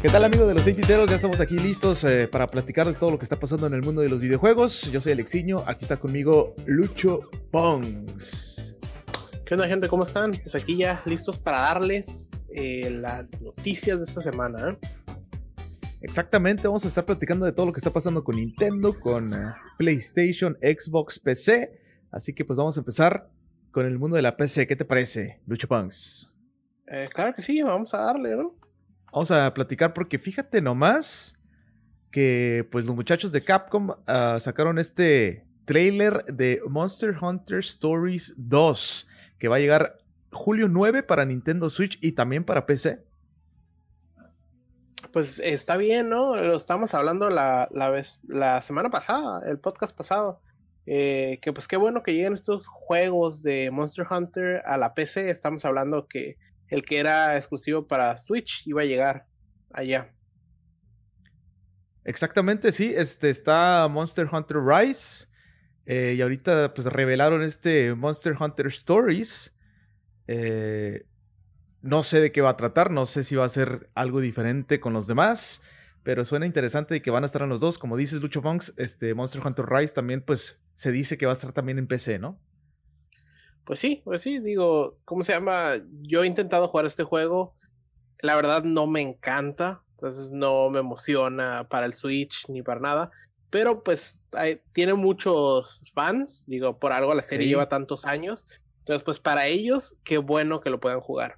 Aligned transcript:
¿Qué 0.00 0.08
tal 0.08 0.24
amigos 0.24 0.46
de 0.46 0.54
los 0.54 0.62
Piteros? 0.62 1.10
Ya 1.10 1.16
estamos 1.16 1.40
aquí 1.40 1.58
listos 1.58 2.04
eh, 2.04 2.28
para 2.28 2.46
platicar 2.46 2.86
de 2.86 2.94
todo 2.94 3.10
lo 3.10 3.18
que 3.18 3.24
está 3.24 3.36
pasando 3.36 3.66
en 3.66 3.74
el 3.74 3.82
mundo 3.82 4.00
de 4.00 4.08
los 4.08 4.20
videojuegos. 4.20 4.92
Yo 4.92 5.00
soy 5.00 5.10
Alexiño, 5.10 5.58
aquí 5.66 5.84
está 5.84 5.96
conmigo 5.96 6.54
Lucho 6.66 7.28
Pongs. 7.50 8.76
¿Qué 9.44 9.54
onda 9.54 9.66
gente? 9.66 9.88
¿Cómo 9.88 10.04
están? 10.04 10.30
Pues 10.40 10.54
aquí 10.54 10.76
ya 10.76 11.02
listos 11.04 11.36
para 11.38 11.62
darles 11.62 12.28
eh, 12.54 12.90
las 12.90 13.26
noticias 13.42 13.98
de 13.98 14.04
esta 14.04 14.20
semana. 14.20 14.70
¿eh? 14.70 14.78
Exactamente, 16.00 16.68
vamos 16.68 16.84
a 16.84 16.88
estar 16.88 17.04
platicando 17.04 17.44
de 17.44 17.50
todo 17.50 17.66
lo 17.66 17.72
que 17.72 17.80
está 17.80 17.90
pasando 17.90 18.22
con 18.22 18.36
Nintendo, 18.36 18.96
con 18.96 19.32
PlayStation, 19.78 20.56
Xbox, 20.62 21.18
PC. 21.18 21.72
Así 22.12 22.32
que 22.34 22.44
pues 22.44 22.56
vamos 22.56 22.76
a 22.76 22.80
empezar 22.82 23.32
con 23.72 23.84
el 23.84 23.98
mundo 23.98 24.14
de 24.14 24.22
la 24.22 24.36
PC. 24.36 24.68
¿Qué 24.68 24.76
te 24.76 24.84
parece, 24.84 25.40
Lucho 25.44 25.66
Pongs? 25.66 26.32
claro 27.12 27.34
que 27.34 27.42
sí, 27.42 27.60
vamos 27.62 27.92
a 27.94 27.98
darle, 27.98 28.36
¿no? 28.36 28.67
Vamos 29.12 29.30
a 29.30 29.52
platicar 29.54 29.94
porque 29.94 30.18
fíjate 30.18 30.60
nomás 30.60 31.38
que 32.10 32.66
pues 32.70 32.84
los 32.84 32.94
muchachos 32.94 33.32
de 33.32 33.42
Capcom 33.42 33.94
ah, 34.06 34.38
sacaron 34.40 34.78
este 34.78 35.46
trailer 35.64 36.24
de 36.24 36.62
Monster 36.68 37.14
Hunter 37.20 37.58
Stories 37.58 38.34
2 38.36 39.06
que 39.38 39.48
va 39.48 39.56
a 39.56 39.60
llegar 39.60 39.98
julio 40.32 40.68
9 40.68 41.02
para 41.02 41.24
Nintendo 41.24 41.70
Switch 41.70 41.98
y 42.02 42.12
también 42.12 42.44
para 42.44 42.66
PC. 42.66 43.04
Pues 45.12 45.40
está 45.40 45.76
bien, 45.76 46.08
¿no? 46.08 46.36
Lo 46.36 46.56
estamos 46.56 46.92
hablando 46.92 47.30
la, 47.30 47.68
la, 47.70 47.88
vez, 47.88 48.20
la 48.26 48.60
semana 48.60 48.90
pasada, 48.90 49.48
el 49.48 49.58
podcast 49.58 49.96
pasado. 49.96 50.40
Eh, 50.90 51.38
que 51.42 51.52
pues 51.52 51.68
qué 51.68 51.76
bueno 51.76 52.02
que 52.02 52.14
lleguen 52.14 52.32
estos 52.32 52.66
juegos 52.66 53.42
de 53.42 53.70
Monster 53.70 54.06
Hunter 54.10 54.62
a 54.66 54.76
la 54.76 54.94
PC. 54.94 55.30
Estamos 55.30 55.64
hablando 55.64 56.08
que 56.08 56.36
el 56.68 56.82
que 56.82 56.98
era 56.98 57.36
exclusivo 57.36 57.86
para 57.86 58.16
Switch 58.16 58.66
iba 58.66 58.82
a 58.82 58.84
llegar 58.84 59.26
allá. 59.72 60.14
Exactamente, 62.04 62.72
sí. 62.72 62.92
Este 62.96 63.30
está 63.30 63.86
Monster 63.90 64.28
Hunter 64.30 64.58
Rise. 64.58 65.26
Eh, 65.84 66.14
y 66.16 66.22
ahorita 66.22 66.74
pues 66.74 66.86
revelaron 66.86 67.42
este 67.42 67.94
Monster 67.94 68.34
Hunter 68.38 68.66
Stories. 68.66 69.54
Eh, 70.26 71.06
no 71.80 72.02
sé 72.02 72.20
de 72.20 72.32
qué 72.32 72.40
va 72.40 72.50
a 72.50 72.56
tratar, 72.56 72.90
no 72.90 73.06
sé 73.06 73.24
si 73.24 73.34
va 73.36 73.44
a 73.44 73.48
ser 73.48 73.90
algo 73.94 74.20
diferente 74.20 74.80
con 74.80 74.92
los 74.92 75.06
demás, 75.06 75.62
pero 76.02 76.24
suena 76.24 76.44
interesante 76.44 77.00
que 77.00 77.10
van 77.10 77.22
a 77.22 77.26
estar 77.26 77.42
en 77.42 77.48
los 77.48 77.60
dos. 77.60 77.78
Como 77.78 77.96
dices, 77.96 78.20
Lucho 78.20 78.42
Punks, 78.42 78.74
este 78.76 79.14
Monster 79.14 79.40
Hunter 79.46 79.66
Rise 79.66 79.94
también 79.94 80.22
pues 80.22 80.60
se 80.74 80.92
dice 80.92 81.16
que 81.16 81.26
va 81.26 81.32
a 81.32 81.34
estar 81.34 81.52
también 81.52 81.78
en 81.78 81.86
PC, 81.86 82.18
¿no? 82.18 82.38
Pues 83.68 83.80
sí, 83.80 84.00
pues 84.02 84.22
sí, 84.22 84.38
digo, 84.38 84.94
¿cómo 85.04 85.22
se 85.22 85.34
llama? 85.34 85.74
Yo 86.00 86.24
he 86.24 86.26
intentado 86.26 86.68
jugar 86.68 86.86
este 86.86 87.04
juego, 87.04 87.54
la 88.22 88.34
verdad 88.34 88.62
no 88.64 88.86
me 88.86 89.02
encanta, 89.02 89.82
entonces 89.90 90.30
no 90.30 90.70
me 90.70 90.78
emociona 90.78 91.68
para 91.68 91.84
el 91.84 91.92
Switch 91.92 92.48
ni 92.48 92.62
para 92.62 92.80
nada, 92.80 93.10
pero 93.50 93.84
pues 93.84 94.24
tiene 94.72 94.94
muchos 94.94 95.82
fans, 95.92 96.44
digo, 96.46 96.78
por 96.78 96.92
algo 96.92 97.12
la 97.12 97.20
serie 97.20 97.46
lleva 97.46 97.68
tantos 97.68 98.06
años, 98.06 98.46
entonces 98.78 99.04
pues 99.04 99.20
para 99.20 99.48
ellos, 99.48 99.96
qué 100.02 100.16
bueno 100.16 100.62
que 100.62 100.70
lo 100.70 100.80
puedan 100.80 101.00
jugar. 101.00 101.36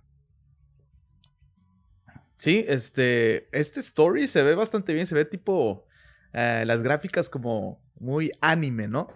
Sí, 2.37 2.65
este, 2.69 3.48
este 3.50 3.81
story 3.81 4.28
se 4.28 4.44
ve 4.44 4.55
bastante 4.55 4.94
bien, 4.94 5.06
se 5.06 5.17
ve 5.17 5.25
tipo 5.25 5.84
eh, 6.33 6.62
las 6.65 6.84
gráficas 6.84 7.28
como 7.28 7.83
muy 7.98 8.31
anime, 8.41 8.87
¿no? 8.87 9.09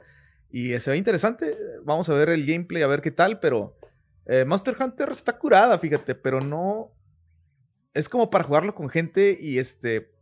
Y 0.55 0.78
se 0.78 0.92
ve 0.92 0.97
interesante. 0.97 1.58
Vamos 1.83 2.08
a 2.08 2.14
ver 2.14 2.28
el 2.28 2.47
gameplay, 2.47 2.84
a 2.84 2.86
ver 2.86 3.00
qué 3.00 3.10
tal, 3.10 3.41
pero 3.41 3.77
eh, 4.24 4.44
Monster 4.44 4.77
Hunter 4.78 5.08
está 5.11 5.36
curada, 5.36 5.77
fíjate, 5.80 6.14
pero 6.14 6.38
no. 6.38 6.92
Es 7.92 8.08
como 8.08 8.30
para 8.30 8.45
jugarlo 8.45 8.73
con 8.73 8.89
gente 8.89 9.36
y 9.40 9.58
este. 9.58 10.14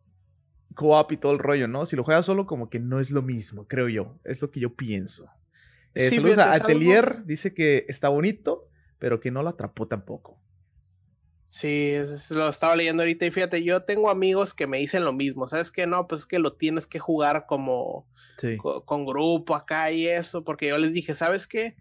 Co-op 0.75 1.12
y 1.12 1.19
todo 1.19 1.33
el 1.33 1.39
rollo, 1.39 1.69
¿no? 1.69 1.84
Si 1.84 1.97
lo 1.97 2.03
juegas 2.03 2.25
solo, 2.25 2.47
como 2.47 2.71
que 2.71 2.81
no 2.81 2.99
es 2.99 3.11
lo 3.11 3.21
mismo, 3.21 3.69
creo 3.69 3.91
yo. 3.91 4.19
Es 4.25 4.41
lo 4.41 4.51
que 4.51 4.61
yo 4.61 4.75
pienso. 4.75 5.31
Eh, 5.93 6.09
saludos 6.09 6.39
a 6.39 6.55
Atelier, 6.55 7.27
dice 7.27 7.53
que 7.53 7.85
está 7.89 8.09
bonito, 8.09 8.71
pero 8.99 9.21
que 9.21 9.31
no 9.31 9.43
lo 9.43 9.51
atrapó 9.51 9.87
tampoco. 9.87 10.42
Sí, 11.53 11.93
lo 12.31 12.49
estaba 12.49 12.75
leyendo 12.75 13.03
ahorita 13.03 13.27
y 13.27 13.31
fíjate, 13.31 13.63
yo 13.63 13.83
tengo 13.83 14.09
amigos 14.09 14.55
que 14.55 14.67
me 14.67 14.79
dicen 14.79 15.05
lo 15.05 15.13
mismo, 15.13 15.47
¿sabes 15.47 15.71
qué? 15.71 15.87
No, 15.87 16.09
pues 16.09 16.23
es 16.23 16.27
que 16.27 16.39
lo 16.39 16.55
tienes 16.55 16.87
que 16.87 16.99
jugar 16.99 17.45
como 17.47 18.09
con, 18.87 19.05
grupo 19.05 19.55
acá 19.55 19.91
y 19.91 20.09
eso, 20.09 20.45
porque 20.45 20.69
yo 20.69 20.79
les 20.79 20.95
dije, 20.95 21.15
¿sabes 21.15 21.47
qué? 21.47 21.77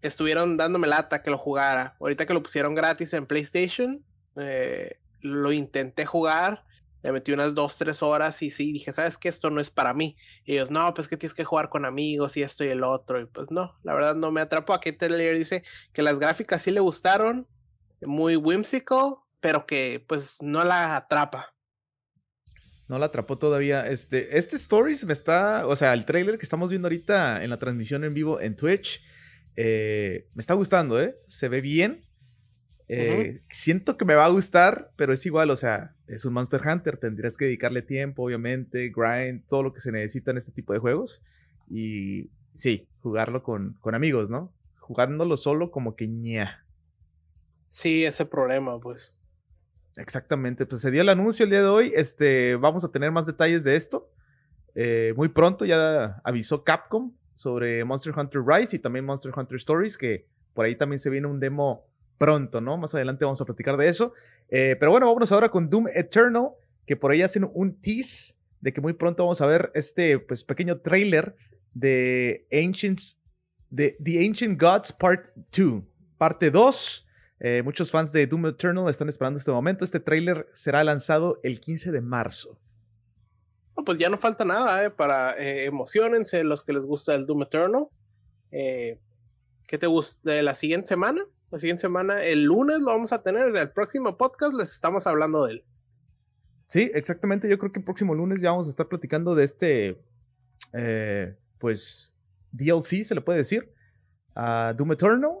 Estuvieron 0.00 0.56
dándome 0.56 0.86
lata 0.86 1.22
que 1.22 1.28
lo 1.28 1.36
jugara. 1.36 1.98
Ahorita 2.00 2.24
que 2.24 2.32
lo 2.32 2.42
pusieron 2.42 2.74
gratis 2.74 3.12
en 3.12 3.26
PlayStation, 3.26 4.02
eh, 4.36 5.00
lo 5.20 5.52
intenté 5.52 6.06
jugar, 6.06 6.64
le 7.02 7.12
metí 7.12 7.32
unas 7.32 7.54
dos, 7.54 7.76
tres 7.76 8.02
horas 8.02 8.40
y 8.40 8.50
sí, 8.50 8.72
dije, 8.72 8.90
¿sabes 8.90 9.18
qué? 9.18 9.28
Esto 9.28 9.50
no 9.50 9.60
es 9.60 9.68
para 9.68 9.92
mí. 9.92 10.16
Y 10.46 10.54
ellos, 10.54 10.70
no, 10.70 10.94
pues 10.94 11.08
que 11.08 11.18
tienes 11.18 11.34
que 11.34 11.44
jugar 11.44 11.68
con 11.68 11.84
amigos 11.84 12.38
y 12.38 12.42
esto 12.42 12.64
y 12.64 12.68
el 12.68 12.84
otro. 12.84 13.20
Y 13.20 13.26
pues 13.26 13.50
no, 13.50 13.76
la 13.82 13.92
verdad 13.92 14.14
no 14.14 14.32
me 14.32 14.40
atrapó. 14.40 14.72
Aquí 14.72 14.92
Taylor 14.92 15.36
dice 15.36 15.62
que 15.92 16.00
las 16.00 16.18
gráficas 16.18 16.62
sí 16.62 16.70
le 16.70 16.80
gustaron, 16.80 17.46
muy 18.02 18.36
whimsical, 18.36 19.16
pero 19.40 19.66
que 19.66 20.04
pues 20.06 20.38
no 20.42 20.64
la 20.64 20.96
atrapa. 20.96 21.54
No 22.88 22.98
la 22.98 23.06
atrapó 23.06 23.38
todavía. 23.38 23.86
Este, 23.88 24.38
este 24.38 24.56
Stories 24.56 25.04
me 25.04 25.12
está, 25.12 25.66
o 25.66 25.74
sea, 25.74 25.92
el 25.92 26.04
trailer 26.04 26.38
que 26.38 26.44
estamos 26.44 26.70
viendo 26.70 26.86
ahorita 26.86 27.42
en 27.42 27.50
la 27.50 27.58
transmisión 27.58 28.04
en 28.04 28.14
vivo 28.14 28.40
en 28.40 28.54
Twitch, 28.54 29.02
eh, 29.56 30.28
me 30.34 30.40
está 30.40 30.54
gustando, 30.54 31.00
¿eh? 31.00 31.16
Se 31.26 31.48
ve 31.48 31.60
bien. 31.60 32.04
Eh, 32.88 33.42
siento 33.50 33.96
que 33.96 34.04
me 34.04 34.14
va 34.14 34.26
a 34.26 34.30
gustar, 34.30 34.92
pero 34.96 35.12
es 35.12 35.26
igual, 35.26 35.50
o 35.50 35.56
sea, 35.56 35.96
es 36.06 36.24
un 36.24 36.34
Monster 36.34 36.60
Hunter, 36.64 36.98
tendrías 36.98 37.36
que 37.36 37.46
dedicarle 37.46 37.82
tiempo, 37.82 38.22
obviamente, 38.22 38.92
grind, 38.94 39.44
todo 39.48 39.64
lo 39.64 39.72
que 39.72 39.80
se 39.80 39.90
necesita 39.90 40.30
en 40.30 40.36
este 40.36 40.52
tipo 40.52 40.72
de 40.72 40.78
juegos. 40.78 41.20
Y 41.68 42.30
sí, 42.54 42.88
jugarlo 43.00 43.42
con, 43.42 43.74
con 43.80 43.96
amigos, 43.96 44.30
¿no? 44.30 44.54
Jugándolo 44.78 45.36
solo 45.36 45.72
como 45.72 45.96
que 45.96 46.06
ña. 46.06 46.65
Sí, 47.66 48.04
ese 48.04 48.24
problema, 48.24 48.80
pues. 48.80 49.18
Exactamente, 49.96 50.66
pues 50.66 50.82
se 50.82 50.90
dio 50.90 51.00
el 51.00 51.08
anuncio 51.08 51.44
el 51.44 51.50
día 51.50 51.62
de 51.62 51.68
hoy. 51.68 51.92
Este, 51.94 52.56
vamos 52.56 52.84
a 52.84 52.90
tener 52.90 53.10
más 53.10 53.26
detalles 53.26 53.64
de 53.64 53.76
esto. 53.76 54.10
Eh, 54.74 55.14
muy 55.16 55.28
pronto 55.28 55.64
ya 55.64 56.20
avisó 56.22 56.62
Capcom 56.62 57.12
sobre 57.34 57.82
Monster 57.84 58.12
Hunter 58.16 58.42
Rise 58.44 58.76
y 58.76 58.78
también 58.78 59.06
Monster 59.06 59.32
Hunter 59.34 59.56
Stories, 59.56 59.96
que 59.96 60.26
por 60.52 60.66
ahí 60.66 60.74
también 60.76 60.98
se 60.98 61.08
viene 61.08 61.26
un 61.26 61.40
demo 61.40 61.86
pronto, 62.18 62.60
¿no? 62.60 62.76
Más 62.76 62.94
adelante 62.94 63.24
vamos 63.24 63.40
a 63.40 63.46
platicar 63.46 63.76
de 63.76 63.88
eso. 63.88 64.12
Eh, 64.48 64.76
pero 64.78 64.90
bueno, 64.90 65.06
vámonos 65.06 65.32
ahora 65.32 65.48
con 65.48 65.68
Doom 65.70 65.88
Eternal, 65.94 66.50
que 66.86 66.96
por 66.96 67.10
ahí 67.10 67.22
hacen 67.22 67.48
un 67.54 67.80
tease 67.80 68.34
de 68.60 68.72
que 68.72 68.80
muy 68.80 68.92
pronto 68.92 69.22
vamos 69.22 69.40
a 69.40 69.46
ver 69.46 69.70
este 69.74 70.18
pues, 70.18 70.44
pequeño 70.44 70.80
trailer 70.80 71.36
de 71.72 72.46
Ancients, 72.52 73.20
de 73.70 73.96
The 74.02 74.26
Ancient 74.26 74.60
Gods 74.60 74.92
Part 74.92 75.30
2, 75.56 75.82
parte 76.18 76.50
2. 76.50 77.05
Eh, 77.38 77.62
muchos 77.62 77.90
fans 77.90 78.12
de 78.12 78.26
Doom 78.26 78.46
Eternal 78.46 78.88
están 78.88 79.08
esperando 79.08 79.38
este 79.38 79.50
momento. 79.50 79.84
Este 79.84 80.00
tráiler 80.00 80.48
será 80.52 80.82
lanzado 80.84 81.38
el 81.42 81.60
15 81.60 81.92
de 81.92 82.00
marzo. 82.00 82.58
pues 83.84 83.98
ya 83.98 84.08
no 84.08 84.16
falta 84.16 84.44
nada 84.44 84.84
eh, 84.84 84.90
para 84.90 85.36
eh, 85.38 85.66
emocionense 85.66 86.42
los 86.44 86.64
que 86.64 86.72
les 86.72 86.84
gusta 86.84 87.14
el 87.14 87.26
Doom 87.26 87.42
Eternal. 87.42 87.88
Eh, 88.50 88.98
¿Qué 89.66 89.78
te 89.78 89.86
gusta 89.86 90.42
la 90.42 90.54
siguiente 90.54 90.86
semana? 90.86 91.22
La 91.50 91.58
siguiente 91.58 91.82
semana, 91.82 92.24
el 92.24 92.44
lunes 92.44 92.80
lo 92.80 92.86
vamos 92.86 93.12
a 93.12 93.22
tener. 93.22 93.52
Del 93.52 93.70
próximo 93.70 94.16
podcast 94.16 94.54
les 94.54 94.72
estamos 94.72 95.06
hablando 95.06 95.44
de 95.44 95.52
él. 95.52 95.64
Sí, 96.68 96.90
exactamente. 96.94 97.48
Yo 97.48 97.58
creo 97.58 97.70
que 97.70 97.80
el 97.80 97.84
próximo 97.84 98.14
lunes 98.14 98.40
ya 98.40 98.50
vamos 98.50 98.66
a 98.66 98.70
estar 98.70 98.88
platicando 98.88 99.34
de 99.34 99.44
este, 99.44 100.00
pues, 101.58 102.12
DLC, 102.50 103.04
se 103.04 103.14
le 103.14 103.20
puede 103.20 103.38
decir, 103.38 103.72
a 104.34 104.74
Doom 104.76 104.92
Eternal, 104.92 105.32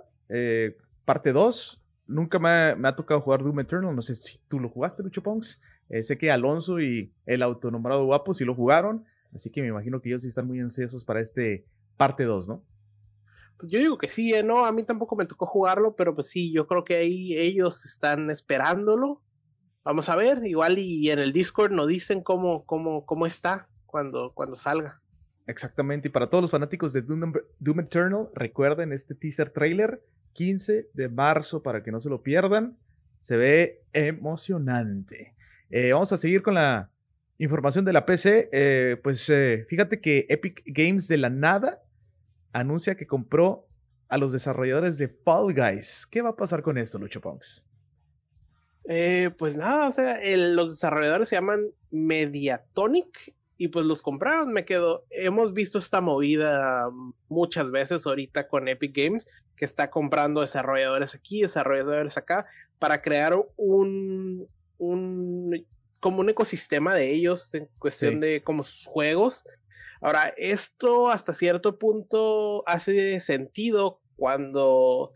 parte 1.04 1.32
2 1.32 1.80
nunca 2.06 2.38
me 2.38 2.48
ha, 2.88 2.96
tocado 2.96 3.20
jugar 3.20 3.42
Doom 3.42 3.60
Eternal. 3.60 3.94
No 3.94 4.02
sé 4.02 4.14
si 4.14 4.38
tú 4.48 4.60
lo 4.60 4.68
jugaste, 4.68 5.02
Lucho 5.02 5.22
Ponks. 5.22 5.60
Eh, 5.88 6.02
sé 6.02 6.18
que 6.18 6.30
Alonso 6.30 6.80
y 6.80 7.12
el 7.26 7.42
autonombrado 7.42 8.04
guapo 8.04 8.34
sí 8.34 8.44
lo 8.44 8.54
jugaron. 8.54 9.04
Así 9.34 9.50
que 9.50 9.62
me 9.62 9.68
imagino 9.68 10.00
que 10.00 10.08
ellos 10.08 10.22
sí 10.22 10.28
están 10.28 10.46
muy 10.46 10.60
ansiosos 10.60 11.04
para 11.04 11.20
este 11.20 11.66
parte 11.96 12.24
2, 12.24 12.48
¿no? 12.48 12.64
Pues 13.58 13.72
yo 13.72 13.78
digo 13.78 13.96
que 13.96 14.08
sí, 14.08 14.34
¿eh? 14.34 14.42
no, 14.42 14.66
a 14.66 14.72
mí 14.72 14.84
tampoco 14.84 15.16
me 15.16 15.24
tocó 15.24 15.46
jugarlo, 15.46 15.96
pero 15.96 16.14
pues 16.14 16.28
sí, 16.28 16.52
yo 16.52 16.66
creo 16.66 16.84
que 16.84 16.96
ahí 16.96 17.34
ellos 17.36 17.86
están 17.86 18.30
esperándolo. 18.30 19.22
Vamos 19.82 20.08
a 20.08 20.16
ver, 20.16 20.44
igual 20.44 20.78
y 20.78 21.10
en 21.10 21.20
el 21.20 21.32
Discord 21.32 21.72
nos 21.72 21.86
dicen 21.88 22.22
cómo, 22.22 22.66
cómo, 22.66 23.06
cómo 23.06 23.24
está 23.24 23.68
cuando, 23.86 24.32
cuando 24.34 24.56
salga. 24.56 25.00
Exactamente, 25.46 26.08
y 26.08 26.10
para 26.10 26.28
todos 26.28 26.42
los 26.42 26.50
fanáticos 26.50 26.92
de 26.92 27.02
Doom, 27.02 27.32
Doom 27.58 27.80
Eternal, 27.80 28.28
recuerden 28.34 28.92
este 28.92 29.14
teaser 29.14 29.50
trailer 29.50 30.02
15 30.36 30.90
de 30.92 31.08
marzo 31.08 31.62
para 31.62 31.82
que 31.82 31.90
no 31.90 32.00
se 32.00 32.08
lo 32.08 32.22
pierdan. 32.22 32.78
Se 33.20 33.36
ve 33.36 33.82
emocionante. 33.92 35.34
Eh, 35.70 35.92
vamos 35.92 36.12
a 36.12 36.18
seguir 36.18 36.42
con 36.42 36.54
la 36.54 36.92
información 37.38 37.84
de 37.84 37.92
la 37.92 38.06
PC. 38.06 38.48
Eh, 38.52 38.96
pues 39.02 39.28
eh, 39.30 39.66
fíjate 39.68 40.00
que 40.00 40.26
Epic 40.28 40.62
Games 40.66 41.08
de 41.08 41.16
la 41.16 41.30
nada 41.30 41.82
anuncia 42.52 42.96
que 42.96 43.06
compró 43.06 43.66
a 44.08 44.18
los 44.18 44.32
desarrolladores 44.32 44.98
de 44.98 45.08
Fall 45.08 45.54
Guys. 45.54 46.06
¿Qué 46.06 46.22
va 46.22 46.30
a 46.30 46.36
pasar 46.36 46.62
con 46.62 46.78
esto, 46.78 46.98
Lucho 46.98 47.20
Punks? 47.20 47.64
Eh, 48.88 49.30
pues 49.36 49.56
nada, 49.56 49.88
o 49.88 49.90
sea, 49.90 50.18
los 50.36 50.74
desarrolladores 50.74 51.28
se 51.28 51.36
llaman 51.36 51.66
Mediatonic 51.90 53.34
y 53.58 53.68
pues 53.68 53.86
los 53.86 54.02
compraron. 54.02 54.52
Me 54.52 54.64
quedo. 54.64 55.04
Hemos 55.10 55.52
visto 55.52 55.78
esta 55.78 56.00
movida 56.00 56.90
muchas 57.28 57.70
veces 57.70 58.06
ahorita 58.06 58.48
con 58.48 58.68
Epic 58.68 58.96
Games, 58.96 59.26
que 59.56 59.64
está 59.64 59.90
comprando 59.90 60.40
desarrolladores 60.40 61.14
aquí, 61.14 61.42
desarrolladores 61.42 62.16
acá, 62.16 62.46
para 62.78 63.00
crear 63.02 63.34
un, 63.56 64.46
un 64.78 65.66
como 66.00 66.20
un 66.20 66.28
ecosistema 66.28 66.94
de 66.94 67.10
ellos 67.10 67.52
en 67.54 67.68
cuestión 67.78 68.20
de 68.20 68.42
como 68.42 68.62
sus 68.62 68.86
juegos. 68.86 69.44
Ahora, 70.00 70.32
esto 70.36 71.08
hasta 71.08 71.32
cierto 71.32 71.78
punto 71.78 72.62
hace 72.68 73.18
sentido 73.20 74.00
cuando 74.16 75.12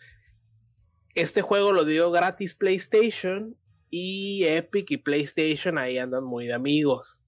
este 1.15 1.43
juego 1.43 1.73
lo 1.73 1.85
dio 1.85 2.11
gratis 2.11 2.55
PlayStation 2.55 3.57
y 3.91 4.45
Epic 4.45 4.91
y 4.91 4.97
PlayStation 4.97 5.77
ahí 5.77 5.99
andan 5.99 6.25
muy 6.25 6.47
de 6.47 6.55
amigos. 6.55 7.20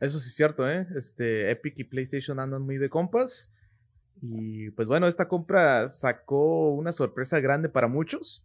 Eso 0.00 0.18
sí 0.18 0.28
es 0.28 0.34
cierto, 0.34 0.68
¿eh? 0.68 0.86
Este, 0.96 1.50
Epic 1.50 1.78
y 1.78 1.84
PlayStation 1.84 2.40
andan 2.40 2.62
muy 2.62 2.78
de 2.78 2.88
compas. 2.88 3.50
Y 4.22 4.70
pues 4.70 4.88
bueno, 4.88 5.06
esta 5.06 5.28
compra 5.28 5.88
sacó 5.88 6.70
una 6.70 6.92
sorpresa 6.92 7.40
grande 7.40 7.68
para 7.68 7.86
muchos. 7.86 8.44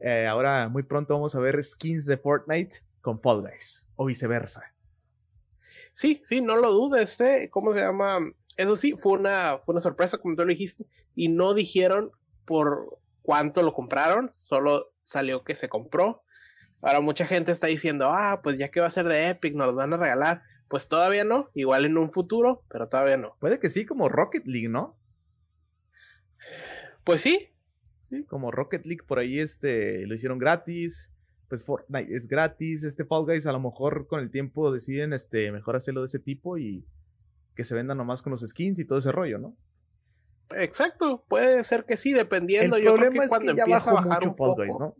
Eh, 0.00 0.26
ahora 0.26 0.68
muy 0.68 0.82
pronto 0.82 1.14
vamos 1.14 1.34
a 1.34 1.40
ver 1.40 1.62
skins 1.62 2.06
de 2.06 2.16
Fortnite 2.16 2.82
con 3.00 3.20
Fall 3.20 3.42
Guys 3.42 3.88
o 3.96 4.06
viceversa. 4.06 4.74
Sí, 5.92 6.20
sí, 6.24 6.40
no 6.40 6.56
lo 6.56 6.70
dudes, 6.70 7.20
¿eh? 7.20 7.48
¿Cómo 7.50 7.74
se 7.74 7.80
llama? 7.80 8.18
Eso 8.56 8.76
sí, 8.76 8.92
fue 8.92 9.12
una, 9.12 9.58
fue 9.58 9.72
una 9.72 9.80
sorpresa, 9.80 10.18
como 10.18 10.36
tú 10.36 10.42
lo 10.42 10.48
dijiste, 10.48 10.86
y 11.14 11.28
no 11.28 11.54
dijeron 11.54 12.12
por 12.44 13.00
cuánto 13.22 13.62
lo 13.62 13.72
compraron, 13.72 14.32
solo 14.40 14.92
salió 15.02 15.44
que 15.44 15.54
se 15.54 15.68
compró. 15.68 16.22
Ahora 16.82 17.00
mucha 17.00 17.26
gente 17.26 17.52
está 17.52 17.66
diciendo, 17.66 18.10
ah, 18.10 18.40
pues 18.42 18.58
ya 18.58 18.70
que 18.70 18.80
va 18.80 18.86
a 18.86 18.90
ser 18.90 19.06
de 19.06 19.28
Epic, 19.28 19.54
nos 19.54 19.68
lo 19.68 19.74
van 19.74 19.92
a 19.92 19.96
regalar. 19.96 20.42
Pues 20.70 20.86
todavía 20.86 21.24
no, 21.24 21.50
igual 21.54 21.84
en 21.84 21.98
un 21.98 22.12
futuro, 22.12 22.62
pero 22.68 22.88
todavía 22.88 23.16
no. 23.16 23.34
Puede 23.40 23.58
que 23.58 23.68
sí, 23.68 23.84
como 23.84 24.08
Rocket 24.08 24.46
League, 24.46 24.68
¿no? 24.68 24.96
Pues 27.02 27.22
sí. 27.22 27.48
Sí, 28.08 28.22
como 28.22 28.52
Rocket 28.52 28.86
League 28.86 29.02
por 29.04 29.18
ahí 29.18 29.40
este, 29.40 30.06
lo 30.06 30.14
hicieron 30.14 30.38
gratis. 30.38 31.12
Pues 31.48 31.64
Fortnite 31.64 32.14
es 32.14 32.28
gratis. 32.28 32.84
Este 32.84 33.04
Fall 33.04 33.24
Guys 33.24 33.48
a 33.48 33.52
lo 33.52 33.58
mejor 33.58 34.06
con 34.06 34.20
el 34.20 34.30
tiempo 34.30 34.70
deciden 34.70 35.12
este, 35.12 35.50
mejor 35.50 35.74
hacerlo 35.74 36.02
de 36.02 36.06
ese 36.06 36.20
tipo 36.20 36.56
y 36.56 36.86
que 37.56 37.64
se 37.64 37.74
vendan 37.74 37.98
nomás 37.98 38.22
con 38.22 38.30
los 38.30 38.42
skins 38.42 38.78
y 38.78 38.84
todo 38.84 39.00
ese 39.00 39.10
rollo, 39.10 39.38
¿no? 39.38 39.56
Exacto, 40.54 41.24
puede 41.28 41.64
ser 41.64 41.84
que 41.84 41.96
sí, 41.96 42.12
dependiendo. 42.12 42.76
El 42.76 42.84
problema 42.84 43.24
es 43.24 43.32
que 43.36 43.46
ya 43.56 43.64
empieza 43.64 43.90
a 43.90 43.94
bajar 43.94 44.24
un 44.24 44.36
poco, 44.36 44.64
¿no? 44.78 44.94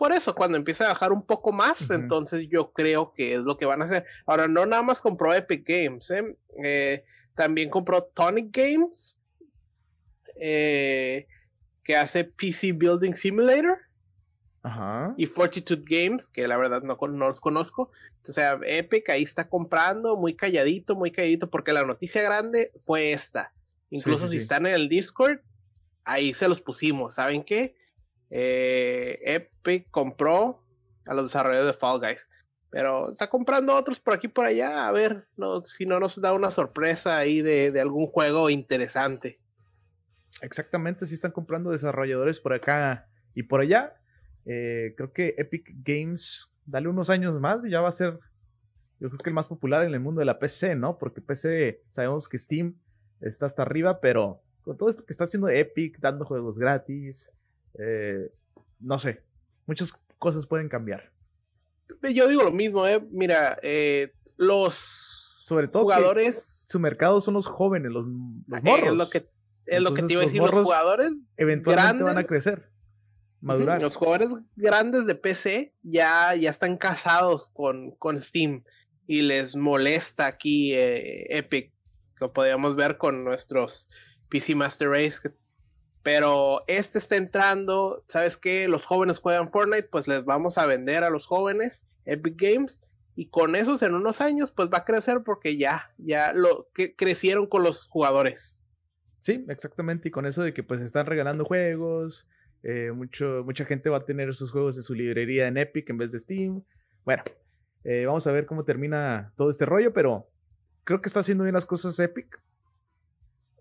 Por 0.00 0.12
eso, 0.12 0.34
cuando 0.34 0.56
empieza 0.56 0.86
a 0.86 0.88
bajar 0.88 1.12
un 1.12 1.20
poco 1.20 1.52
más, 1.52 1.90
entonces 1.90 2.48
yo 2.48 2.72
creo 2.72 3.12
que 3.12 3.34
es 3.34 3.40
lo 3.40 3.58
que 3.58 3.66
van 3.66 3.82
a 3.82 3.84
hacer. 3.84 4.06
Ahora, 4.24 4.48
no 4.48 4.64
nada 4.64 4.80
más 4.80 5.02
compró 5.02 5.34
Epic 5.34 5.62
Games, 5.68 6.10
¿eh? 6.10 6.38
Eh, 6.64 7.04
también 7.34 7.68
compró 7.68 8.04
Tonic 8.04 8.48
Games, 8.50 9.18
eh, 10.36 11.26
que 11.84 11.96
hace 11.96 12.24
PC 12.24 12.72
Building 12.72 13.12
Simulator. 13.12 13.76
Ajá. 14.62 15.12
Y 15.18 15.26
Fortitude 15.26 15.82
Games, 15.84 16.30
que 16.30 16.48
la 16.48 16.56
verdad 16.56 16.80
no, 16.80 16.96
no, 16.98 17.26
los 17.26 17.42
conozco. 17.42 17.90
O 18.26 18.32
sea, 18.32 18.58
Epic 18.64 19.10
ahí 19.10 19.22
está 19.22 19.50
comprando 19.50 20.16
muy 20.16 20.34
calladito, 20.34 20.96
muy 20.96 21.10
calladito, 21.10 21.50
porque 21.50 21.74
la 21.74 21.84
noticia 21.84 22.22
grande 22.22 22.72
fue 22.78 23.12
esta. 23.12 23.52
Incluso 23.90 24.28
si 24.28 24.38
están 24.38 24.64
en 24.64 24.72
el 24.72 24.88
Discord, 24.88 25.40
ahí 26.04 26.32
se 26.32 26.48
los 26.48 26.62
pusimos. 26.62 27.16
¿Saben 27.16 27.42
qué? 27.42 27.74
Eh, 28.30 29.18
Epic 29.24 29.90
compró 29.90 30.64
a 31.04 31.14
los 31.14 31.24
desarrolladores 31.24 31.74
de 31.74 31.78
Fall 31.78 32.00
Guys. 32.00 32.28
Pero 32.70 33.10
está 33.10 33.28
comprando 33.28 33.74
otros 33.74 33.98
por 33.98 34.14
aquí 34.14 34.28
por 34.28 34.46
allá. 34.46 34.86
A 34.86 34.92
ver 34.92 35.26
si 35.64 35.86
no 35.86 35.98
nos 35.98 36.20
da 36.20 36.32
una 36.32 36.50
sorpresa 36.50 37.18
ahí 37.18 37.42
de, 37.42 37.78
algún 37.80 38.06
juego 38.06 38.48
interesante. 38.48 39.40
Exactamente, 40.40 41.06
si 41.06 41.14
están 41.14 41.32
comprando 41.32 41.70
desarrolladores 41.70 42.40
por 42.40 42.52
acá 42.52 43.08
y 43.34 43.42
por 43.42 43.60
allá. 43.60 44.00
Eh, 44.46 44.94
creo 44.96 45.12
que 45.12 45.34
Epic 45.36 45.68
Games, 45.82 46.50
dale 46.64 46.88
unos 46.88 47.10
años 47.10 47.38
más 47.40 47.66
y 47.66 47.70
ya 47.70 47.80
va 47.80 47.88
a 47.88 47.92
ser, 47.92 48.18
yo 49.00 49.08
creo 49.08 49.18
que 49.18 49.30
el 49.30 49.34
más 49.34 49.48
popular 49.48 49.84
en 49.84 49.92
el 49.92 50.00
mundo 50.00 50.20
de 50.20 50.24
la 50.24 50.38
PC, 50.38 50.76
¿no? 50.76 50.96
Porque 50.96 51.20
PC, 51.20 51.82
sabemos 51.90 52.28
que 52.28 52.38
Steam 52.38 52.76
está 53.20 53.46
hasta 53.46 53.62
arriba, 53.62 54.00
pero 54.00 54.42
con 54.62 54.78
todo 54.78 54.88
esto 54.88 55.04
que 55.04 55.12
está 55.12 55.24
haciendo 55.24 55.48
Epic, 55.48 55.98
dando 55.98 56.24
juegos 56.24 56.56
gratis, 56.56 57.30
eh, 57.78 58.32
no 58.78 58.98
sé, 58.98 59.22
muchas 59.66 59.92
cosas 60.18 60.46
pueden 60.46 60.68
cambiar. 60.68 61.12
Yo 62.14 62.28
digo 62.28 62.42
lo 62.42 62.52
mismo, 62.52 62.86
eh. 62.86 63.00
Mira, 63.10 63.58
eh, 63.62 64.12
los 64.36 64.74
Sobre 64.74 65.68
todo 65.68 65.82
jugadores. 65.82 66.64
Su 66.68 66.78
mercado 66.78 67.20
son 67.20 67.34
los 67.34 67.46
jóvenes, 67.46 67.90
los, 67.90 68.06
morros. 68.06 68.88
Es 68.88 68.92
lo 68.92 69.10
que, 69.10 69.28
es 69.66 69.80
lo 69.80 69.92
que 69.92 70.02
te 70.02 70.12
iba 70.12 70.22
a 70.22 70.24
decir, 70.24 70.40
los, 70.40 70.52
jugadores. 70.52 71.30
Eventualmente 71.36 72.04
van 72.04 72.18
a 72.18 72.24
crecer. 72.24 72.70
Madurar. 73.40 73.80
Los 73.80 73.96
jugadores 73.96 74.34
grandes 74.54 75.06
de 75.06 75.14
PC 75.14 75.74
ya, 75.82 76.34
ya 76.34 76.50
están 76.50 76.76
casados 76.76 77.48
con, 77.50 77.92
con 77.92 78.20
Steam 78.20 78.64
y 79.06 79.22
les 79.22 79.56
molesta 79.56 80.26
aquí 80.26 80.72
Epic 80.74 81.72
lo 82.20 82.32
podíamos 82.32 82.76
ver 82.76 82.98
con 82.98 83.24
nuestros 83.24 83.88
PC 84.28 84.54
Master 84.54 84.90
Race. 84.90 85.18
Pero 86.02 86.62
este 86.66 86.98
está 86.98 87.16
entrando, 87.16 88.04
¿sabes 88.08 88.36
qué? 88.36 88.68
Los 88.68 88.86
jóvenes 88.86 89.18
juegan 89.18 89.50
Fortnite, 89.50 89.88
pues 89.90 90.08
les 90.08 90.24
vamos 90.24 90.56
a 90.56 90.66
vender 90.66 91.04
a 91.04 91.10
los 91.10 91.26
jóvenes 91.26 91.86
Epic 92.04 92.40
Games. 92.40 92.78
Y 93.16 93.28
con 93.28 93.54
esos 93.54 93.82
en 93.82 93.94
unos 93.94 94.20
años, 94.20 94.50
pues 94.50 94.70
va 94.72 94.78
a 94.78 94.84
crecer 94.84 95.22
porque 95.24 95.58
ya, 95.58 95.92
ya 95.98 96.32
lo 96.32 96.70
que 96.72 96.96
crecieron 96.96 97.46
con 97.46 97.62
los 97.62 97.86
jugadores. 97.86 98.62
Sí, 99.18 99.44
exactamente. 99.48 100.08
Y 100.08 100.10
con 100.10 100.24
eso 100.24 100.42
de 100.42 100.54
que 100.54 100.62
pues 100.62 100.80
están 100.80 101.06
regalando 101.06 101.44
juegos, 101.44 102.26
eh, 102.62 102.92
mucho, 102.92 103.42
mucha 103.44 103.64
gente 103.64 103.90
va 103.90 103.98
a 103.98 104.04
tener 104.04 104.28
esos 104.28 104.50
juegos 104.50 104.76
en 104.76 104.82
su 104.82 104.94
librería 104.94 105.46
en 105.46 105.58
Epic 105.58 105.90
en 105.90 105.98
vez 105.98 106.12
de 106.12 106.18
Steam. 106.18 106.62
Bueno, 107.04 107.22
eh, 107.84 108.04
vamos 108.06 108.26
a 108.26 108.32
ver 108.32 108.46
cómo 108.46 108.64
termina 108.64 109.32
todo 109.36 109.50
este 109.50 109.66
rollo, 109.66 109.92
pero 109.92 110.30
creo 110.84 111.00
que 111.00 111.08
está 111.08 111.20
haciendo 111.20 111.44
bien 111.44 111.54
las 111.54 111.66
cosas 111.66 111.98
Epic. 111.98 112.40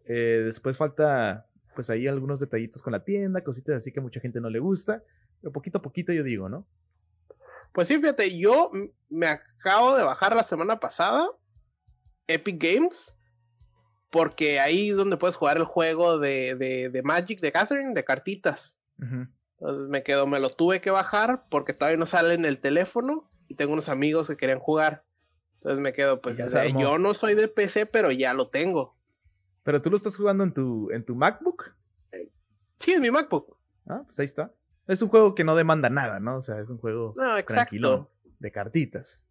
Eh, 0.06 0.42
después 0.46 0.78
falta, 0.78 1.49
pues 1.80 1.90
ahí 1.90 2.10
algunos 2.10 2.42
detallitos 2.42 2.82
con 2.82 2.92
la 2.92 3.06
tienda, 3.06 3.42
cositas 3.42 3.78
así 3.78 3.94
que 3.94 4.02
mucha 4.02 4.20
gente 4.20 4.42
no 4.42 4.50
le 4.50 4.60
gusta. 4.60 5.02
Pero 5.40 5.54
poquito 5.54 5.78
a 5.78 5.82
poquito 5.82 6.12
yo 6.12 6.24
digo, 6.24 6.50
¿no? 6.50 6.68
Pues 7.72 7.88
sí, 7.88 7.96
fíjate, 7.96 8.38
yo 8.38 8.70
me 9.08 9.28
acabo 9.28 9.96
de 9.96 10.04
bajar 10.04 10.36
la 10.36 10.44
semana 10.44 10.82
pasada 10.82 11.26
Epic 12.28 12.62
Games. 12.62 13.16
Porque 14.10 14.60
ahí 14.60 14.90
es 14.90 14.98
donde 14.98 15.16
puedes 15.16 15.38
jugar 15.38 15.56
el 15.56 15.64
juego 15.64 16.20
de, 16.20 16.56
de, 16.92 17.02
Magic 17.02 17.40
de 17.40 17.54
Catherine, 17.54 17.94
de 17.94 18.04
cartitas. 18.04 18.82
Entonces 19.00 19.88
me 19.88 20.04
quedo, 20.04 20.28
me 20.28 20.42
lo 20.42 20.50
tuve 20.50 20.82
que 20.82 20.92
bajar 20.92 21.46
porque 21.50 21.72
todavía 21.72 21.98
no 21.98 22.08
sale 22.08 22.34
en 22.34 22.44
el 22.44 22.60
teléfono 22.60 23.32
y 23.48 23.56
tengo 23.56 23.72
unos 23.72 23.88
amigos 23.88 24.28
que 24.28 24.36
querían 24.36 24.60
jugar. 24.60 25.06
Entonces 25.54 25.80
me 25.80 25.94
quedo, 25.94 26.20
pues, 26.20 26.44
yo 26.78 26.98
no 26.98 27.14
soy 27.14 27.36
de 27.36 27.48
PC, 27.48 27.86
pero 27.86 28.12
ya 28.12 28.34
lo 28.34 28.50
tengo. 28.50 28.99
¿Pero 29.64 29.82
tú 29.82 29.90
lo 29.90 29.96
estás 29.96 30.16
jugando 30.16 30.44
en 30.44 30.54
tu, 30.54 30.90
en 30.92 31.06
tu 31.06 31.16
MacBook? 31.16 31.76
Sí, 32.80 32.94
en 32.94 33.02
mi 33.02 33.12
MacBook. 33.12 33.58
Ah, 33.88 34.04
pues 34.06 34.20
ahí 34.20 34.26
está. 34.26 34.54
Es 34.88 35.02
un 35.02 35.10
juego 35.10 35.36
que 35.36 35.44
no 35.44 35.56
demanda 35.56 35.90
nada, 35.90 36.20
¿no? 36.20 36.38
O 36.38 36.42
sea, 36.42 36.60
es 36.60 36.70
un 36.70 36.78
juego 36.78 37.14
tranquilo 37.46 38.12
de 38.40 38.52
cartitas. 38.52 39.28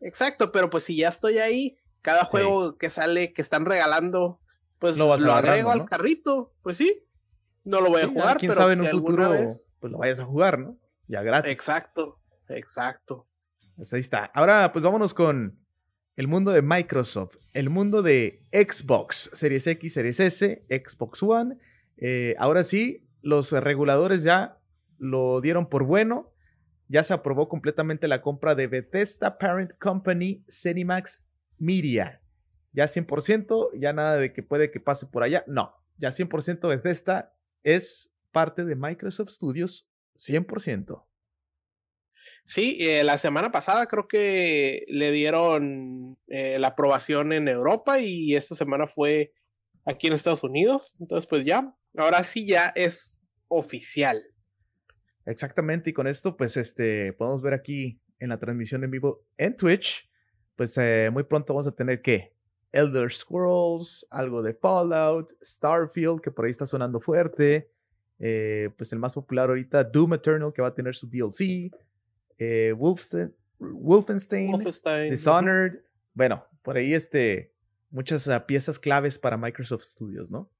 Exacto, 0.00 0.52
pero 0.52 0.70
pues 0.70 0.84
si 0.84 0.96
ya 0.96 1.08
estoy 1.08 1.38
ahí, 1.38 1.76
cada 2.02 2.24
juego 2.24 2.76
que 2.76 2.90
sale, 2.90 3.32
que 3.32 3.42
están 3.42 3.64
regalando, 3.64 4.40
pues 4.78 4.98
lo, 4.98 5.12
agrego 5.12 5.70
al 5.70 5.86
carrito. 5.86 6.54
Pues 6.62 6.76
sí, 6.76 7.04
no 7.64 7.80
lo 7.80 7.90
voy 7.90 8.02
a 8.02 8.08
jugar. 8.08 8.36
Quién 8.36 8.52
sabe 8.52 8.74
en 8.74 8.82
un 8.82 8.88
futuro, 8.88 9.30
pues 9.80 9.92
lo 9.92 9.98
vayas 9.98 10.20
a 10.20 10.24
jugar, 10.24 10.58
¿no? 10.58 10.78
Ya 11.08 11.22
gratis. 11.22 11.50
Exacto, 11.50 12.20
exacto. 12.48 13.26
Pues 13.74 13.92
ahí 13.92 14.00
está. 14.00 14.24
Ahora, 14.26 14.70
pues 14.72 14.84
vámonos 14.84 15.14
con 15.14 15.58
el 16.16 16.28
mundo 16.28 16.50
de 16.50 16.62
Microsoft, 16.62 17.36
el 17.52 17.68
mundo 17.68 18.02
de 18.02 18.42
Xbox, 18.50 19.30
Series 19.34 19.66
X, 19.66 19.92
Series 19.92 20.18
S, 20.18 20.64
Xbox 20.68 21.22
One. 21.22 21.58
Eh, 21.98 22.34
ahora 22.38 22.64
sí, 22.64 23.06
los 23.20 23.52
reguladores 23.52 24.22
ya 24.22 24.58
lo 24.98 25.40
dieron 25.42 25.68
por 25.68 25.84
bueno. 25.84 26.32
Ya 26.88 27.02
se 27.02 27.12
aprobó 27.12 27.48
completamente 27.48 28.08
la 28.08 28.22
compra 28.22 28.54
de 28.54 28.66
Bethesda 28.66 29.38
Parent 29.38 29.72
Company 29.78 30.42
Cinemax 30.48 31.26
Media. 31.58 32.22
Ya 32.72 32.84
100%, 32.84 33.70
ya 33.78 33.92
nada 33.92 34.16
de 34.16 34.32
que 34.32 34.42
puede 34.42 34.70
que 34.70 34.80
pase 34.80 35.06
por 35.06 35.22
allá. 35.22 35.44
No, 35.46 35.74
ya 35.98 36.10
100% 36.10 36.68
Bethesda 36.68 37.34
es 37.62 38.14
parte 38.32 38.64
de 38.64 38.74
Microsoft 38.74 39.30
Studios 39.30 39.90
100%. 40.16 41.04
Sí, 42.46 42.76
eh, 42.78 43.02
la 43.02 43.16
semana 43.16 43.50
pasada 43.50 43.86
creo 43.86 44.06
que 44.06 44.84
le 44.86 45.10
dieron 45.10 46.16
eh, 46.28 46.60
la 46.60 46.68
aprobación 46.68 47.32
en 47.32 47.48
Europa 47.48 47.98
y 47.98 48.36
esta 48.36 48.54
semana 48.54 48.86
fue 48.86 49.32
aquí 49.84 50.06
en 50.06 50.12
Estados 50.12 50.44
Unidos. 50.44 50.94
Entonces, 51.00 51.26
pues 51.26 51.44
ya, 51.44 51.74
ahora 51.96 52.22
sí 52.22 52.46
ya 52.46 52.72
es 52.76 53.16
oficial. 53.48 54.22
Exactamente, 55.24 55.90
y 55.90 55.92
con 55.92 56.06
esto, 56.06 56.36
pues, 56.36 56.56
este, 56.56 57.12
podemos 57.14 57.42
ver 57.42 57.52
aquí 57.52 58.00
en 58.20 58.28
la 58.28 58.38
transmisión 58.38 58.84
en 58.84 58.92
vivo 58.92 59.24
en 59.36 59.56
Twitch, 59.56 60.08
pues 60.54 60.78
eh, 60.78 61.10
muy 61.12 61.24
pronto 61.24 61.52
vamos 61.52 61.66
a 61.66 61.74
tener 61.74 62.00
que 62.00 62.32
Elder 62.70 63.12
Scrolls, 63.12 64.06
algo 64.08 64.40
de 64.40 64.54
Fallout, 64.54 65.32
Starfield, 65.42 66.20
que 66.20 66.30
por 66.30 66.44
ahí 66.44 66.52
está 66.52 66.64
sonando 66.64 67.00
fuerte, 67.00 67.72
pues 68.18 68.92
el 68.92 69.00
más 69.00 69.14
popular 69.14 69.48
ahorita, 69.48 69.82
Doom 69.82 70.14
Eternal, 70.14 70.52
que 70.52 70.62
va 70.62 70.68
a 70.68 70.74
tener 70.74 70.94
su 70.94 71.08
DLC, 71.08 71.72
eh, 72.38 72.72
Wolfenstein, 73.58 74.52
Dishonored, 75.10 75.80
bueno, 76.14 76.44
por 76.62 76.76
ahí 76.76 76.94
este, 76.94 77.54
muchas 77.90 78.28
ah, 78.28 78.46
piezas 78.46 78.78
claves 78.78 79.18
para 79.18 79.36
Microsoft 79.36 79.82
Studios, 79.82 80.30
¿no? 80.30 80.50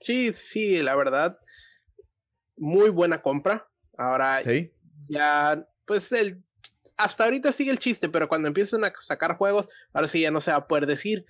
Sí, 0.00 0.32
sí, 0.32 0.82
la 0.82 0.94
verdad, 0.96 1.38
muy 2.56 2.90
buena 2.90 3.22
compra. 3.22 3.68
Ahora 3.96 4.40
ya, 5.08 5.66
pues 5.84 6.10
el, 6.12 6.42
hasta 6.96 7.24
ahorita 7.24 7.52
sigue 7.52 7.70
el 7.70 7.78
chiste, 7.78 8.08
pero 8.08 8.28
cuando 8.28 8.48
empiezan 8.48 8.84
a 8.84 8.92
sacar 8.96 9.36
juegos, 9.36 9.66
ahora 9.92 10.08
sí 10.08 10.20
ya 10.20 10.30
no 10.30 10.40
se 10.40 10.50
va 10.50 10.58
a 10.58 10.68
poder 10.68 10.86
decir 10.86 11.26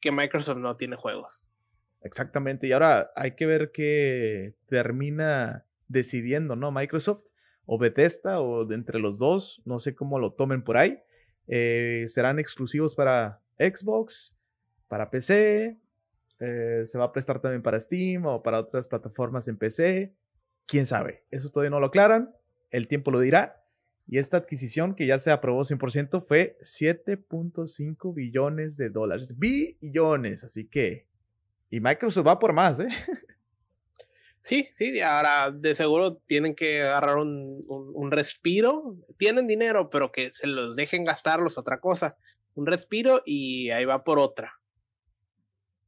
que 0.00 0.12
Microsoft 0.12 0.58
no 0.58 0.76
tiene 0.76 0.96
juegos. 0.96 1.46
Exactamente, 2.02 2.66
y 2.66 2.72
ahora 2.72 3.10
hay 3.16 3.34
que 3.34 3.46
ver 3.46 3.70
qué 3.72 4.54
termina 4.68 5.64
decidiendo, 5.88 6.56
¿no? 6.56 6.70
Microsoft 6.70 7.24
o 7.66 7.78
Bethesda 7.78 8.40
o 8.40 8.64
de 8.64 8.74
entre 8.74 8.98
los 8.98 9.18
dos, 9.18 9.62
no 9.64 9.78
sé 9.78 9.94
cómo 9.94 10.18
lo 10.18 10.32
tomen 10.32 10.62
por 10.62 10.76
ahí. 10.76 11.00
Eh, 11.46 12.04
serán 12.08 12.38
exclusivos 12.38 12.94
para 12.94 13.40
Xbox, 13.58 14.36
para 14.88 15.10
PC, 15.10 15.78
eh, 16.40 16.82
se 16.84 16.98
va 16.98 17.04
a 17.04 17.12
prestar 17.12 17.40
también 17.40 17.62
para 17.62 17.80
Steam 17.80 18.26
o 18.26 18.42
para 18.42 18.60
otras 18.60 18.88
plataformas 18.88 19.48
en 19.48 19.56
PC. 19.56 20.14
Quién 20.66 20.86
sabe, 20.86 21.24
eso 21.30 21.50
todavía 21.50 21.70
no 21.70 21.80
lo 21.80 21.86
aclaran, 21.86 22.34
el 22.70 22.88
tiempo 22.88 23.10
lo 23.10 23.20
dirá. 23.20 23.62
Y 24.06 24.18
esta 24.18 24.36
adquisición 24.36 24.94
que 24.94 25.06
ya 25.06 25.18
se 25.18 25.30
aprobó 25.30 25.62
100% 25.62 26.20
fue 26.20 26.58
7.5 26.60 28.14
billones 28.14 28.76
de 28.76 28.90
dólares. 28.90 29.38
Billones, 29.38 30.44
así 30.44 30.66
que... 30.66 31.06
Y 31.70 31.80
Microsoft 31.80 32.26
va 32.26 32.38
por 32.38 32.52
más, 32.52 32.80
¿eh? 32.80 32.88
Sí, 34.44 34.68
sí, 34.74 35.00
ahora 35.00 35.50
de 35.50 35.74
seguro 35.74 36.16
tienen 36.26 36.54
que 36.54 36.82
agarrar 36.82 37.16
un, 37.16 37.64
un, 37.66 38.10
respiro. 38.10 38.94
Tienen 39.16 39.46
dinero, 39.46 39.88
pero 39.88 40.12
que 40.12 40.30
se 40.30 40.46
los 40.46 40.76
dejen 40.76 41.04
gastarlos, 41.04 41.56
otra 41.56 41.80
cosa. 41.80 42.18
Un 42.52 42.66
respiro 42.66 43.22
y 43.24 43.70
ahí 43.70 43.86
va 43.86 44.04
por 44.04 44.18
otra. 44.18 44.60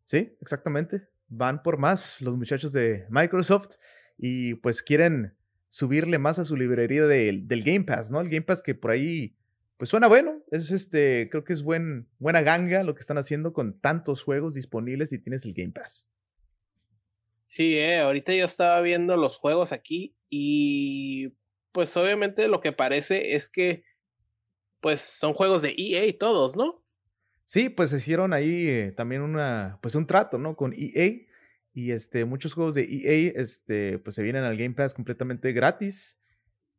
Sí, 0.06 0.34
exactamente. 0.40 1.06
Van 1.28 1.62
por 1.62 1.76
más 1.76 2.22
los 2.22 2.34
muchachos 2.38 2.72
de 2.72 3.04
Microsoft 3.10 3.74
y 4.16 4.54
pues 4.54 4.82
quieren 4.82 5.36
subirle 5.68 6.18
más 6.18 6.38
a 6.38 6.46
su 6.46 6.56
librería 6.56 7.04
del 7.06 7.62
Game 7.62 7.84
Pass, 7.84 8.10
¿no? 8.10 8.22
El 8.22 8.30
Game 8.30 8.46
Pass 8.46 8.62
que 8.62 8.74
por 8.74 8.92
ahí, 8.92 9.36
pues 9.76 9.90
suena 9.90 10.08
bueno. 10.08 10.42
Es 10.50 10.70
este, 10.70 11.28
creo 11.30 11.44
que 11.44 11.52
es 11.52 11.62
buen, 11.62 12.08
buena 12.18 12.40
ganga 12.40 12.84
lo 12.84 12.94
que 12.94 13.00
están 13.00 13.18
haciendo 13.18 13.52
con 13.52 13.78
tantos 13.78 14.22
juegos 14.22 14.54
disponibles 14.54 15.12
y 15.12 15.18
tienes 15.18 15.44
el 15.44 15.52
Game 15.52 15.72
Pass. 15.72 16.08
Sí, 17.46 17.78
eh, 17.78 18.00
ahorita 18.00 18.34
yo 18.34 18.44
estaba 18.44 18.80
viendo 18.80 19.16
los 19.16 19.38
juegos 19.38 19.72
aquí 19.72 20.16
y 20.28 21.32
pues 21.72 21.96
obviamente 21.96 22.48
lo 22.48 22.60
que 22.60 22.72
parece 22.72 23.34
es 23.34 23.48
que 23.48 23.84
pues 24.80 25.00
son 25.00 25.32
juegos 25.32 25.62
de 25.62 25.74
EA 25.76 26.12
todos, 26.18 26.56
¿no? 26.56 26.84
Sí, 27.44 27.68
pues 27.68 27.92
hicieron 27.92 28.32
ahí 28.32 28.68
eh, 28.68 28.92
también 28.92 29.22
una 29.22 29.78
pues 29.80 29.94
un 29.94 30.06
trato, 30.06 30.38
¿no? 30.38 30.56
Con 30.56 30.74
EA 30.76 31.26
y 31.72 31.92
este 31.92 32.24
muchos 32.24 32.54
juegos 32.54 32.74
de 32.74 32.82
EA 32.82 33.32
este 33.40 33.98
pues 34.00 34.16
se 34.16 34.22
vienen 34.22 34.42
al 34.42 34.56
Game 34.56 34.74
Pass 34.74 34.92
completamente 34.92 35.52
gratis. 35.52 36.18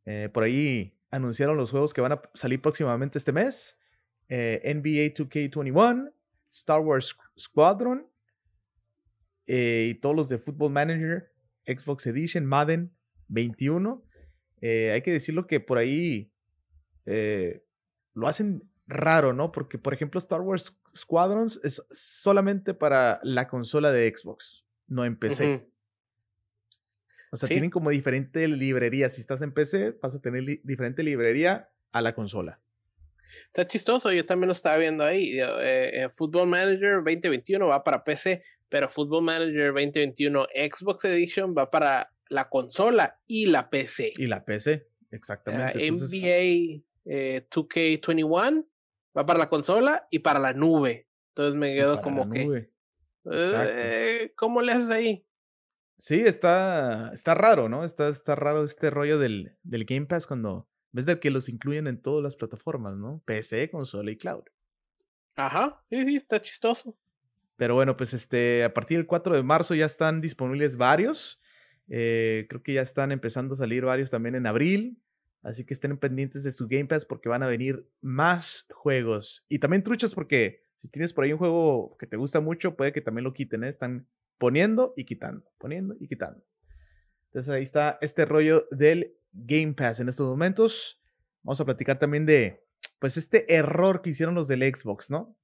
Eh, 0.06 0.30
por 0.34 0.44
ahí 0.44 0.98
anunciaron 1.12 1.56
los 1.56 1.72
juegos 1.72 1.94
que 1.94 2.02
van 2.02 2.14
a 2.14 2.22
salir 2.34 2.62
próximamente 2.62 3.18
este 3.18 3.32
mes. 3.32 3.78
NBA 4.30 5.14
2K21, 5.14 6.12
Star 6.50 6.82
Wars 6.82 7.18
Squadron, 7.38 8.06
eh, 9.48 9.88
y 9.90 9.96
todos 9.96 10.16
los 10.16 10.30
de 10.30 10.38
Football 10.38 10.72
Manager, 10.72 11.32
Xbox 11.66 12.06
Edition, 12.08 12.46
Madden 12.46 12.94
21. 13.30 14.04
Eh, 14.62 14.92
hay 14.92 15.02
que 15.02 15.12
decirlo 15.12 15.48
que 15.48 15.60
por 15.60 15.78
ahí 15.78 16.32
eh, 17.06 17.64
lo 18.14 18.28
hacen 18.28 18.62
raro, 18.88 19.34
¿no? 19.34 19.52
Porque, 19.52 19.78
por 19.78 19.94
ejemplo, 19.94 20.18
Star 20.20 20.42
Wars 20.42 20.78
Squadrons 20.96 21.60
es 21.64 21.86
solamente 21.92 22.74
para 22.74 23.20
la 23.24 23.48
consola 23.48 23.92
de 23.92 24.14
Xbox, 24.16 24.66
no 24.88 25.06
en 25.06 25.18
PC. 25.18 25.70
O 27.32 27.38
sea, 27.38 27.50
tienen 27.50 27.70
como 27.70 27.90
diferente 27.90 28.48
librería. 28.48 29.10
Si 29.10 29.22
estás 29.22 29.42
en 29.42 29.54
PC, 29.54 29.98
vas 30.02 30.16
a 30.16 30.22
tener 30.22 30.44
diferente 30.64 31.04
librería 31.04 31.70
a 31.92 32.02
la 32.02 32.16
consola. 32.16 32.62
Está 33.46 33.68
chistoso, 33.68 34.12
yo 34.12 34.26
también 34.26 34.48
lo 34.48 34.54
estaba 34.54 34.78
viendo 34.78 35.04
ahí. 35.04 35.40
Eh, 35.40 36.04
eh, 36.04 36.10
Football 36.10 36.48
Manager 36.48 37.04
2021 37.04 37.68
va 37.68 37.84
para 37.84 38.04
PC, 38.04 38.44
pero 38.70 38.90
Football 38.90 39.24
Manager 39.24 39.74
2021 39.74 40.48
Xbox 40.54 41.06
Edition 41.06 41.56
va 41.58 41.70
para 41.70 42.12
la 42.30 42.50
consola 42.50 43.20
y 43.28 43.46
la 43.48 43.70
PC. 43.70 44.14
Y 44.18 44.28
la 44.28 44.44
PC, 44.44 44.88
exactamente. 45.12 45.92
NBA 45.92 46.84
2K21 47.06 48.60
eh, 48.60 48.66
va 49.18 49.26
para 49.26 49.40
la 49.40 49.50
consola 49.50 50.08
y 50.12 50.20
para 50.20 50.40
la 50.40 50.54
nube. 50.54 51.08
Entonces 51.30 51.56
me 51.56 51.74
quedo 51.74 52.02
como 52.02 52.30
que. 52.30 52.72
¿Cómo 54.36 54.62
le 54.62 54.72
haces 54.72 54.90
ahí? 54.90 55.24
Sí, 55.98 56.22
está, 56.22 57.12
está 57.14 57.34
raro, 57.34 57.70
¿no? 57.70 57.84
Está, 57.84 58.10
está 58.10 58.36
raro 58.36 58.64
este 58.64 58.92
rollo 58.92 59.18
del, 59.18 59.58
del 59.64 59.86
Game 59.86 60.06
Pass 60.06 60.28
cuando 60.28 60.68
vez 60.98 61.06
de 61.06 61.20
que 61.20 61.32
los 61.32 61.48
incluyen 61.48 61.88
en 61.88 62.02
todas 62.02 62.22
las 62.22 62.36
plataformas, 62.36 62.98
¿no? 62.98 63.22
PC, 63.26 63.70
consola 63.70 64.12
y 64.12 64.18
cloud. 64.18 64.44
Ajá, 65.36 65.82
sí, 65.90 66.04
sí, 66.04 66.16
está 66.16 66.42
chistoso. 66.42 66.98
Pero 67.56 67.76
bueno, 67.76 67.96
pues 67.96 68.14
este, 68.14 68.64
a 68.64 68.74
partir 68.74 68.98
del 68.98 69.08
4 69.08 69.36
de 69.36 69.44
marzo 69.44 69.76
ya 69.76 69.86
están 69.86 70.22
disponibles 70.22 70.76
varios. 70.78 71.40
Eh, 71.90 72.46
creo 72.50 72.62
que 72.62 72.74
ya 72.74 72.82
están 72.82 73.12
empezando 73.12 73.54
a 73.54 73.58
salir 73.58 73.86
varios 73.86 74.12
también 74.12 74.36
en 74.36 74.46
abril. 74.48 75.00
Así 75.44 75.64
que 75.64 75.74
estén 75.74 75.98
pendientes 75.98 76.44
de 76.44 76.52
su 76.52 76.68
Game 76.68 76.86
Pass 76.86 77.06
porque 77.06 77.30
van 77.30 77.44
a 77.44 77.48
venir 77.48 77.88
más 78.02 78.68
juegos. 78.72 79.46
Y 79.48 79.60
también 79.60 79.84
truchas 79.84 80.14
porque 80.14 80.66
si 80.76 80.90
tienes 80.90 81.14
por 81.14 81.24
ahí 81.24 81.32
un 81.32 81.40
juego 81.40 81.96
que 81.98 82.06
te 82.08 82.18
gusta 82.18 82.40
mucho, 82.40 82.76
puede 82.76 82.92
que 82.92 83.02
también 83.02 83.24
lo 83.24 83.34
quiten. 83.34 83.64
¿eh? 83.64 83.70
Están 83.70 84.08
poniendo 84.38 84.94
y 84.96 85.06
quitando, 85.06 85.50
poniendo 85.58 85.96
y 86.00 86.08
quitando. 86.08 86.44
Entonces 87.28 87.54
ahí 87.54 87.64
está 87.64 87.98
este 88.02 88.26
rollo 88.26 88.68
del 88.72 89.17
Game 89.46 89.74
Pass 89.74 90.00
en 90.00 90.10
estos 90.10 90.28
momentos. 90.28 91.02
Vamos 91.44 91.62
a 91.62 91.66
platicar 91.66 92.00
también 92.00 92.26
de, 92.26 92.64
pues, 93.00 93.18
este 93.18 93.54
error 93.54 94.02
que 94.02 94.10
hicieron 94.10 94.36
los 94.36 94.48
del 94.48 94.64
Xbox, 94.64 95.10
¿no? 95.10 95.36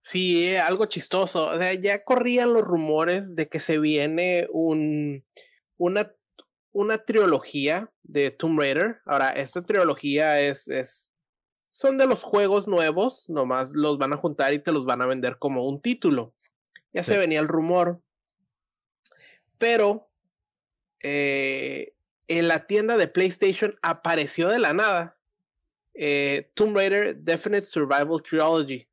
Sí, 0.00 0.48
eh, 0.48 0.58
algo 0.58 0.86
chistoso. 0.86 1.46
O 1.46 1.56
sea, 1.56 1.72
ya 1.74 2.04
corrían 2.04 2.52
los 2.52 2.62
rumores 2.62 3.36
de 3.36 3.48
que 3.48 3.58
se 3.58 3.78
viene 3.78 4.46
un, 4.52 5.24
una, 5.78 6.14
una 6.72 6.98
trilogía 6.98 7.90
de 8.02 8.30
Tomb 8.30 8.58
Raider. 8.58 9.00
Ahora, 9.06 9.30
esta 9.30 9.62
trilogía 9.62 10.40
es, 10.40 10.68
es, 10.68 11.10
son 11.70 11.96
de 11.96 12.06
los 12.06 12.22
juegos 12.22 12.68
nuevos, 12.68 13.30
nomás 13.30 13.70
los 13.72 13.96
van 13.96 14.12
a 14.12 14.18
juntar 14.18 14.52
y 14.52 14.58
te 14.58 14.72
los 14.72 14.84
van 14.84 15.00
a 15.00 15.06
vender 15.06 15.38
como 15.38 15.66
un 15.66 15.80
título. 15.80 16.34
Ya 16.92 17.02
se 17.02 17.16
venía 17.16 17.40
el 17.40 17.48
rumor. 17.48 18.02
Pero 19.56 20.10
eh, 21.02 21.93
en 22.28 22.48
la 22.48 22.66
tienda 22.66 22.96
de 22.96 23.08
PlayStation 23.08 23.78
apareció 23.82 24.48
de 24.48 24.58
la 24.58 24.72
nada 24.72 25.18
eh, 25.94 26.50
Tomb 26.54 26.76
Raider 26.76 27.16
Definite 27.16 27.66
Survival 27.66 28.20
Trilogy, 28.22 28.88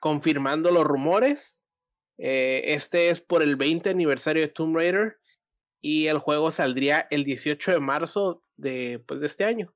confirmando 0.00 0.70
los 0.70 0.84
rumores. 0.84 1.64
Eh, 2.18 2.62
este 2.66 3.08
es 3.08 3.20
por 3.20 3.42
el 3.42 3.56
20 3.56 3.90
aniversario 3.90 4.42
de 4.42 4.48
Tomb 4.48 4.76
Raider 4.76 5.18
y 5.80 6.06
el 6.06 6.18
juego 6.18 6.50
saldría 6.50 7.08
el 7.10 7.24
18 7.24 7.72
de 7.72 7.80
marzo 7.80 8.44
de, 8.56 9.02
pues, 9.06 9.20
de 9.20 9.26
este 9.26 9.44
año. 9.44 9.74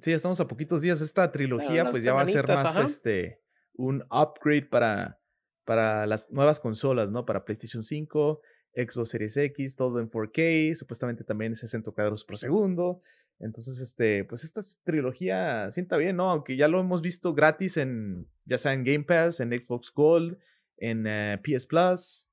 Sí, 0.00 0.12
estamos 0.12 0.40
a 0.40 0.46
poquitos 0.46 0.80
días. 0.80 1.00
Esta 1.00 1.30
trilogía 1.30 1.90
pues 1.90 2.02
ya 2.02 2.14
va 2.14 2.22
a 2.22 2.26
ser 2.26 2.46
más 2.48 2.76
este 2.76 3.40
un 3.74 4.02
upgrade 4.10 4.66
para, 4.66 5.20
para 5.64 6.06
las 6.06 6.30
nuevas 6.30 6.60
consolas, 6.60 7.10
¿no? 7.10 7.26
Para 7.26 7.44
PlayStation 7.44 7.82
5, 7.82 8.40
Xbox 8.74 9.10
Series 9.10 9.36
X, 9.36 9.76
todo 9.76 10.00
en 10.00 10.08
4K, 10.08 10.74
supuestamente 10.74 11.24
también 11.24 11.54
60 11.54 11.90
cuadros 11.90 12.24
por 12.24 12.38
segundo. 12.38 13.02
Entonces, 13.38 13.80
este, 13.80 14.24
pues 14.24 14.44
esta 14.44 14.60
trilogía 14.84 15.70
sienta 15.70 15.96
bien, 15.96 16.16
¿no? 16.16 16.30
Aunque 16.30 16.56
ya 16.56 16.68
lo 16.68 16.80
hemos 16.80 17.02
visto 17.02 17.34
gratis 17.34 17.76
en, 17.76 18.28
ya 18.44 18.56
sea 18.56 18.72
en 18.72 18.84
Game 18.84 19.04
Pass, 19.04 19.40
en 19.40 19.50
Xbox 19.50 19.92
Gold, 19.92 20.38
en 20.76 21.06
eh, 21.06 21.40
PS 21.42 21.66
Plus. 21.66 22.28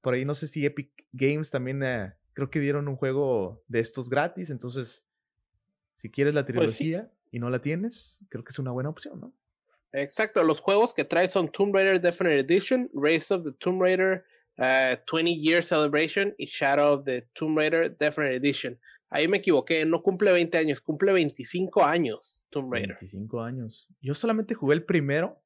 Por 0.00 0.14
ahí 0.14 0.24
no 0.24 0.34
sé 0.34 0.48
si 0.48 0.64
Epic 0.64 0.90
Games 1.12 1.50
también 1.50 1.82
eh, 1.82 2.14
creo 2.32 2.50
que 2.50 2.60
dieron 2.60 2.88
un 2.88 2.96
juego 2.96 3.62
de 3.68 3.80
estos 3.80 4.08
gratis. 4.08 4.50
Entonces, 4.50 5.04
si 5.92 6.10
quieres 6.10 6.34
la 6.34 6.44
pues 6.44 6.76
trilogía 6.76 7.12
y 7.30 7.38
no 7.38 7.50
la 7.50 7.60
tienes, 7.60 8.20
creo 8.28 8.42
que 8.42 8.50
es 8.50 8.58
una 8.58 8.70
buena 8.70 8.88
opción, 8.88 9.20
¿no? 9.20 9.34
Exacto, 9.92 10.42
los 10.42 10.58
juegos 10.58 10.92
que 10.92 11.04
trae 11.04 11.28
son 11.28 11.48
Tomb 11.48 11.72
Raider 11.72 12.00
Definite 12.00 12.40
Edition, 12.40 12.90
Race 12.94 13.32
of 13.32 13.44
the 13.44 13.52
Tomb 13.52 13.80
Raider 13.80 14.24
20 14.56 15.36
Year 15.38 15.62
Celebration 15.62 16.34
y 16.38 16.46
Shadow 16.46 16.94
of 16.94 17.04
the 17.04 17.28
Tomb 17.32 17.56
Raider 17.56 17.96
Definite 17.96 18.36
Edition. 18.36 18.78
Ahí 19.10 19.28
me 19.28 19.38
equivoqué, 19.38 19.84
no 19.84 20.02
cumple 20.02 20.32
20 20.32 20.58
años, 20.58 20.80
cumple 20.80 21.12
25 21.12 21.84
años 21.84 22.44
Tomb 22.50 22.72
Raider. 22.72 22.96
25 23.00 23.42
años. 23.42 23.88
Yo 24.00 24.14
solamente 24.14 24.54
jugué 24.54 24.74
el 24.74 24.84
primero 24.84 25.40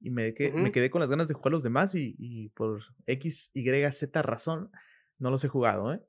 y 0.00 0.10
me, 0.10 0.34
me 0.54 0.72
quedé 0.72 0.90
con 0.90 1.00
las 1.00 1.08
ganas 1.08 1.28
de 1.28 1.34
jugar 1.34 1.52
los 1.52 1.62
demás 1.62 1.94
y, 1.94 2.50
por 2.54 2.82
X, 3.06 3.50
Y, 3.54 3.90
Z 3.90 4.22
razón 4.22 4.70
no 5.18 5.30
los 5.30 5.42
he 5.44 5.48
jugado, 5.48 5.94
¿eh? 5.94 6.00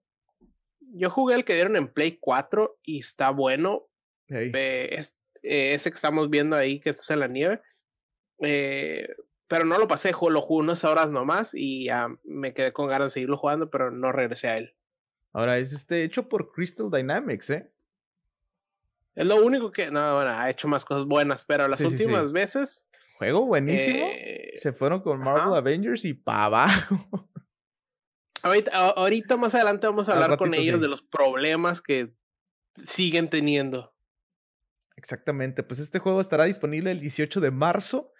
Yo 0.97 1.09
jugué 1.09 1.35
el 1.35 1.45
que 1.45 1.53
dieron 1.55 1.75
en 1.75 1.87
Play 1.87 2.17
4 2.19 2.79
y 2.83 2.99
está 2.99 3.29
bueno. 3.29 3.87
es, 4.27 5.15
ese 5.41 5.89
que 5.89 5.95
estamos 5.95 6.29
viendo 6.29 6.55
ahí, 6.55 6.79
que 6.79 6.89
es 6.89 7.09
en 7.09 7.19
la 7.19 7.27
nieve. 7.27 7.61
Eh, 8.39 9.07
pero 9.47 9.65
no 9.65 9.77
lo 9.77 9.87
pasé, 9.87 10.11
lo 10.11 10.41
jugué 10.41 10.63
unas 10.63 10.83
horas 10.83 11.11
nomás 11.11 11.53
y 11.53 11.85
ya 11.85 12.09
me 12.23 12.53
quedé 12.53 12.73
con 12.73 12.87
ganas 12.87 13.11
de 13.11 13.13
seguirlo 13.13 13.37
jugando, 13.37 13.69
pero 13.69 13.91
no 13.91 14.11
regresé 14.11 14.47
a 14.47 14.57
él. 14.57 14.75
Ahora 15.33 15.57
es 15.57 15.73
este 15.73 16.03
hecho 16.03 16.29
por 16.29 16.51
Crystal 16.51 16.89
Dynamics, 16.89 17.49
¿eh? 17.49 17.71
Es 19.15 19.25
lo 19.25 19.43
único 19.43 19.71
que. 19.71 19.91
No, 19.91 20.15
bueno, 20.15 20.31
ha 20.31 20.49
hecho 20.49 20.67
más 20.67 20.83
cosas 20.83 21.05
buenas, 21.05 21.43
pero 21.45 21.67
las 21.67 21.81
últimas 21.81 22.31
veces. 22.31 22.85
Juego 23.17 23.45
buenísimo. 23.45 24.05
Eh, 24.11 24.51
se 24.55 24.73
fueron 24.73 25.01
con 25.01 25.19
Marvel 25.19 25.53
Avengers 25.53 26.03
y 26.05 26.13
para 26.13 26.45
abajo. 26.45 27.29
Ahorita, 28.43 29.37
más 29.37 29.55
adelante 29.55 29.87
vamos 29.87 30.07
a 30.07 30.13
hablar 30.13 30.37
con 30.37 30.53
ellos 30.53 30.79
de 30.79 30.87
los 30.87 31.01
problemas 31.01 31.81
que 31.81 32.13
siguen 32.75 33.29
teniendo. 33.29 33.95
Exactamente, 34.97 35.63
pues 35.63 35.79
este 35.79 35.99
juego 35.99 36.21
estará 36.21 36.45
disponible 36.45 36.91
el 36.91 36.99
18 36.99 37.41
de 37.41 37.51
marzo 37.51 38.13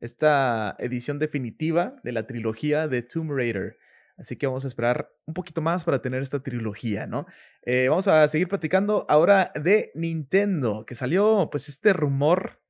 esta 0.00 0.76
edición 0.78 1.18
definitiva 1.18 1.96
de 2.02 2.12
la 2.12 2.26
trilogía 2.26 2.88
de 2.88 3.02
Tomb 3.02 3.30
Raider. 3.30 3.78
Así 4.16 4.36
que 4.36 4.46
vamos 4.46 4.64
a 4.64 4.68
esperar 4.68 5.10
un 5.24 5.32
poquito 5.32 5.62
más 5.62 5.84
para 5.84 6.02
tener 6.02 6.20
esta 6.20 6.42
trilogía, 6.42 7.06
¿no? 7.06 7.26
Eh, 7.62 7.88
vamos 7.88 8.06
a 8.06 8.26
seguir 8.28 8.48
platicando 8.48 9.06
ahora 9.08 9.50
de 9.54 9.92
Nintendo, 9.94 10.84
que 10.86 10.94
salió 10.94 11.48
pues 11.50 11.68
este 11.68 11.92
rumor 11.92 12.60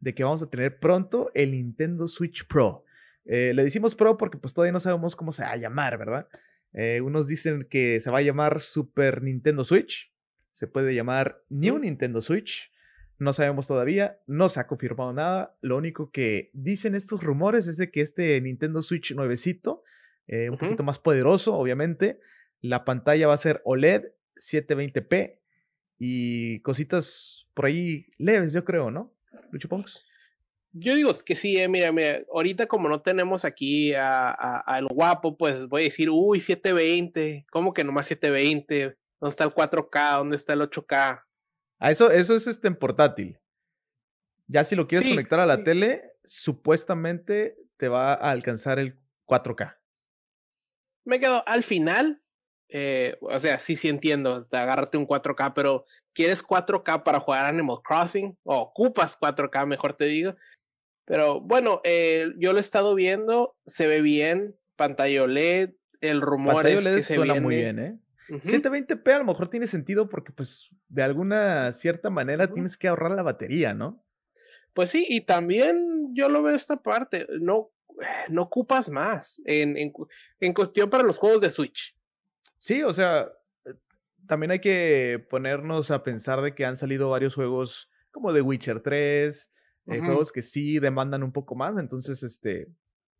de 0.00 0.14
que 0.14 0.24
vamos 0.24 0.42
a 0.42 0.48
tener 0.48 0.78
pronto 0.78 1.30
el 1.34 1.52
Nintendo 1.52 2.08
Switch 2.08 2.46
Pro. 2.46 2.84
Eh, 3.24 3.52
le 3.54 3.64
decimos 3.64 3.94
Pro 3.94 4.16
porque 4.16 4.38
pues 4.38 4.54
todavía 4.54 4.72
no 4.72 4.80
sabemos 4.80 5.14
cómo 5.14 5.32
se 5.32 5.42
va 5.42 5.50
a 5.50 5.56
llamar, 5.56 5.98
¿verdad? 5.98 6.28
Eh, 6.72 7.00
unos 7.02 7.28
dicen 7.28 7.66
que 7.68 8.00
se 8.00 8.10
va 8.10 8.18
a 8.18 8.22
llamar 8.22 8.60
Super 8.60 9.22
Nintendo 9.22 9.64
Switch, 9.64 10.12
se 10.52 10.66
puede 10.66 10.94
llamar 10.94 11.42
New 11.48 11.78
Nintendo 11.78 12.22
Switch, 12.22 12.72
no 13.18 13.32
sabemos 13.32 13.66
todavía, 13.66 14.20
no 14.26 14.48
se 14.48 14.60
ha 14.60 14.66
confirmado 14.66 15.12
nada. 15.12 15.56
Lo 15.60 15.76
único 15.76 16.10
que 16.10 16.50
dicen 16.52 16.94
estos 16.94 17.22
rumores 17.22 17.66
es 17.66 17.76
de 17.76 17.90
que 17.90 18.00
este 18.00 18.40
Nintendo 18.40 18.80
Switch 18.82 19.14
nuevecito, 19.14 19.82
eh, 20.28 20.50
un 20.50 20.58
poquito 20.58 20.82
más 20.84 20.98
poderoso, 20.98 21.54
obviamente, 21.56 22.20
la 22.60 22.84
pantalla 22.84 23.26
va 23.26 23.34
a 23.34 23.38
ser 23.38 23.60
OLED 23.64 24.04
720p 24.36 25.38
y 25.98 26.60
cositas 26.60 27.48
por 27.54 27.66
ahí 27.66 28.06
leves, 28.18 28.52
yo 28.52 28.64
creo, 28.64 28.90
¿no? 28.90 29.12
Lucho 29.50 29.68
Ponks. 29.68 30.04
Yo 30.72 30.94
digo 30.94 31.10
que 31.24 31.34
sí, 31.34 31.56
eh, 31.56 31.68
mira, 31.68 31.90
mira, 31.90 32.20
ahorita 32.32 32.66
como 32.66 32.88
no 32.88 33.00
tenemos 33.00 33.44
aquí 33.44 33.94
al 33.94 34.86
guapo, 34.86 35.36
pues 35.36 35.66
voy 35.66 35.82
a 35.82 35.84
decir, 35.84 36.08
uy, 36.10 36.38
720, 36.38 37.46
¿cómo 37.50 37.72
que 37.72 37.82
nomás 37.82 38.06
720? 38.06 38.96
¿Dónde 39.20 39.30
está 39.30 39.44
el 39.44 39.50
4K? 39.50 40.18
¿Dónde 40.18 40.36
está 40.36 40.52
el 40.52 40.60
8K? 40.60 41.24
Ah, 41.78 41.90
eso, 41.90 42.10
eso 42.10 42.34
es 42.34 42.46
este 42.46 42.68
en 42.68 42.76
portátil. 42.76 43.38
Ya 44.46 44.64
si 44.64 44.74
lo 44.74 44.86
quieres 44.86 45.08
conectar 45.08 45.40
a 45.40 45.46
la 45.46 45.62
tele, 45.62 46.16
supuestamente 46.24 47.56
te 47.76 47.88
va 47.88 48.12
a 48.12 48.30
alcanzar 48.30 48.78
el 48.78 48.98
4K. 49.26 49.76
Me 51.04 51.20
quedo 51.20 51.42
al 51.46 51.62
final. 51.62 52.22
Eh, 52.70 53.16
o 53.20 53.38
sea, 53.38 53.58
sí, 53.58 53.76
sí 53.76 53.88
entiendo. 53.88 54.46
Agárrate 54.52 54.98
un 54.98 55.06
4K, 55.06 55.52
pero 55.54 55.84
¿quieres 56.12 56.44
4K 56.44 57.02
para 57.02 57.20
jugar 57.20 57.46
Animal 57.46 57.78
Crossing? 57.82 58.36
O 58.42 58.58
ocupas 58.58 59.18
4K, 59.18 59.66
mejor 59.66 59.94
te 59.94 60.06
digo. 60.06 60.34
Pero 61.04 61.40
bueno, 61.40 61.80
eh, 61.84 62.32
yo 62.36 62.52
lo 62.52 62.58
he 62.58 62.60
estado 62.60 62.94
viendo. 62.94 63.56
Se 63.64 63.86
ve 63.86 64.02
bien. 64.02 64.58
Pantalla 64.76 65.22
OLED. 65.22 65.70
El 66.00 66.20
rumor 66.20 66.66
es 66.66 66.84
que 66.84 67.02
se 67.02 67.14
suena 67.14 67.40
muy 67.40 67.56
bien, 67.56 67.78
¿eh? 67.78 67.98
720p 68.28 69.10
a 69.10 69.18
lo 69.18 69.24
mejor 69.24 69.48
tiene 69.48 69.66
sentido 69.66 70.08
porque 70.08 70.32
pues 70.32 70.70
de 70.88 71.02
alguna 71.02 71.72
cierta 71.72 72.10
manera 72.10 72.50
tienes 72.50 72.76
que 72.76 72.88
ahorrar 72.88 73.12
la 73.12 73.22
batería, 73.22 73.74
¿no? 73.74 74.04
Pues 74.72 74.90
sí, 74.90 75.06
y 75.08 75.22
también 75.22 76.14
yo 76.14 76.28
lo 76.28 76.42
veo 76.42 76.54
esta 76.54 76.82
parte, 76.82 77.26
no, 77.40 77.72
no 78.28 78.42
ocupas 78.42 78.90
más 78.90 79.40
en, 79.44 79.76
en, 79.76 80.52
cuestión 80.54 80.88
para 80.88 81.02
los 81.02 81.18
juegos 81.18 81.40
de 81.40 81.50
Switch. 81.50 81.96
Sí, 82.58 82.82
o 82.82 82.92
sea, 82.94 83.32
eh, 83.64 83.74
también 84.26 84.52
hay 84.52 84.60
que 84.60 85.24
ponernos 85.30 85.90
a 85.90 86.02
pensar 86.02 86.40
de 86.42 86.54
que 86.54 86.64
han 86.64 86.76
salido 86.76 87.10
varios 87.10 87.34
juegos 87.34 87.90
como 88.10 88.32
The 88.32 88.42
Witcher 88.42 88.80
3, 88.80 89.52
eh, 89.86 90.00
juegos 90.00 90.32
que 90.32 90.42
sí 90.42 90.78
demandan 90.78 91.22
un 91.22 91.32
poco 91.32 91.54
más, 91.54 91.76
entonces 91.78 92.22
este, 92.22 92.68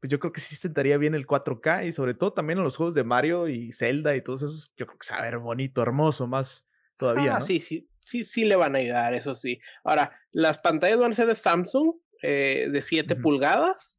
pues 0.00 0.10
yo 0.10 0.18
creo 0.18 0.32
que 0.32 0.40
sí 0.40 0.54
sentaría 0.54 0.96
bien 0.96 1.14
el 1.14 1.26
4K 1.26 1.86
y 1.86 1.92
sobre 1.92 2.14
todo 2.14 2.32
también 2.32 2.58
en 2.58 2.64
los 2.64 2.76
juegos 2.76 2.94
de 2.94 3.04
Mario 3.04 3.48
y 3.48 3.72
Zelda 3.72 4.14
y 4.14 4.22
todos 4.22 4.42
esos, 4.42 4.72
yo 4.76 4.86
creo 4.86 4.98
que 4.98 5.06
se 5.06 5.14
va 5.14 5.20
a 5.20 5.24
ver 5.24 5.38
bonito, 5.38 5.82
hermoso, 5.82 6.26
más 6.26 6.67
todavía. 6.98 7.36
Ah, 7.36 7.40
sí, 7.40 7.60
sí, 7.60 7.88
sí, 8.00 8.24
sí 8.24 8.44
le 8.44 8.56
van 8.56 8.74
a 8.74 8.78
ayudar, 8.78 9.14
eso 9.14 9.32
sí. 9.32 9.60
Ahora, 9.84 10.12
las 10.32 10.58
pantallas 10.58 10.98
van 10.98 11.12
a 11.12 11.14
ser 11.14 11.26
de 11.26 11.34
Samsung 11.34 11.94
eh, 12.22 12.68
de 12.70 12.82
7 12.82 13.16
pulgadas, 13.16 13.98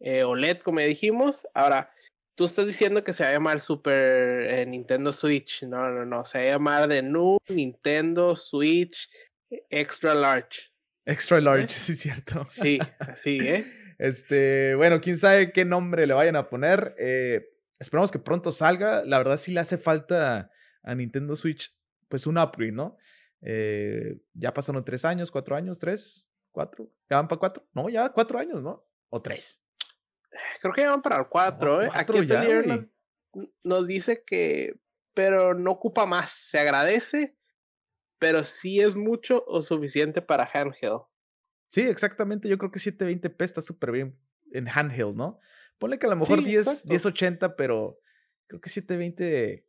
eh, 0.00 0.24
OLED, 0.24 0.58
como 0.58 0.80
dijimos. 0.80 1.46
Ahora, 1.54 1.92
tú 2.34 2.46
estás 2.46 2.66
diciendo 2.66 3.04
que 3.04 3.12
se 3.12 3.22
va 3.22 3.30
a 3.30 3.34
llamar 3.34 3.60
Super 3.60 4.42
eh, 4.50 4.66
Nintendo 4.66 5.12
Switch. 5.12 5.62
No, 5.64 5.90
no, 5.90 6.04
no, 6.04 6.24
se 6.24 6.38
va 6.38 6.44
a 6.44 6.48
llamar 6.48 6.88
de 6.88 7.02
New 7.02 7.38
Nintendo 7.48 8.34
Switch 8.34 9.08
Extra 9.68 10.14
Large. 10.14 10.70
Extra 11.04 11.40
Large, 11.40 11.68
sí, 11.74 11.94
cierto. 11.94 12.44
Sí, 12.46 12.78
así, 12.98 13.38
¿eh? 13.40 13.64
Este, 13.98 14.74
bueno, 14.76 15.02
quién 15.02 15.18
sabe 15.18 15.52
qué 15.52 15.66
nombre 15.66 16.06
le 16.06 16.14
vayan 16.14 16.34
a 16.34 16.48
poner. 16.48 16.94
Eh, 16.98 17.50
esperamos 17.78 18.10
que 18.10 18.18
pronto 18.18 18.50
salga. 18.50 19.04
La 19.04 19.18
verdad 19.18 19.36
sí 19.36 19.52
le 19.52 19.60
hace 19.60 19.76
falta 19.76 20.50
a 20.82 20.94
Nintendo 20.94 21.36
Switch, 21.36 21.78
pues 22.10 22.26
un 22.26 22.36
upgrade, 22.36 22.72
¿no? 22.72 22.98
Eh, 23.40 24.20
ya 24.34 24.52
pasaron 24.52 24.84
tres 24.84 25.04
años, 25.04 25.30
cuatro 25.30 25.56
años, 25.56 25.78
tres, 25.78 26.28
cuatro. 26.50 26.92
¿Ya 27.08 27.16
van 27.16 27.28
para 27.28 27.38
cuatro? 27.38 27.66
No, 27.72 27.88
ya 27.88 28.10
cuatro 28.10 28.38
años, 28.38 28.62
¿no? 28.62 28.86
O 29.08 29.22
tres. 29.22 29.62
Creo 30.60 30.74
que 30.74 30.82
ya 30.82 30.90
van 30.90 31.02
para 31.02 31.20
el 31.20 31.28
cuatro, 31.28 31.82
¿eh? 31.82 31.88
Aquí 31.94 32.20
nos, 32.66 32.88
nos 33.62 33.86
dice 33.86 34.24
que, 34.26 34.78
pero 35.14 35.54
no 35.54 35.70
ocupa 35.70 36.04
más. 36.04 36.30
Se 36.30 36.58
agradece, 36.58 37.38
pero 38.18 38.42
sí 38.42 38.80
es 38.80 38.96
mucho 38.96 39.44
o 39.46 39.62
suficiente 39.62 40.20
para 40.20 40.50
handheld. 40.52 41.02
Sí, 41.68 41.82
exactamente. 41.82 42.48
Yo 42.48 42.58
creo 42.58 42.72
que 42.72 42.80
720p 42.80 43.44
está 43.44 43.62
súper 43.62 43.92
bien 43.92 44.18
en 44.52 44.68
handheld, 44.68 45.14
¿no? 45.14 45.38
Ponle 45.78 45.98
que 45.98 46.06
a 46.06 46.10
lo 46.10 46.16
mejor 46.16 46.42
10, 46.42 46.86
1080, 46.86 47.54
pero 47.54 48.00
creo 48.48 48.60
que 48.60 48.68
720 48.68 49.66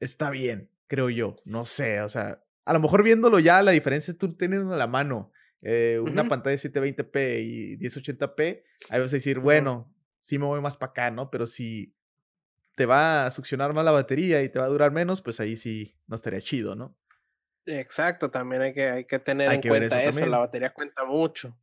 está 0.00 0.30
bien, 0.30 0.70
creo 0.88 1.10
yo. 1.10 1.36
No 1.44 1.64
sé, 1.64 2.00
o 2.00 2.08
sea, 2.08 2.42
a 2.64 2.72
lo 2.72 2.80
mejor 2.80 3.04
viéndolo 3.04 3.38
ya, 3.38 3.62
la 3.62 3.70
diferencia 3.70 4.12
es 4.12 4.18
tú 4.18 4.34
teniendo 4.36 4.72
en 4.72 4.78
la 4.78 4.86
mano 4.86 5.32
eh, 5.62 6.00
una 6.02 6.28
pantalla 6.28 6.56
de 6.56 6.70
720p 6.70 7.42
y 7.42 7.78
1080p, 7.78 8.62
ahí 8.90 9.00
vas 9.00 9.12
a 9.12 9.16
decir, 9.16 9.38
bueno, 9.38 9.94
sí 10.20 10.38
me 10.38 10.46
voy 10.46 10.60
más 10.60 10.76
para 10.76 10.90
acá, 10.90 11.10
¿no? 11.10 11.30
Pero 11.30 11.46
si 11.46 11.94
te 12.74 12.86
va 12.86 13.26
a 13.26 13.30
succionar 13.30 13.72
más 13.74 13.84
la 13.84 13.90
batería 13.90 14.42
y 14.42 14.48
te 14.48 14.58
va 14.58 14.66
a 14.66 14.68
durar 14.68 14.92
menos, 14.92 15.20
pues 15.20 15.40
ahí 15.40 15.56
sí 15.56 15.96
no 16.06 16.16
estaría 16.16 16.40
chido, 16.40 16.74
¿no? 16.74 16.96
Exacto, 17.66 18.30
también 18.30 18.62
hay 18.62 18.72
que, 18.72 18.88
hay 18.88 19.04
que 19.04 19.18
tener 19.18 19.52
en 19.52 19.60
cuenta 19.60 20.02
eso, 20.02 20.26
la 20.26 20.38
batería 20.38 20.72
cuenta 20.72 21.04
mucho. 21.04 21.56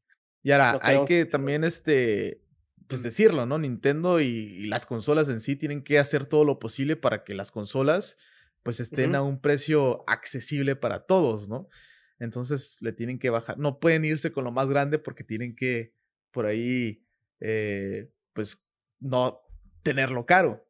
Y 0.43 0.51
ahora, 0.51 0.79
hay 0.83 1.03
que 1.05 1.25
también 1.25 1.63
este, 1.63 2.41
pues 2.87 3.01
decirlo, 3.01 3.45
¿no? 3.45 3.57
Nintendo 3.57 4.19
y, 4.19 4.67
las 4.67 4.85
consolas 4.85 5.29
en 5.29 5.39
sí 5.39 5.55
tienen 5.55 5.83
que 5.83 5.99
hacer 5.99 6.25
todo 6.25 6.43
lo 6.43 6.59
posible 6.59 6.95
para 6.95 7.23
que 7.23 7.33
las 7.33 7.51
consolas 7.51 8.17
pues 8.65 8.79
estén 8.79 9.13
a 9.13 9.21
un 9.21 9.39
precio 9.39 10.03
accesible 10.09 10.75
para 10.75 11.05
todos, 11.05 11.49
¿no? 11.49 11.69
Entonces 12.17 12.79
le 12.81 12.93
tienen 12.93 13.19
que 13.19 13.29
bajar, 13.29 13.59
no 13.59 13.79
pueden 13.79 14.03
irse 14.05 14.31
con 14.31 14.43
lo 14.43 14.51
más 14.51 14.69
grande 14.69 14.97
porque 14.97 15.23
tienen 15.23 15.55
que 15.55 15.93
por 16.31 16.47
ahí, 16.47 17.05
eh, 17.41 18.11
pues, 18.33 18.65
no 18.99 19.43
tenerlo 19.83 20.25
caro 20.25 20.67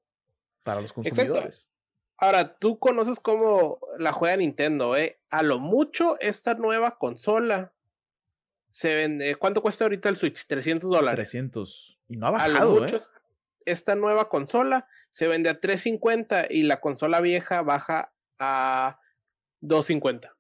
para 0.64 0.82
los 0.82 0.92
consumidores. 0.92 1.70
Ahora, 2.18 2.58
tú 2.58 2.80
conoces 2.80 3.22
cómo 3.22 3.80
la 3.98 4.12
juega 4.12 4.36
Nintendo, 4.36 4.98
¿eh? 4.98 5.22
A 5.30 5.42
lo 5.42 5.60
mucho, 5.60 6.20
esta 6.20 6.56
nueva 6.56 6.98
consola 6.98 7.74
se 8.68 8.94
vende. 8.94 9.36
¿Cuánto 9.36 9.62
cuesta 9.62 9.86
ahorita 9.86 10.10
el 10.10 10.18
Switch? 10.18 10.46
300 10.46 10.90
dólares. 10.90 11.16
300. 11.16 11.98
Y 12.10 12.18
no 12.18 12.28
ha 12.28 12.32
bajado, 12.32 12.58
a 12.58 12.60
lo 12.60 12.82
mucho, 12.82 12.98
¿eh? 12.98 13.00
Esta 13.66 13.96
nueva 13.96 14.30
consola 14.30 14.88
se 15.10 15.28
vende 15.28 15.50
a 15.50 15.60
350 15.60 16.48
y 16.50 16.64
la 16.64 16.80
consola 16.80 17.22
vieja 17.22 17.62
baja 17.62 18.14
a 18.40 19.00
250. 19.62 20.36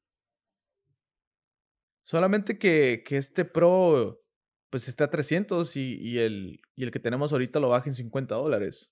Solamente 2.03 2.59
que, 2.59 3.03
que 3.05 3.17
este 3.17 3.45
Pro 3.45 4.21
pues 4.69 4.87
está 4.87 5.05
a 5.05 5.09
300 5.09 5.75
y, 5.77 5.97
y, 6.01 6.19
el, 6.19 6.59
y 6.75 6.83
el 6.83 6.91
que 6.91 6.99
tenemos 6.99 7.31
ahorita 7.31 7.59
lo 7.59 7.69
baja 7.69 7.89
en 7.89 7.95
50 7.95 8.35
dólares. 8.35 8.91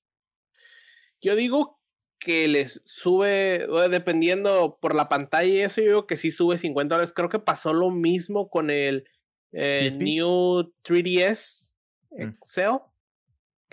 Yo 1.22 1.36
digo 1.36 1.80
que 2.20 2.48
les 2.48 2.82
sube, 2.86 3.68
dependiendo 3.90 4.78
por 4.82 4.96
la 4.96 5.10
pantalla 5.10 5.54
y 5.54 5.60
eso, 5.60 5.82
yo 5.82 5.88
digo 5.88 6.08
que 6.08 6.16
sí 6.16 6.32
sube 6.32 6.56
50 6.58 6.96
dólares. 6.96 7.14
Creo 7.14 7.30
que 7.30 7.40
pasó 7.40 7.74
lo 7.74 7.92
mismo 7.92 8.50
con 8.50 8.70
el 8.70 9.06
New 9.52 10.74
3DS 10.84 11.74
mm. 12.12 12.30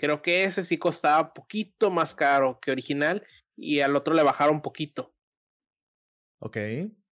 Creo 0.01 0.23
que 0.23 0.45
ese 0.45 0.63
sí 0.63 0.79
costaba 0.79 1.31
poquito 1.31 1.91
más 1.91 2.15
caro 2.15 2.59
que 2.59 2.71
original 2.71 3.23
y 3.55 3.81
al 3.81 3.95
otro 3.95 4.15
le 4.15 4.23
bajaron 4.23 4.63
poquito. 4.63 5.13
Ok. 6.39 6.57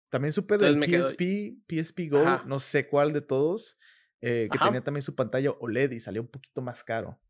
También 0.08 0.32
supe 0.32 0.58
del 0.58 0.82
PSP, 0.82 1.62
PSP 1.68 2.10
Go, 2.10 2.24
no 2.44 2.58
sé 2.58 2.88
cuál 2.88 3.12
de 3.12 3.20
todos, 3.20 3.78
eh, 4.20 4.48
que 4.50 4.58
tenía 4.58 4.82
también 4.82 5.02
su 5.02 5.14
pantalla 5.14 5.52
OLED 5.52 5.92
y 5.92 6.00
salió 6.00 6.22
un 6.22 6.26
poquito 6.26 6.60
más 6.60 6.82
caro. 6.82 7.20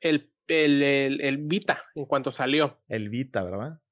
El, 0.00 0.32
el, 0.48 1.20
el, 1.20 1.36
Vita, 1.36 1.82
en 1.94 2.06
cuanto 2.06 2.30
salió. 2.30 2.80
El 2.88 3.10
Vita, 3.10 3.44
¿verdad? 3.44 3.82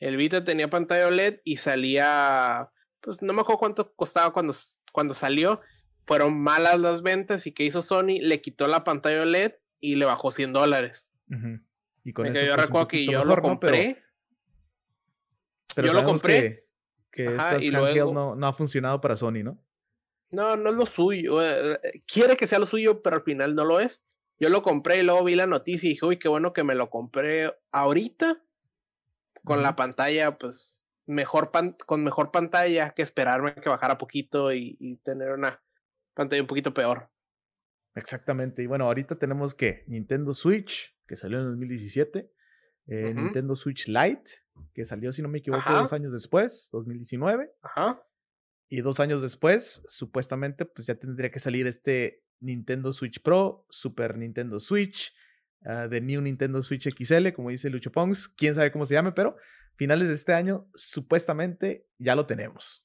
El 0.00 0.16
Vita 0.16 0.42
tenía 0.42 0.68
pantalla 0.68 1.06
OLED 1.06 1.42
y 1.44 1.58
salía, 1.58 2.72
pues 3.00 3.22
no 3.22 3.32
me 3.32 3.42
acuerdo 3.42 3.60
cuánto 3.60 3.94
costaba 3.94 4.32
cuando, 4.32 4.52
cuando 4.90 5.14
salió. 5.14 5.60
Fueron 6.02 6.40
malas 6.40 6.80
las 6.80 7.02
ventas 7.02 7.46
y 7.46 7.52
que 7.52 7.62
hizo 7.62 7.82
Sony, 7.82 8.18
le 8.20 8.40
quitó 8.40 8.66
la 8.66 8.82
pantalla 8.82 9.22
OLED 9.22 9.52
y 9.84 9.96
le 9.96 10.06
bajó 10.06 10.30
100 10.30 10.54
dólares. 10.54 11.12
Y 12.04 12.12
con 12.14 12.26
eso 12.26 12.42
yo 12.42 12.56
recuerdo 12.56 12.88
que 12.88 13.04
yo 13.04 13.22
lo 13.22 13.36
compré. 13.42 14.02
Pero, 15.74 15.88
yo 15.88 15.92
lo 15.92 16.04
compré. 16.04 16.66
Que, 17.10 17.36
que 17.60 17.70
no, 17.70 18.34
no 18.34 18.46
ha 18.46 18.52
funcionado 18.54 19.00
para 19.00 19.16
Sony, 19.16 19.42
¿no? 19.44 19.62
No, 20.30 20.56
no 20.56 20.70
es 20.70 20.76
lo 20.76 20.86
suyo. 20.86 21.42
Eh, 21.42 21.74
eh, 21.74 22.00
quiere 22.10 22.36
que 22.36 22.46
sea 22.46 22.58
lo 22.58 22.66
suyo, 22.66 23.02
pero 23.02 23.16
al 23.16 23.22
final 23.22 23.54
no 23.54 23.64
lo 23.64 23.78
es. 23.78 24.04
Yo 24.40 24.48
lo 24.48 24.62
compré 24.62 24.98
y 24.98 25.02
luego 25.02 25.22
vi 25.22 25.34
la 25.34 25.46
noticia 25.46 25.86
y 25.86 25.90
dije, 25.90 26.06
uy, 26.06 26.18
qué 26.18 26.28
bueno 26.28 26.54
que 26.54 26.64
me 26.64 26.74
lo 26.74 26.88
compré 26.88 27.54
ahorita. 27.72 28.42
Con 29.44 29.62
la 29.62 29.76
pantalla, 29.76 30.38
pues, 30.38 30.82
mejor 31.04 31.52
con 31.84 32.02
mejor 32.02 32.30
pantalla 32.30 32.90
que 32.90 33.02
esperarme 33.02 33.54
que 33.54 33.68
bajara 33.68 33.98
poquito 33.98 34.54
y, 34.54 34.78
y 34.80 34.96
tener 34.96 35.32
una 35.32 35.62
pantalla 36.14 36.40
un 36.40 36.48
poquito 36.48 36.72
peor. 36.72 37.10
Exactamente. 37.94 38.62
Y 38.62 38.66
bueno, 38.66 38.86
ahorita 38.86 39.16
tenemos 39.16 39.54
que 39.54 39.84
Nintendo 39.86 40.34
Switch, 40.34 40.96
que 41.06 41.16
salió 41.16 41.38
en 41.38 41.46
2017. 41.46 42.30
Eh, 42.86 43.14
Nintendo 43.14 43.56
Switch 43.56 43.88
Lite, 43.88 44.30
que 44.74 44.84
salió, 44.84 45.10
si 45.12 45.22
no 45.22 45.28
me 45.28 45.38
equivoco, 45.38 45.72
dos 45.72 45.92
años 45.92 46.12
después, 46.12 46.68
2019. 46.72 47.50
Ajá. 47.62 48.02
Y 48.68 48.80
dos 48.80 49.00
años 49.00 49.22
después, 49.22 49.84
supuestamente, 49.88 50.64
pues 50.66 50.86
ya 50.86 50.94
tendría 50.94 51.30
que 51.30 51.38
salir 51.38 51.66
este 51.66 52.24
Nintendo 52.40 52.92
Switch 52.92 53.22
Pro, 53.22 53.66
Super 53.70 54.18
Nintendo 54.18 54.60
Switch, 54.60 55.14
uh, 55.62 55.88
The 55.88 56.00
New 56.00 56.20
Nintendo 56.20 56.62
Switch 56.62 56.88
XL, 56.88 57.32
como 57.32 57.50
dice 57.50 57.70
Lucho 57.70 57.92
Pongs. 57.92 58.28
Quién 58.28 58.54
sabe 58.54 58.72
cómo 58.72 58.84
se 58.86 58.94
llame, 58.94 59.12
pero 59.12 59.36
finales 59.76 60.08
de 60.08 60.14
este 60.14 60.34
año, 60.34 60.68
supuestamente 60.74 61.88
ya 61.98 62.14
lo 62.14 62.26
tenemos. 62.26 62.84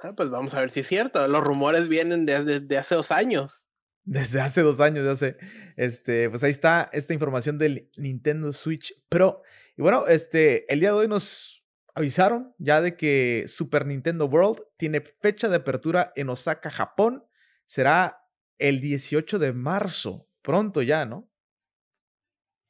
Ah, 0.00 0.14
pues 0.14 0.30
vamos 0.30 0.54
a 0.54 0.60
ver 0.60 0.70
si 0.70 0.80
es 0.80 0.86
cierto. 0.86 1.26
Los 1.28 1.44
rumores 1.44 1.88
vienen 1.88 2.26
desde 2.26 2.76
hace 2.76 2.94
dos 2.94 3.10
años. 3.10 3.68
Desde 4.04 4.40
hace 4.40 4.60
dos 4.60 4.80
años, 4.80 5.04
ya 5.04 5.16
sé. 5.16 5.36
Este, 5.76 6.28
pues 6.28 6.44
ahí 6.44 6.50
está 6.50 6.88
esta 6.92 7.14
información 7.14 7.56
del 7.58 7.90
Nintendo 7.96 8.52
Switch 8.52 8.94
Pro. 9.08 9.42
Y 9.76 9.82
bueno, 9.82 10.06
este, 10.06 10.70
el 10.72 10.80
día 10.80 10.90
de 10.90 10.98
hoy 10.98 11.08
nos 11.08 11.64
avisaron 11.94 12.54
ya 12.58 12.80
de 12.80 12.96
que 12.96 13.46
Super 13.48 13.86
Nintendo 13.86 14.26
World 14.26 14.60
tiene 14.76 15.00
fecha 15.00 15.48
de 15.48 15.56
apertura 15.56 16.12
en 16.16 16.28
Osaka, 16.28 16.70
Japón. 16.70 17.24
Será 17.64 18.20
el 18.58 18.80
18 18.80 19.38
de 19.38 19.52
marzo. 19.52 20.28
Pronto 20.42 20.82
ya, 20.82 21.06
¿no? 21.06 21.30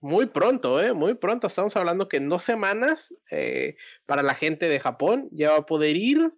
Muy 0.01 0.27
pronto, 0.27 0.81
¿eh? 0.81 0.93
Muy 0.93 1.15
pronto. 1.15 1.47
Estamos 1.49 1.75
hablando 1.77 2.09
que 2.09 2.19
en 2.19 2.29
dos 2.29 2.45
semanas, 2.45 3.13
eh, 3.31 3.77
para 4.07 4.23
la 4.23 4.35
gente 4.35 4.69
de 4.69 4.79
Japón, 4.79 5.29
ya 5.33 5.51
va 5.51 5.57
a 5.59 5.67
poder 5.67 5.97
ir 5.97 6.33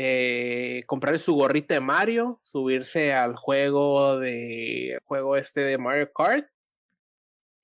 eh, 0.00 0.82
comprar 0.86 1.18
su 1.18 1.34
gorrita 1.34 1.74
de 1.74 1.80
Mario, 1.80 2.38
subirse 2.44 3.12
al 3.12 3.34
juego 3.34 4.20
de 4.20 5.00
juego 5.04 5.36
este 5.36 5.62
de 5.62 5.76
Mario 5.76 6.12
Kart 6.12 6.46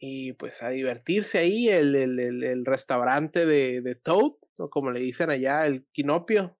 y 0.00 0.32
pues 0.32 0.60
a 0.64 0.70
divertirse 0.70 1.38
ahí 1.38 1.68
el, 1.68 1.94
el, 1.94 2.42
el, 2.42 2.64
restaurante 2.64 3.46
de, 3.46 3.82
de, 3.82 3.94
Toad, 3.94 4.32
o 4.56 4.68
como 4.68 4.90
le 4.90 4.98
dicen 4.98 5.30
allá, 5.30 5.64
el 5.64 5.86
Quinopio. 5.92 6.58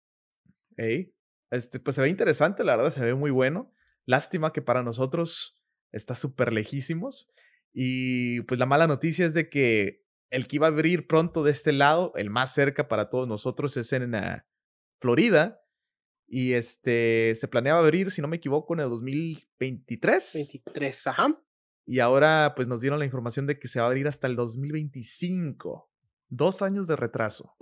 este, 1.50 1.80
pues 1.80 1.96
se 1.96 2.02
ve 2.02 2.08
interesante, 2.08 2.62
la 2.62 2.76
verdad, 2.76 2.92
se 2.92 3.04
ve 3.04 3.14
muy 3.14 3.32
bueno. 3.32 3.72
Lástima 4.06 4.52
que 4.52 4.62
para 4.62 4.84
nosotros 4.84 5.60
está 5.90 6.14
súper 6.14 6.52
lejísimos. 6.52 7.28
Y 7.72 8.42
pues 8.42 8.60
la 8.60 8.66
mala 8.66 8.86
noticia 8.86 9.26
es 9.26 9.34
de 9.34 9.50
que 9.50 10.04
el 10.30 10.46
que 10.46 10.54
iba 10.56 10.68
a 10.68 10.70
abrir 10.70 11.08
pronto 11.08 11.42
de 11.42 11.50
este 11.50 11.72
lado, 11.72 12.12
el 12.14 12.30
más 12.30 12.54
cerca 12.54 12.86
para 12.86 13.10
todos 13.10 13.26
nosotros, 13.26 13.76
es 13.76 13.92
en 13.92 14.14
uh, 14.14 14.38
Florida. 15.00 15.63
Y 16.26 16.54
este 16.54 17.34
se 17.36 17.48
planeaba 17.48 17.80
abrir, 17.80 18.10
si 18.10 18.22
no 18.22 18.28
me 18.28 18.36
equivoco, 18.36 18.74
en 18.74 18.80
el 18.80 18.88
2023. 18.88 20.32
23, 20.34 21.06
ajá. 21.06 21.40
Y 21.86 22.00
ahora 22.00 22.54
pues 22.56 22.66
nos 22.66 22.80
dieron 22.80 22.98
la 22.98 23.04
información 23.04 23.46
de 23.46 23.58
que 23.58 23.68
se 23.68 23.78
va 23.78 23.86
a 23.86 23.88
abrir 23.88 24.08
hasta 24.08 24.26
el 24.26 24.36
2025. 24.36 25.90
Dos 26.28 26.62
años 26.62 26.86
de 26.86 26.96
retraso. 26.96 27.54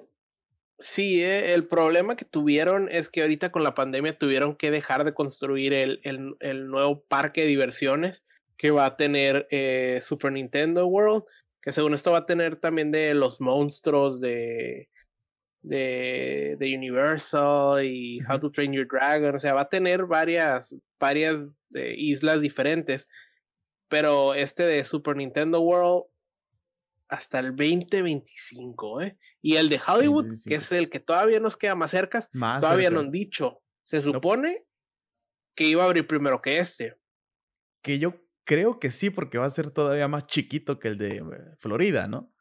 Sí, 0.78 1.22
eh, 1.22 1.54
el 1.54 1.66
problema 1.66 2.16
que 2.16 2.24
tuvieron 2.24 2.88
es 2.90 3.10
que 3.10 3.22
ahorita 3.22 3.52
con 3.52 3.62
la 3.62 3.74
pandemia 3.74 4.18
tuvieron 4.18 4.56
que 4.56 4.70
dejar 4.70 5.04
de 5.04 5.14
construir 5.14 5.72
el, 5.72 6.00
el, 6.02 6.34
el 6.40 6.68
nuevo 6.68 7.04
parque 7.04 7.42
de 7.42 7.48
diversiones 7.48 8.24
que 8.56 8.70
va 8.70 8.86
a 8.86 8.96
tener 8.96 9.46
eh, 9.50 9.98
Super 10.02 10.32
Nintendo 10.32 10.86
World, 10.86 11.24
que 11.60 11.72
según 11.72 11.94
esto 11.94 12.12
va 12.12 12.18
a 12.18 12.26
tener 12.26 12.56
también 12.56 12.90
de 12.90 13.14
los 13.14 13.40
monstruos 13.40 14.20
de, 14.20 14.88
de, 15.62 16.56
de 16.58 16.76
Universal 16.76 17.84
y 17.84 18.20
How 18.28 18.38
to 18.40 18.50
Train 18.50 18.72
Your 18.72 18.86
Dragon, 18.86 19.34
o 19.34 19.38
sea, 19.38 19.54
va 19.54 19.62
a 19.62 19.68
tener 19.68 20.06
varias, 20.06 20.74
varias 20.98 21.58
eh, 21.74 21.94
islas 21.96 22.40
diferentes, 22.40 23.08
pero 23.88 24.34
este 24.34 24.64
de 24.64 24.84
Super 24.84 25.16
Nintendo 25.16 25.60
World 25.60 26.04
hasta 27.08 27.38
el 27.38 27.54
2025, 27.54 29.02
¿eh? 29.02 29.18
Y 29.42 29.56
el 29.56 29.68
de 29.68 29.78
Hollywood, 29.86 30.32
que 30.46 30.54
es 30.54 30.72
el 30.72 30.88
que 30.88 30.98
todavía 30.98 31.40
nos 31.40 31.58
queda 31.58 31.74
más 31.74 31.90
cerca, 31.90 32.26
todavía 32.32 32.88
no 32.88 33.00
han 33.00 33.10
dicho. 33.10 33.62
Se 33.82 34.00
supone 34.00 34.64
que 35.54 35.64
iba 35.64 35.82
a 35.82 35.86
abrir 35.86 36.06
primero 36.06 36.40
que 36.40 36.58
este. 36.58 36.96
Que 37.82 37.98
yo 37.98 38.14
creo 38.44 38.78
que 38.80 38.90
sí, 38.90 39.10
porque 39.10 39.36
va 39.36 39.44
a 39.44 39.50
ser 39.50 39.70
todavía 39.70 40.08
más 40.08 40.26
chiquito 40.26 40.78
que 40.78 40.88
el 40.88 40.96
de 40.96 41.16
eh, 41.16 41.22
Florida, 41.58 42.08
¿no? 42.08 42.31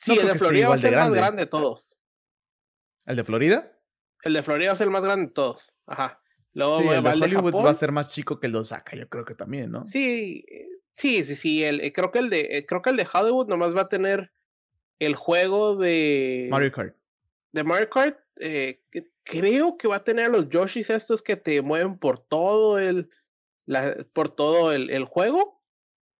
Sí, 0.00 0.16
el 0.16 0.28
de 0.28 0.34
Florida 0.36 0.68
va 0.68 0.76
a 0.76 0.78
ser 0.78 0.92
el 0.92 1.00
más 1.00 1.12
grande 1.12 1.42
de 1.42 1.46
todos. 1.46 1.98
¿El 3.04 3.16
de 3.16 3.24
Florida? 3.24 3.76
El 4.22 4.32
de 4.32 4.42
Florida 4.44 4.68
va 4.68 4.72
a 4.74 4.76
ser 4.76 4.86
el 4.86 4.92
más 4.92 5.04
grande 5.04 5.26
de 5.26 5.32
todos. 5.32 5.74
Ajá. 5.86 6.22
Luego 6.52 6.92
el 6.92 7.02
de 7.02 7.10
Hollywood 7.10 7.64
va 7.64 7.70
a 7.70 7.74
ser 7.74 7.90
más 7.90 8.08
chico 8.08 8.38
que 8.38 8.46
el 8.46 8.52
de 8.52 8.58
Osaka, 8.60 8.96
yo 8.96 9.08
creo 9.08 9.24
que 9.24 9.34
también, 9.34 9.72
¿no? 9.72 9.84
Sí, 9.84 10.44
sí, 10.92 11.24
sí, 11.24 11.34
sí. 11.34 11.64
El, 11.64 11.80
eh, 11.80 11.92
creo, 11.92 12.12
que 12.12 12.20
el 12.20 12.30
de, 12.30 12.40
eh, 12.42 12.66
creo 12.66 12.80
que 12.80 12.90
el 12.90 12.96
de 12.96 13.08
Hollywood 13.12 13.48
nomás 13.48 13.76
va 13.76 13.82
a 13.82 13.88
tener 13.88 14.32
el 15.00 15.16
juego 15.16 15.74
de. 15.74 16.46
Mario 16.48 16.70
Kart. 16.70 16.96
De 17.50 17.64
Mario 17.64 17.90
Kart. 17.90 18.18
Eh, 18.36 18.84
creo 19.24 19.76
que 19.76 19.88
va 19.88 19.96
a 19.96 20.04
tener 20.04 20.30
los 20.30 20.48
Yoshis 20.48 20.90
estos 20.90 21.22
que 21.22 21.36
te 21.36 21.60
mueven 21.60 21.98
por 21.98 22.20
todo 22.20 22.78
el. 22.78 23.10
La, 23.66 23.96
por 24.12 24.30
todo 24.30 24.72
el, 24.72 24.90
el 24.90 25.04
juego. 25.04 25.60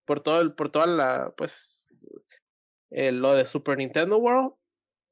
Por 0.03 0.19
todo 0.19 0.41
el, 0.41 0.53
por 0.53 0.69
toda 0.69 0.85
la. 0.85 1.33
Pues 1.37 1.88
eh, 2.91 3.11
lo 3.11 3.33
de 3.33 3.45
Super 3.45 3.77
Nintendo 3.77 4.17
World 4.17 4.53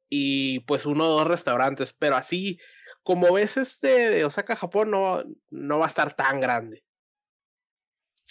y 0.09 0.61
pues 0.61 0.85
uno 0.85 1.05
o 1.05 1.19
dos 1.19 1.27
restaurantes, 1.27 1.93
pero 1.93 2.15
así 2.15 2.59
como 3.03 3.33
ves 3.33 3.57
este 3.57 4.09
de 4.09 4.25
Osaka, 4.25 4.55
Japón, 4.55 4.91
no, 4.91 5.23
no 5.49 5.79
va 5.79 5.85
a 5.85 5.89
estar 5.89 6.13
tan 6.13 6.41
grande. 6.41 6.83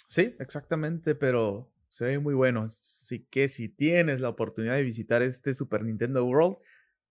Sí, 0.07 0.35
exactamente, 0.39 1.15
pero 1.15 1.71
se 1.89 2.05
ve 2.05 2.19
muy 2.19 2.33
bueno. 2.33 2.63
Así 2.63 3.25
que 3.29 3.49
si 3.49 3.69
tienes 3.69 4.19
la 4.19 4.29
oportunidad 4.29 4.75
de 4.75 4.83
visitar 4.83 5.21
este 5.21 5.53
Super 5.53 5.83
Nintendo 5.83 6.23
World, 6.23 6.57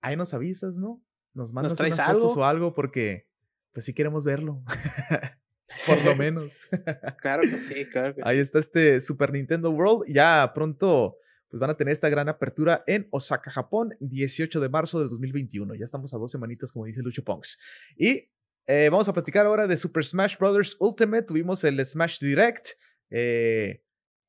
ahí 0.00 0.16
nos 0.16 0.32
avisas, 0.32 0.78
¿no? 0.78 1.02
Nos 1.34 1.52
mandas 1.52 1.78
unas 1.78 2.00
fotos 2.00 2.36
o 2.36 2.44
algo 2.44 2.72
porque 2.72 3.28
pues 3.72 3.84
sí 3.84 3.92
queremos 3.92 4.24
verlo. 4.24 4.62
Por 5.86 6.04
lo 6.04 6.16
menos. 6.16 6.68
claro 7.18 7.42
que 7.42 7.48
sí, 7.48 7.86
claro 7.86 8.14
que 8.14 8.22
Ahí 8.24 8.38
está 8.38 8.58
este 8.58 9.00
Super 9.00 9.32
Nintendo 9.32 9.70
World. 9.70 10.04
Ya 10.08 10.52
pronto 10.54 11.18
pues 11.48 11.60
van 11.60 11.70
a 11.70 11.76
tener 11.76 11.92
esta 11.92 12.08
gran 12.08 12.28
apertura 12.28 12.82
en 12.86 13.06
Osaka, 13.10 13.50
Japón, 13.50 13.94
18 14.00 14.60
de 14.60 14.68
marzo 14.68 15.00
de 15.00 15.08
2021. 15.08 15.74
Ya 15.74 15.84
estamos 15.84 16.12
a 16.12 16.18
dos 16.18 16.32
semanitas, 16.32 16.72
como 16.72 16.86
dice 16.86 17.02
Lucho 17.02 17.24
Punks. 17.24 17.58
Y 17.96 18.30
eh, 18.66 18.88
vamos 18.90 19.08
a 19.08 19.12
platicar 19.12 19.46
ahora 19.46 19.66
de 19.66 19.76
Super 19.76 20.04
Smash 20.04 20.36
Bros. 20.38 20.76
Ultimate. 20.80 21.22
Tuvimos 21.22 21.62
el 21.64 21.84
Smash 21.84 22.18
Direct. 22.18 22.68
Eh, 23.10 23.84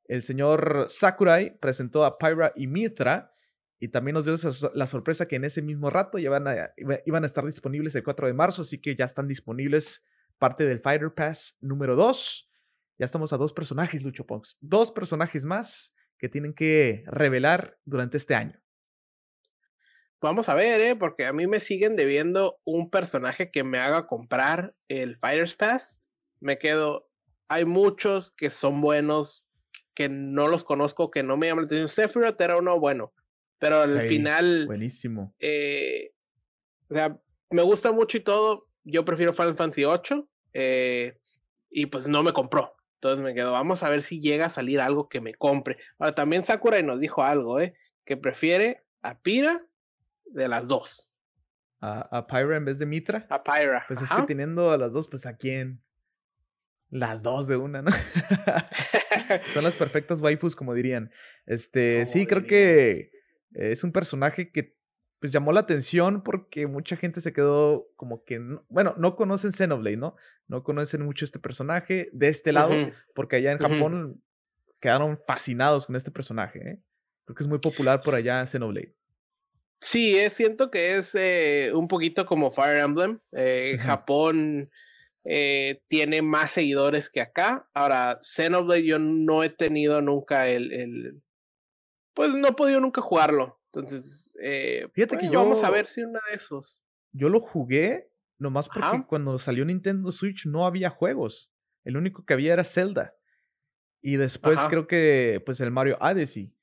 el 0.05 0.21
señor 0.21 0.85
Sakurai 0.89 1.57
presentó 1.59 2.05
a 2.05 2.17
Pyra 2.17 2.53
y 2.55 2.67
Mitra. 2.67 3.33
Y 3.79 3.89
también 3.89 4.15
nos 4.15 4.25
dio 4.25 4.35
la 4.73 4.87
sorpresa 4.87 5.27
que 5.27 5.35
en 5.35 5.45
ese 5.45 5.61
mismo 5.61 5.91
rato 5.91 6.17
ya 6.17 6.31
van 6.31 6.47
a, 6.47 6.73
iban 7.05 7.23
a 7.23 7.27
estar 7.27 7.45
disponibles 7.45 7.93
el 7.93 8.03
4 8.03 8.25
de 8.25 8.33
marzo, 8.33 8.63
así 8.63 8.81
que 8.81 8.95
ya 8.95 9.05
están 9.05 9.27
disponibles 9.27 10.03
parte 10.39 10.65
del 10.65 10.79
Fighter 10.79 11.13
Pass 11.13 11.59
número 11.61 11.95
2. 11.95 12.49
Ya 12.97 13.05
estamos 13.05 13.33
a 13.33 13.37
dos 13.37 13.53
personajes, 13.53 14.01
Lucho 14.01 14.25
Punks. 14.25 14.57
Dos 14.61 14.91
personajes 14.91 15.45
más 15.45 15.95
que 16.17 16.29
tienen 16.29 16.53
que 16.53 17.03
revelar 17.07 17.77
durante 17.85 18.17
este 18.17 18.35
año. 18.35 18.61
Vamos 20.19 20.49
a 20.49 20.55
ver, 20.55 20.81
¿eh? 20.81 20.95
porque 20.95 21.25
a 21.25 21.33
mí 21.33 21.45
me 21.45 21.59
siguen 21.59 21.95
debiendo 21.95 22.59
un 22.63 22.89
personaje 22.89 23.51
que 23.51 23.63
me 23.63 23.77
haga 23.77 24.07
comprar 24.07 24.75
el 24.87 25.15
Fighters 25.15 25.55
Pass. 25.55 26.01
Me 26.39 26.57
quedo. 26.57 27.07
Hay 27.49 27.65
muchos 27.65 28.31
que 28.31 28.49
son 28.49 28.81
buenos, 28.81 29.47
que 29.93 30.09
no 30.09 30.47
los 30.47 30.63
conozco, 30.63 31.11
que 31.11 31.21
no 31.21 31.37
me 31.37 31.47
llaman 31.47 31.63
la 31.63 31.67
atención. 31.67 31.89
Sephiroth 31.89 32.41
era 32.41 32.57
uno 32.57 32.79
bueno, 32.79 33.13
pero 33.59 33.81
al 33.81 34.01
final. 34.01 34.65
Buenísimo. 34.65 35.35
Eh, 35.39 36.13
o 36.89 36.95
sea, 36.95 37.21
me 37.51 37.61
gusta 37.61 37.91
mucho 37.91 38.17
y 38.17 38.21
todo. 38.21 38.67
Yo 38.83 39.05
prefiero 39.05 39.33
Final 39.33 39.55
Fantasy 39.55 39.83
VIII. 39.83 40.25
Eh, 40.53 41.19
y 41.69 41.85
pues 41.85 42.07
no 42.07 42.23
me 42.23 42.33
compró. 42.33 42.76
Entonces 42.97 43.23
me 43.23 43.35
quedo, 43.35 43.51
vamos 43.51 43.83
a 43.83 43.89
ver 43.89 44.01
si 44.01 44.19
llega 44.19 44.47
a 44.47 44.49
salir 44.49 44.81
algo 44.81 45.07
que 45.07 45.21
me 45.21 45.33
compre. 45.33 45.77
Ahora 45.99 46.15
también 46.15 46.43
Sakurai 46.43 46.81
nos 46.81 46.99
dijo 46.99 47.23
algo, 47.23 47.59
¿eh? 47.59 47.75
Que 48.05 48.17
prefiere 48.17 48.83
a 49.03 49.19
Pira 49.19 49.67
de 50.25 50.47
las 50.47 50.67
dos. 50.67 51.11
¿A, 51.79 52.25
Pyra 52.25 52.57
en 52.57 52.65
vez 52.65 52.79
de 52.79 52.87
Mitra? 52.87 53.27
A 53.29 53.43
Pyra. 53.43 53.85
Pues 53.87 54.01
es 54.01 54.09
que 54.09 54.23
teniendo 54.23 54.71
a 54.71 54.77
las 54.77 54.93
dos, 54.93 55.07
pues 55.07 55.25
a 55.27 55.37
quién. 55.37 55.83
Las 56.89 57.21
dos 57.21 57.47
de 57.47 57.57
una, 57.57 57.81
¿no? 57.81 57.91
Son 59.53 59.63
las 59.63 59.75
perfectas 59.75 60.21
waifus, 60.21 60.55
como 60.55 60.73
dirían. 60.73 61.11
Este, 61.45 62.05
sí, 62.05 62.25
creo 62.25 62.45
que 62.45 63.11
es 63.51 63.83
un 63.83 63.91
personaje 63.91 64.51
que 64.51 64.76
pues 65.19 65.31
llamó 65.31 65.51
la 65.51 65.61
atención 65.61 66.21
porque 66.23 66.67
mucha 66.67 66.95
gente 66.95 67.21
se 67.21 67.33
quedó 67.33 67.89
como 67.95 68.23
que, 68.23 68.39
bueno, 68.69 68.93
no 68.97 69.15
conocen 69.15 69.51
Xenoblade, 69.51 69.97
¿no? 69.97 70.15
No 70.47 70.63
conocen 70.63 71.03
mucho 71.03 71.25
este 71.25 71.39
personaje 71.39 72.09
de 72.13 72.27
este 72.27 72.51
lado, 72.51 72.73
porque 73.15 73.37
allá 73.37 73.51
en 73.51 73.57
Japón 73.57 74.23
quedaron 74.79 75.17
fascinados 75.17 75.87
con 75.87 75.95
este 75.95 76.11
personaje, 76.11 76.59
¿eh? 76.59 76.79
Creo 77.25 77.35
que 77.35 77.43
es 77.43 77.49
muy 77.49 77.59
popular 77.59 77.99
por 78.03 78.15
allá 78.15 78.45
Xenoblade. 78.45 78.95
Sí, 79.79 80.17
eh, 80.17 80.29
siento 80.29 80.71
que 80.71 80.95
es 80.95 81.13
eh, 81.15 81.71
un 81.73 81.87
poquito 81.87 82.25
como 82.25 82.51
Fire 82.51 82.77
Emblem. 82.77 83.19
Eh, 83.31 83.77
Japón 83.79 84.69
tiene 85.89 86.21
más 86.21 86.51
seguidores 86.51 87.09
que 87.09 87.19
acá. 87.19 87.67
Ahora, 87.73 88.17
Xenoblade 88.21 88.85
yo 88.85 88.97
no 88.97 89.43
he 89.43 89.49
tenido 89.49 90.01
nunca 90.01 90.47
el, 90.47 90.71
el... 90.71 91.21
Pues 92.13 92.33
no 92.33 92.47
he 92.47 92.53
podido 92.53 92.79
nunca 92.79 93.01
jugarlo. 93.01 93.56
Entonces, 93.79 94.37
eh, 94.41 94.87
fíjate 94.93 95.17
que 95.17 95.29
yo. 95.29 95.39
Vamos 95.39 95.63
a 95.63 95.69
ver 95.69 95.87
si 95.87 96.01
una 96.01 96.19
de 96.29 96.35
esos. 96.35 96.85
Yo 97.11 97.29
lo 97.29 97.39
jugué 97.39 98.11
nomás 98.37 98.69
porque 98.69 99.05
cuando 99.07 99.39
salió 99.39 99.65
Nintendo 99.65 100.11
Switch 100.11 100.45
no 100.45 100.65
había 100.65 100.89
juegos. 100.89 101.51
El 101.83 101.97
único 101.97 102.25
que 102.25 102.33
había 102.33 102.53
era 102.53 102.63
Zelda. 102.63 103.15
Y 104.01 104.17
después 104.17 104.59
creo 104.69 104.87
que, 104.87 105.41
pues, 105.45 105.59
el 105.59 105.71
Mario 105.71 105.97
Odyssey. 105.99 106.53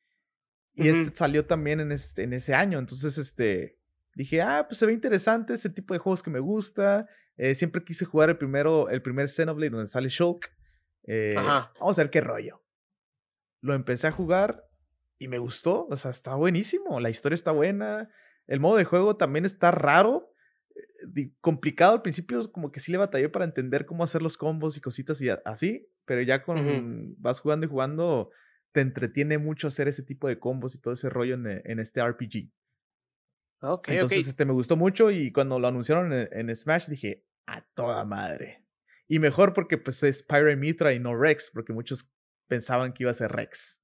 Y 0.74 0.88
este 0.88 1.14
salió 1.16 1.46
también 1.46 1.81
en, 1.81 1.92
este, 1.92 2.22
en 2.22 2.33
ese 2.33 2.55
año. 2.55 2.79
Entonces, 2.79 3.18
este. 3.18 3.79
Dije, 4.14 4.42
ah, 4.42 4.66
pues 4.68 4.79
se 4.79 4.87
ve 4.87 4.92
interesante 4.92 5.55
ese 5.55 5.70
tipo 5.70 5.92
de 5.92 5.98
juegos 5.98 6.22
que 6.22 6.31
me 6.31 6.38
gusta. 6.38 7.09
Eh, 7.37 7.55
siempre 7.55 7.83
quise 7.85 8.05
jugar 8.05 8.31
el 8.31 8.38
primero, 8.38 8.88
el 8.88 9.03
primer 9.03 9.29
Xenoblade 9.29 9.70
donde 9.70 9.88
sale 9.88 10.09
Shulk. 10.09 10.53
Eh, 11.07 11.35
vamos 11.35 11.98
a 11.98 12.03
ver 12.03 12.11
qué 12.11 12.20
rollo. 12.20 12.62
Lo 13.61 13.74
empecé 13.74 14.07
a 14.07 14.12
jugar 14.12 14.64
y 15.24 15.28
me 15.28 15.38
gustó, 15.38 15.87
o 15.88 15.96
sea, 15.96 16.10
está 16.10 16.34
buenísimo, 16.34 17.00
la 17.00 17.08
historia 17.08 17.34
está 17.34 17.50
buena, 17.50 18.10
el 18.46 18.60
modo 18.60 18.76
de 18.76 18.84
juego 18.84 19.16
también 19.16 19.46
está 19.46 19.70
raro, 19.70 20.34
eh, 21.16 21.30
complicado 21.40 21.94
al 21.94 22.02
principio, 22.02 22.52
como 22.52 22.70
que 22.70 22.80
sí 22.80 22.92
le 22.92 22.98
batallé 22.98 23.30
para 23.30 23.46
entender 23.46 23.87
cómo 23.87 24.04
hacer 24.04 24.20
los 24.20 24.37
combos 24.37 24.76
y 24.76 24.82
cositas 24.82 25.18
y 25.22 25.30
así, 25.46 25.88
pero 26.04 26.20
ya 26.20 26.42
con 26.42 27.16
vas 27.18 27.40
jugando 27.40 27.64
y 27.64 27.70
jugando, 27.70 28.32
te 28.72 28.82
entretiene 28.82 29.38
mucho 29.38 29.68
hacer 29.68 29.88
ese 29.88 30.02
tipo 30.02 30.28
de 30.28 30.38
combos 30.38 30.74
y 30.74 30.78
todo 30.78 30.92
ese 30.92 31.08
rollo 31.08 31.37
en, 31.37 31.62
en 31.64 31.78
este 31.78 32.06
RPG. 32.06 32.50
Okay, 33.62 33.94
Entonces, 33.94 34.28
este 34.28 34.44
me 34.44 34.52
gustó 34.52 34.76
mucho 34.76 35.10
y 35.10 35.32
cuando 35.32 35.58
lo 35.58 35.68
anunciaron 35.68 36.12
en, 36.12 36.54
Smash 36.54 36.88
dije, 36.88 37.24
a 37.46 37.62
toda 37.72 38.04
madre. 38.04 38.62
Y 39.08 39.20
mejor 39.20 39.54
porque 39.54 39.78
pues 39.78 40.02
es 40.02 40.22
Pyre 40.22 40.54
Mitra 40.56 40.92
y 40.92 41.00
no 41.00 41.16
Rex, 41.16 41.50
porque 41.54 41.72
muchos 41.72 42.10
pensaban 42.46 42.92
que 42.92 43.04
iba 43.04 43.10
a 43.10 43.14
ser 43.14 43.32
Rex. 43.32 43.84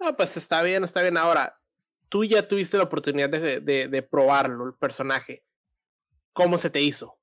Ah, 0.00 0.16
pues 0.16 0.36
está 0.36 0.62
bien, 0.62 0.82
está 0.82 1.02
bien. 1.02 1.16
Ahora, 1.16 1.60
tú 2.08 2.24
ya 2.24 2.46
tuviste 2.46 2.76
la 2.78 2.84
oportunidad 2.84 3.28
de, 3.28 3.60
de, 3.60 4.02
probarlo, 4.02 4.66
el 4.66 4.74
personaje. 4.74 5.44
¿Cómo 6.32 6.58
se 6.58 6.70
te 6.70 6.80
hizo? 6.80 7.18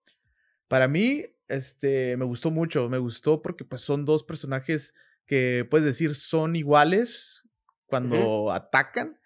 Para 0.68 0.88
mí, 0.88 1.26
este, 1.48 2.16
me 2.18 2.26
gustó 2.26 2.52
mucho. 2.52 2.88
Me 2.88 3.00
gustó 3.00 3.42
porque 3.42 3.66
pues 3.66 3.82
son 3.82 4.06
dos 4.06 4.24
personajes 4.24 4.94
que 5.26 5.68
puedes 5.70 5.86
decir 5.86 6.16
son 6.16 6.56
iguales 6.56 7.44
cuando 7.88 8.52
atacan, 8.52 9.20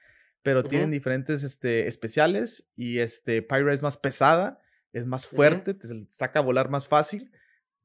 pero 0.44 0.64
tienen 0.64 0.90
diferentes 0.90 1.44
este, 1.44 1.88
especiales. 1.88 2.70
Y 2.76 3.00
este, 3.00 3.42
Pyra 3.42 3.74
es 3.74 3.84
más 3.84 3.98
pesada, 3.98 4.60
es 4.94 5.06
más 5.06 5.28
fuerte, 5.28 5.74
te 5.74 5.88
saca 6.10 6.40
a 6.40 6.44
volar 6.44 6.70
más 6.70 6.88
fácil, 6.88 7.32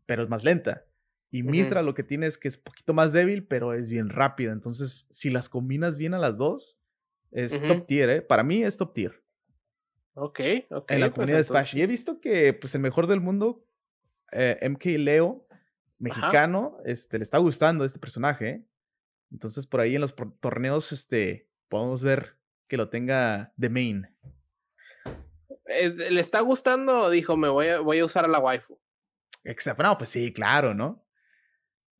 pero 0.06 0.22
es 0.22 0.28
más 0.28 0.44
lenta. 0.44 0.84
Y 1.36 1.42
Mitra 1.42 1.82
lo 1.82 1.92
que 1.92 2.02
tiene 2.02 2.26
es 2.26 2.38
que 2.38 2.48
es 2.48 2.56
poquito 2.56 2.94
más 2.94 3.12
débil, 3.12 3.46
pero 3.46 3.74
es 3.74 3.90
bien 3.90 4.08
rápida. 4.08 4.52
Entonces, 4.52 5.06
si 5.10 5.28
las 5.28 5.50
combinas 5.50 5.98
bien 5.98 6.14
a 6.14 6.18
las 6.18 6.38
dos, 6.38 6.80
es 7.30 7.60
top 7.62 7.86
tier, 7.86 8.08
¿eh? 8.08 8.22
Para 8.22 8.42
mí 8.42 8.62
es 8.62 8.78
top 8.78 8.94
tier. 8.94 9.22
Ok, 10.14 10.40
ok. 10.70 10.90
En 10.92 11.00
la 11.00 11.06
pues 11.08 11.14
comunidad 11.14 11.38
de 11.38 11.44
Smash. 11.44 11.76
Y 11.76 11.82
he 11.82 11.86
visto 11.86 12.20
que, 12.22 12.54
pues, 12.54 12.74
el 12.74 12.80
mejor 12.80 13.06
del 13.06 13.20
mundo, 13.20 13.66
eh, 14.32 14.58
MK 14.66 14.84
Leo, 14.98 15.46
mexicano, 15.98 16.78
este, 16.86 17.18
le 17.18 17.22
está 17.22 17.36
gustando 17.36 17.84
este 17.84 17.98
personaje, 17.98 18.48
¿eh? 18.48 18.66
Entonces, 19.30 19.66
por 19.66 19.80
ahí 19.80 19.94
en 19.94 20.00
los 20.00 20.14
torneos, 20.40 20.92
este, 20.92 21.50
podemos 21.68 22.02
ver 22.02 22.38
que 22.68 22.78
lo 22.78 22.88
tenga 22.88 23.52
de 23.56 23.68
main. 23.68 24.08
Eh, 25.66 25.90
¿Le 26.10 26.20
está 26.20 26.40
gustando? 26.40 27.10
Dijo, 27.10 27.36
me 27.36 27.48
voy 27.48 27.68
a, 27.68 27.80
voy 27.80 27.98
a 27.98 28.04
usar 28.06 28.24
a 28.24 28.28
la 28.28 28.38
waifu. 28.38 28.78
Exacto. 29.44 29.82
No, 29.82 29.98
pues 29.98 30.10
sí, 30.10 30.32
claro, 30.32 30.74
¿no? 30.74 31.05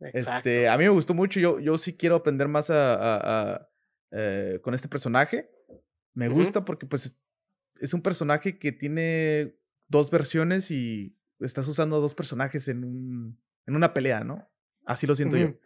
Este, 0.00 0.68
a 0.68 0.76
mí 0.76 0.84
me 0.84 0.90
gustó 0.90 1.14
mucho. 1.14 1.40
Yo, 1.40 1.58
yo 1.58 1.78
sí 1.78 1.96
quiero 1.96 2.16
aprender 2.16 2.48
más 2.48 2.70
a, 2.70 3.68
eh, 4.10 4.60
con 4.62 4.74
este 4.74 4.88
personaje. 4.88 5.50
Me 6.14 6.28
gusta 6.28 6.64
porque, 6.64 6.86
pues, 6.86 7.18
es 7.76 7.94
un 7.94 8.02
personaje 8.02 8.58
que 8.58 8.72
tiene 8.72 9.58
dos 9.88 10.10
versiones 10.10 10.70
y 10.70 11.16
estás 11.40 11.68
usando 11.68 12.00
dos 12.00 12.14
personajes 12.14 12.68
en, 12.68 12.84
un, 12.84 13.40
en 13.66 13.76
una 13.76 13.92
pelea, 13.92 14.24
¿no? 14.24 14.50
Así 14.84 15.06
lo 15.06 15.16
siento 15.16 15.36
yo. 15.36 15.58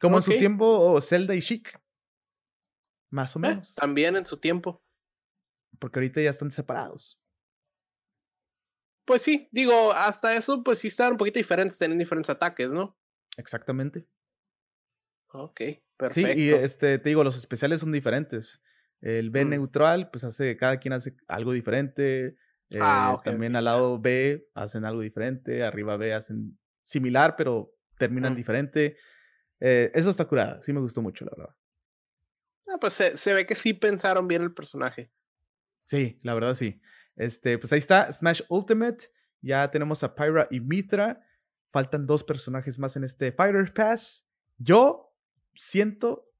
Como 0.00 0.16
en 0.16 0.22
su 0.22 0.32
tiempo 0.32 1.00
Zelda 1.00 1.34
y 1.34 1.42
Chic. 1.42 1.80
Más 3.10 3.34
o 3.36 3.38
eh, 3.38 3.42
menos. 3.42 3.74
también 3.74 4.16
en 4.16 4.26
su 4.26 4.36
tiempo. 4.36 4.84
Porque 5.78 5.98
ahorita 5.98 6.20
ya 6.20 6.30
están 6.30 6.50
separados. 6.50 7.18
Pues 9.06 9.22
sí, 9.22 9.48
digo, 9.50 9.92
hasta 9.92 10.36
eso, 10.36 10.62
pues 10.62 10.80
sí 10.80 10.88
están 10.88 11.12
un 11.12 11.16
poquito 11.16 11.38
diferentes, 11.38 11.78
tienen 11.78 11.96
diferentes 11.96 12.28
ataques, 12.28 12.72
¿no? 12.72 12.97
Exactamente. 13.38 14.06
Ok, 15.32 15.60
perfecto. 15.96 16.32
Sí, 16.32 16.40
y 16.40 16.50
este, 16.50 16.98
te 16.98 17.08
digo, 17.08 17.24
los 17.24 17.36
especiales 17.36 17.80
son 17.80 17.92
diferentes. 17.92 18.62
El 19.00 19.30
B 19.30 19.44
mm. 19.44 19.48
neutral, 19.50 20.10
pues 20.10 20.24
hace, 20.24 20.56
cada 20.56 20.78
quien 20.78 20.92
hace 20.92 21.16
algo 21.28 21.52
diferente. 21.52 22.36
ah, 22.80 23.16
eh, 23.16 23.20
también 23.24 23.56
al 23.56 23.64
lado 23.64 23.98
B 23.98 24.48
hacen 24.54 24.84
algo 24.84 25.00
diferente, 25.00 25.62
arriba 25.62 25.96
B 25.96 26.12
hacen 26.12 26.58
similar, 26.82 27.36
pero 27.36 27.74
terminan 27.96 28.32
mm. 28.32 28.36
diferente. 28.36 28.96
Eh, 29.60 29.90
eso 29.94 30.10
está 30.10 30.24
curada, 30.24 30.62
sí 30.62 30.72
me 30.72 30.80
gustó 30.80 31.00
mucho, 31.00 31.24
la 31.24 31.32
verdad. 31.36 31.54
Ah, 32.68 32.78
pues 32.80 32.92
se, 32.92 33.16
se, 33.16 33.32
ve 33.32 33.46
que 33.46 33.54
sí 33.54 33.72
pensaron 33.72 34.28
bien 34.28 34.42
el 34.42 34.52
personaje. 34.52 35.10
Sí, 35.84 36.18
la 36.22 36.34
verdad 36.34 36.54
sí. 36.54 36.80
Este, 37.16 37.58
pues 37.58 37.72
ahí 37.72 37.78
está, 37.78 38.10
Smash 38.12 38.42
Ultimate. 38.48 39.06
Ya 39.40 39.70
tenemos 39.70 40.02
a 40.02 40.14
Pyra 40.14 40.48
y 40.50 40.60
Mitra. 40.60 41.24
Faltan 41.70 42.06
dos 42.06 42.24
personajes 42.24 42.78
más 42.78 42.96
en 42.96 43.04
este 43.04 43.32
Fighter 43.32 43.72
Pass. 43.72 44.28
Yo 44.58 45.14
siento 45.54 46.30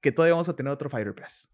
que 0.00 0.12
todavía 0.12 0.34
vamos 0.34 0.48
a 0.48 0.56
tener 0.56 0.72
otro 0.72 0.88
Fighter 0.88 1.14
Pass. 1.14 1.50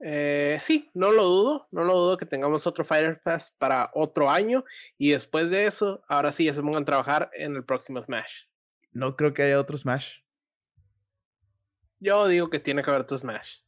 Eh, 0.00 0.58
sí, 0.60 0.90
no 0.94 1.10
lo 1.10 1.24
dudo, 1.24 1.68
no 1.72 1.82
lo 1.82 1.94
dudo 1.96 2.16
que 2.18 2.26
tengamos 2.26 2.66
otro 2.66 2.84
Fighter 2.84 3.20
Pass 3.20 3.52
para 3.58 3.90
otro 3.94 4.30
año 4.30 4.64
y 4.96 5.10
después 5.10 5.50
de 5.50 5.64
eso, 5.64 6.02
ahora 6.08 6.30
sí 6.30 6.44
ya 6.44 6.54
se 6.54 6.62
pongan 6.62 6.82
a 6.82 6.86
trabajar 6.86 7.30
en 7.34 7.56
el 7.56 7.64
próximo 7.64 8.00
Smash. 8.00 8.44
No 8.92 9.16
creo 9.16 9.34
que 9.34 9.42
haya 9.42 9.60
otro 9.60 9.76
Smash. 9.76 10.20
Yo 12.00 12.28
digo 12.28 12.48
que 12.48 12.60
tiene 12.60 12.82
que 12.82 12.90
haber 12.90 13.02
otro 13.02 13.18
Smash. 13.18 13.60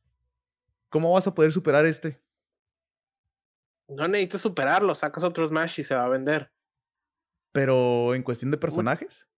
¿Cómo 0.88 1.12
vas 1.12 1.26
a 1.26 1.34
poder 1.34 1.52
superar 1.52 1.84
este? 1.84 2.20
No 3.88 4.06
necesitas 4.06 4.40
superarlo, 4.40 4.94
sacas 4.94 5.24
otro 5.24 5.46
Smash 5.46 5.80
y 5.80 5.82
se 5.82 5.96
va 5.96 6.04
a 6.04 6.08
vender. 6.08 6.52
Pero 7.52 8.14
en 8.14 8.22
cuestión 8.22 8.50
de 8.50 8.58
personajes. 8.58 9.28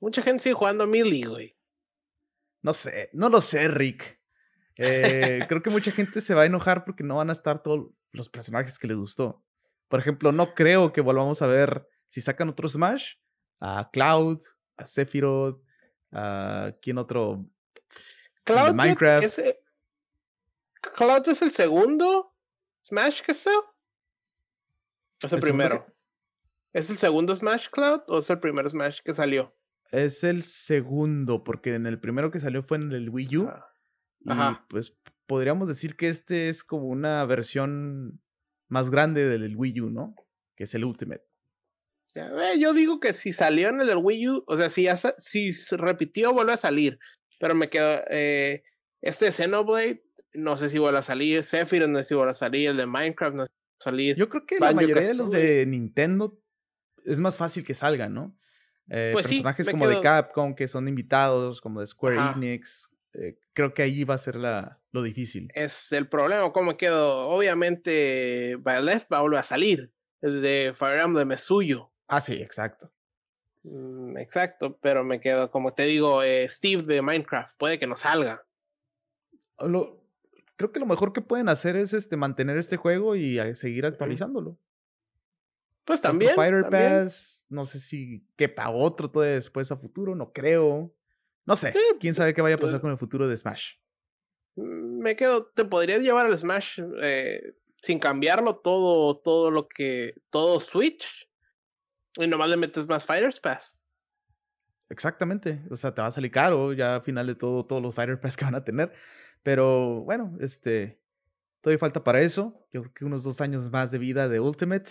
Mucha 0.00 0.22
gente 0.22 0.42
sigue 0.42 0.54
jugando 0.54 0.84
a 0.84 0.86
Melee, 0.86 1.26
güey. 1.26 1.56
No 2.62 2.72
sé, 2.74 3.10
no 3.12 3.28
lo 3.28 3.40
sé, 3.40 3.68
Rick. 3.68 4.20
Eh, 4.76 5.40
creo 5.48 5.62
que 5.62 5.70
mucha 5.70 5.90
gente 5.90 6.20
se 6.20 6.34
va 6.34 6.42
a 6.42 6.46
enojar 6.46 6.84
porque 6.84 7.04
no 7.04 7.16
van 7.16 7.30
a 7.30 7.32
estar 7.32 7.62
todos 7.62 7.90
los 8.12 8.28
personajes 8.28 8.78
que 8.78 8.88
les 8.88 8.96
gustó. 8.96 9.42
Por 9.88 10.00
ejemplo, 10.00 10.32
no 10.32 10.54
creo 10.54 10.92
que 10.92 11.00
volvamos 11.00 11.42
a 11.42 11.46
ver, 11.46 11.88
si 12.08 12.20
sacan 12.20 12.48
otro 12.48 12.68
Smash, 12.68 13.14
a 13.60 13.90
Cloud, 13.92 14.40
a 14.76 14.86
Sephiroth, 14.86 15.62
a 16.12 16.72
quién 16.80 16.98
otro, 16.98 17.46
Cloud 18.44 18.74
Minecraft. 18.74 19.24
Es, 19.24 19.58
¿Cloud 20.80 21.28
es 21.28 21.42
el 21.42 21.50
segundo 21.50 22.34
Smash 22.84 23.22
que 23.22 23.34
sea? 23.34 23.60
¿Es 25.22 25.32
el, 25.32 25.40
primero? 25.40 25.86
¿Es 26.74 26.90
el 26.90 26.96
segundo 26.96 27.34
Smash 27.34 27.68
Cloud 27.70 28.00
o 28.08 28.18
es 28.18 28.28
el 28.30 28.40
primer 28.40 28.68
Smash 28.68 28.98
que 29.04 29.14
salió? 29.14 29.56
Es 29.92 30.24
el 30.24 30.42
segundo, 30.42 31.44
porque 31.44 31.72
en 31.72 31.86
el 31.86 32.00
primero 32.00 32.32
que 32.32 32.40
salió 32.40 32.64
fue 32.64 32.78
en 32.78 32.90
el 32.90 33.10
Wii 33.10 33.36
U. 33.36 33.48
Ah, 34.26 34.60
y 34.60 34.68
pues 34.68 34.96
podríamos 35.26 35.68
decir 35.68 35.94
que 35.94 36.08
este 36.08 36.48
es 36.48 36.64
como 36.64 36.88
una 36.88 37.24
versión 37.26 38.20
más 38.68 38.90
grande 38.90 39.28
del 39.28 39.56
Wii 39.56 39.82
U, 39.82 39.90
¿no? 39.90 40.16
Que 40.56 40.64
es 40.64 40.74
el 40.74 40.84
Ultimate. 40.84 41.24
yo 42.58 42.72
digo 42.72 42.98
que 42.98 43.12
si 43.12 43.32
salió 43.32 43.68
en 43.68 43.80
el 43.80 43.86
del 43.86 43.98
Wii 43.98 44.28
U, 44.30 44.44
o 44.48 44.56
sea, 44.56 44.68
si, 44.68 44.88
si 45.16 45.52
se 45.52 45.76
repitió, 45.76 46.32
vuelve 46.32 46.54
a 46.54 46.56
salir. 46.56 46.98
Pero 47.38 47.54
me 47.54 47.70
quedo. 47.70 48.00
Eh, 48.10 48.64
este 49.00 49.30
Xenoblade, 49.30 50.04
no 50.32 50.56
sé 50.56 50.68
si 50.68 50.78
vuelve 50.78 50.98
a 50.98 51.02
salir. 51.02 51.44
Sephiroth, 51.44 51.88
no 51.88 51.98
sé 51.98 52.04
si 52.08 52.14
vuelve 52.16 52.32
a 52.32 52.34
salir. 52.34 52.70
El 52.70 52.78
de 52.78 52.86
Minecraft, 52.86 53.36
no 53.36 53.44
sé 53.44 53.52
si 53.52 53.60
vuelve 53.60 53.78
a 53.78 53.84
salir. 53.84 54.16
Yo 54.16 54.28
creo 54.28 54.44
que 54.44 54.58
la 54.58 54.72
mayoría 54.72 55.06
de 55.06 55.14
los 55.14 55.30
de 55.30 55.66
Nintendo 55.66 56.40
es 57.04 57.20
más 57.20 57.36
fácil 57.36 57.64
que 57.64 57.74
salgan, 57.74 58.14
¿no? 58.14 58.36
Eh, 58.88 59.10
pues 59.12 59.28
personajes 59.28 59.68
como 59.70 59.88
de 59.88 60.00
Capcom 60.00 60.54
que 60.54 60.68
son 60.68 60.88
invitados, 60.88 61.60
como 61.60 61.80
de 61.80 61.86
Square 61.86 62.32
Enix. 62.36 62.90
Eh, 63.14 63.38
creo 63.52 63.72
que 63.72 63.82
ahí 63.82 64.04
va 64.04 64.14
a 64.14 64.18
ser 64.18 64.36
la, 64.36 64.80
lo 64.90 65.02
difícil. 65.02 65.48
Es 65.54 65.92
el 65.92 66.08
problema, 66.08 66.52
¿cómo 66.52 66.76
quedo? 66.76 67.28
Obviamente, 67.28 68.56
Byleth 68.56 69.06
va 69.12 69.18
a 69.18 69.20
volver 69.20 69.38
a 69.38 69.44
salir. 69.44 69.92
desde 70.20 70.74
Fire 70.74 71.00
Emblem 71.00 71.32
es 71.32 71.42
suyo. 71.42 71.92
Ah, 72.08 72.20
sí, 72.20 72.34
exacto. 72.34 72.92
Mm, 73.62 74.18
exacto, 74.18 74.78
pero 74.80 75.04
me 75.04 75.20
quedo, 75.20 75.50
como 75.50 75.72
te 75.72 75.84
digo, 75.84 76.22
eh, 76.22 76.46
Steve 76.48 76.82
de 76.82 77.02
Minecraft, 77.02 77.56
puede 77.56 77.78
que 77.78 77.86
no 77.86 77.96
salga. 77.96 78.44
Lo, 79.58 80.04
creo 80.56 80.72
que 80.72 80.80
lo 80.80 80.86
mejor 80.86 81.12
que 81.12 81.22
pueden 81.22 81.48
hacer 81.48 81.76
es 81.76 81.94
este, 81.94 82.16
mantener 82.16 82.58
este 82.58 82.76
juego 82.76 83.16
y 83.16 83.38
seguir 83.54 83.86
actualizándolo. 83.86 84.58
Pues 85.84 86.00
también. 86.00 86.34
Fighter 86.34 86.68
Pass, 86.70 87.42
no 87.48 87.66
sé 87.66 87.78
si 87.78 88.26
quepa 88.36 88.70
otro 88.70 89.10
todavía 89.10 89.34
después 89.34 89.70
a 89.70 89.76
futuro, 89.76 90.14
no 90.14 90.32
creo. 90.32 90.94
No 91.46 91.56
sé, 91.56 91.74
quién 92.00 92.14
sabe 92.14 92.32
qué 92.32 92.40
vaya 92.40 92.56
a 92.56 92.58
pasar 92.58 92.76
pues 92.76 92.82
con 92.82 92.90
el 92.90 92.98
futuro 92.98 93.28
de 93.28 93.36
Smash. 93.36 93.74
Mm, 94.56 95.02
me 95.02 95.16
quedo, 95.16 95.46
te 95.46 95.64
podrías 95.64 96.00
llevar 96.00 96.26
al 96.26 96.38
Smash 96.38 96.80
eh, 97.02 97.54
sin 97.82 97.98
cambiarlo 97.98 98.56
todo, 98.56 99.18
todo 99.18 99.50
lo 99.50 99.68
que, 99.68 100.14
todo 100.30 100.60
Switch. 100.60 101.28
Y 102.16 102.26
nomás 102.26 102.48
le 102.48 102.56
metes 102.56 102.88
más 102.88 103.04
Fighters 103.04 103.40
Pass. 103.40 103.78
Exactamente. 104.88 105.62
O 105.70 105.76
sea, 105.76 105.92
te 105.94 106.00
va 106.00 106.08
a 106.08 106.12
salir 106.12 106.30
caro 106.30 106.72
ya 106.72 106.96
al 106.96 107.02
final 107.02 107.26
de 107.26 107.34
todo, 107.34 107.66
todos 107.66 107.82
los 107.82 107.94
Fighter 107.94 108.20
Pass 108.20 108.36
que 108.38 108.44
van 108.44 108.54
a 108.54 108.64
tener. 108.64 108.92
Pero 109.42 110.02
bueno, 110.02 110.36
este. 110.40 111.00
Todavía 111.60 111.78
falta 111.78 112.04
para 112.04 112.20
eso. 112.20 112.66
Yo 112.72 112.82
creo 112.82 112.94
que 112.94 113.04
unos 113.06 113.24
dos 113.24 113.40
años 113.40 113.70
más 113.70 113.90
de 113.90 113.98
vida 113.98 114.28
de 114.28 114.38
Ultimate. 114.38 114.90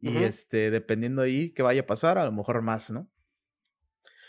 Y 0.00 0.16
este, 0.18 0.70
dependiendo 0.70 1.22
ahí 1.22 1.50
qué 1.50 1.62
vaya 1.62 1.82
a 1.82 1.86
pasar, 1.86 2.18
a 2.18 2.24
lo 2.24 2.32
mejor 2.32 2.62
más, 2.62 2.90
¿no? 2.90 3.10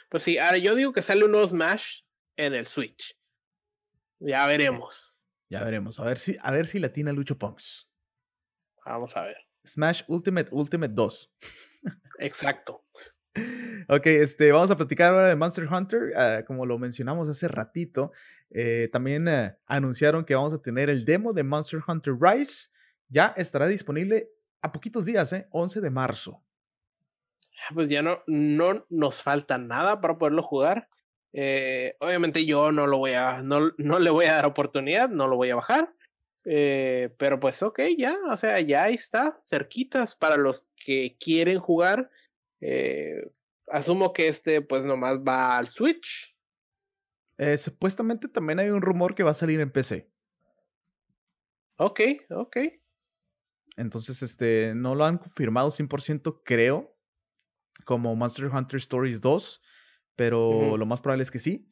Pues 0.10 0.24
sí, 0.24 0.38
ahora 0.38 0.58
yo 0.58 0.76
digo 0.76 0.92
que 0.92 1.02
sale 1.02 1.24
un 1.24 1.32
nuevo 1.32 1.48
Smash 1.48 2.02
en 2.36 2.54
el 2.54 2.68
Switch. 2.68 3.18
Ya 4.20 4.46
veremos. 4.48 5.16
Ya 5.50 5.64
veremos. 5.64 6.00
A 6.00 6.04
ver 6.04 6.20
si, 6.20 6.36
a 6.42 6.52
ver 6.52 6.68
si 6.68 6.80
latina 6.80 7.14
Lucho 7.14 7.38
Punks. 7.38 7.90
Vamos 8.86 9.16
a 9.16 9.24
ver. 9.24 9.38
Smash 9.66 10.04
Ultimate 10.08 10.50
Ultimate 10.52 10.94
2. 10.94 11.34
Exacto. 12.20 12.86
Ok, 13.88 14.08
este, 14.08 14.52
vamos 14.52 14.70
a 14.72 14.76
platicar 14.76 15.14
ahora 15.14 15.30
de 15.30 15.36
Monster 15.36 15.66
Hunter. 15.66 16.14
Ah, 16.16 16.44
como 16.46 16.66
lo 16.66 16.78
mencionamos 16.78 17.30
hace 17.30 17.48
ratito, 17.48 18.12
eh, 18.50 18.90
también 18.92 19.28
eh, 19.28 19.56
anunciaron 19.66 20.26
que 20.26 20.36
vamos 20.36 20.54
a 20.54 20.62
tener 20.62 20.90
el 20.90 21.06
demo 21.06 21.34
de 21.34 21.44
Monster 21.44 21.80
Hunter 21.88 22.14
Rise. 22.20 22.70
Ya 23.08 23.34
estará 23.38 23.68
disponible 23.68 24.32
a 24.62 24.72
poquitos 24.72 25.06
días, 25.06 25.34
¿eh? 25.34 25.48
11 25.52 25.82
de 25.82 25.90
marzo. 25.90 26.44
Pues 27.74 27.90
ya 27.90 28.02
no, 28.02 28.24
no 28.28 28.86
nos 28.90 29.22
falta 29.22 29.58
nada 29.58 30.02
para 30.02 30.18
poderlo 30.18 30.42
jugar. 30.42 30.90
Eh, 31.34 31.96
obviamente 32.00 32.46
yo 32.46 32.72
no 32.72 32.88
lo 32.88 32.98
voy 32.98 33.14
a, 33.14 33.42
no, 33.42 33.72
no 33.78 34.00
le 34.00 34.10
voy 34.10 34.26
a 34.26 34.36
dar 34.36 34.46
oportunidad, 34.46 35.10
no 35.10 35.28
lo 35.28 35.36
voy 35.36 35.50
a 35.50 35.56
bajar. 35.56 35.94
Eh, 36.44 37.14
pero 37.18 37.40
pues 37.40 37.62
ok, 37.62 37.82
ya, 37.98 38.18
o 38.30 38.36
sea, 38.36 38.60
ya 38.62 38.90
está, 38.90 39.40
cerquitas 39.44 40.16
para 40.16 40.38
los 40.38 40.66
que 40.76 41.16
quieren 41.20 41.60
jugar. 41.60 42.10
Eh, 42.62 43.32
asumo 43.68 44.12
que 44.14 44.28
este 44.28 44.62
pues 44.62 44.86
nomás 44.86 45.20
va 45.20 45.58
al 45.58 45.68
Switch. 45.68 46.36
supuestamente 47.58 48.28
también 48.28 48.60
hay 48.60 48.70
un 48.70 48.82
rumor 48.82 49.16
que 49.16 49.24
va 49.24 49.32
a 49.32 49.36
salir 49.36 49.62
en 49.62 49.72
PC. 49.72 50.10
Ok, 51.78 52.02
ok. 52.30 52.58
Entonces, 53.82 54.22
este, 54.22 54.74
no 54.76 54.94
lo 54.94 55.06
han 55.06 55.18
confirmado 55.18 55.72
100%, 55.72 56.42
creo, 56.46 56.96
como 57.84 58.16
Monster 58.16 58.46
Hunter 58.46 58.78
Stories 58.78 59.22
2, 59.22 59.62
pero 60.16 60.78
lo 60.78 60.86
más 60.86 61.02
probable 61.02 61.24
es 61.24 61.32
que 61.32 61.40
sí. 61.40 61.68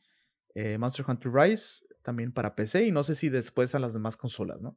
Eh, 0.55 0.79
Monster 0.79 1.05
Hunter 1.07 1.31
Rise 1.31 1.85
también 2.01 2.31
para 2.31 2.55
PC 2.55 2.85
y 2.85 2.91
no 2.91 3.03
sé 3.03 3.13
si 3.13 3.29
después 3.29 3.75
a 3.75 3.79
las 3.79 3.93
demás 3.93 4.17
consolas, 4.17 4.59
¿no? 4.59 4.75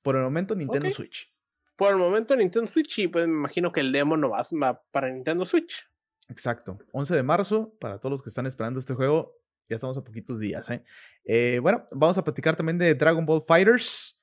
Por 0.00 0.16
el 0.16 0.22
momento 0.22 0.54
Nintendo 0.54 0.90
Switch. 0.90 1.30
Por 1.76 1.92
el 1.92 1.98
momento 1.98 2.34
Nintendo 2.34 2.66
Switch 2.66 3.00
y 3.00 3.08
pues 3.08 3.28
me 3.28 3.34
imagino 3.34 3.70
que 3.70 3.80
el 3.80 3.92
demo 3.92 4.16
no 4.16 4.30
va, 4.30 4.82
para 4.90 5.12
Nintendo 5.12 5.44
Switch. 5.44 5.86
Exacto. 6.28 6.78
11 6.92 7.16
de 7.16 7.22
marzo, 7.22 7.76
para 7.78 7.98
todos 7.98 8.12
los 8.12 8.22
que 8.22 8.30
están 8.30 8.46
esperando 8.46 8.80
este 8.80 8.94
juego, 8.94 9.36
ya 9.68 9.76
estamos 9.76 9.98
a 9.98 10.04
poquitos 10.04 10.40
días. 10.40 10.70
¿eh? 10.70 10.82
Eh, 11.24 11.58
bueno, 11.60 11.86
vamos 11.92 12.16
a 12.16 12.24
platicar 12.24 12.56
también 12.56 12.78
de 12.78 12.94
Dragon 12.94 13.26
Ball 13.26 13.42
Fighters. 13.42 14.19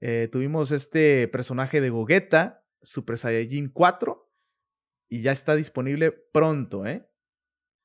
Eh, 0.00 0.28
tuvimos 0.30 0.72
este 0.72 1.28
personaje 1.28 1.80
de 1.80 1.90
Gogeta, 1.90 2.64
Super 2.82 3.18
Saiyajin 3.18 3.68
4, 3.68 4.32
y 5.08 5.22
ya 5.22 5.32
está 5.32 5.54
disponible 5.54 6.12
pronto, 6.12 6.86
¿eh? 6.86 7.08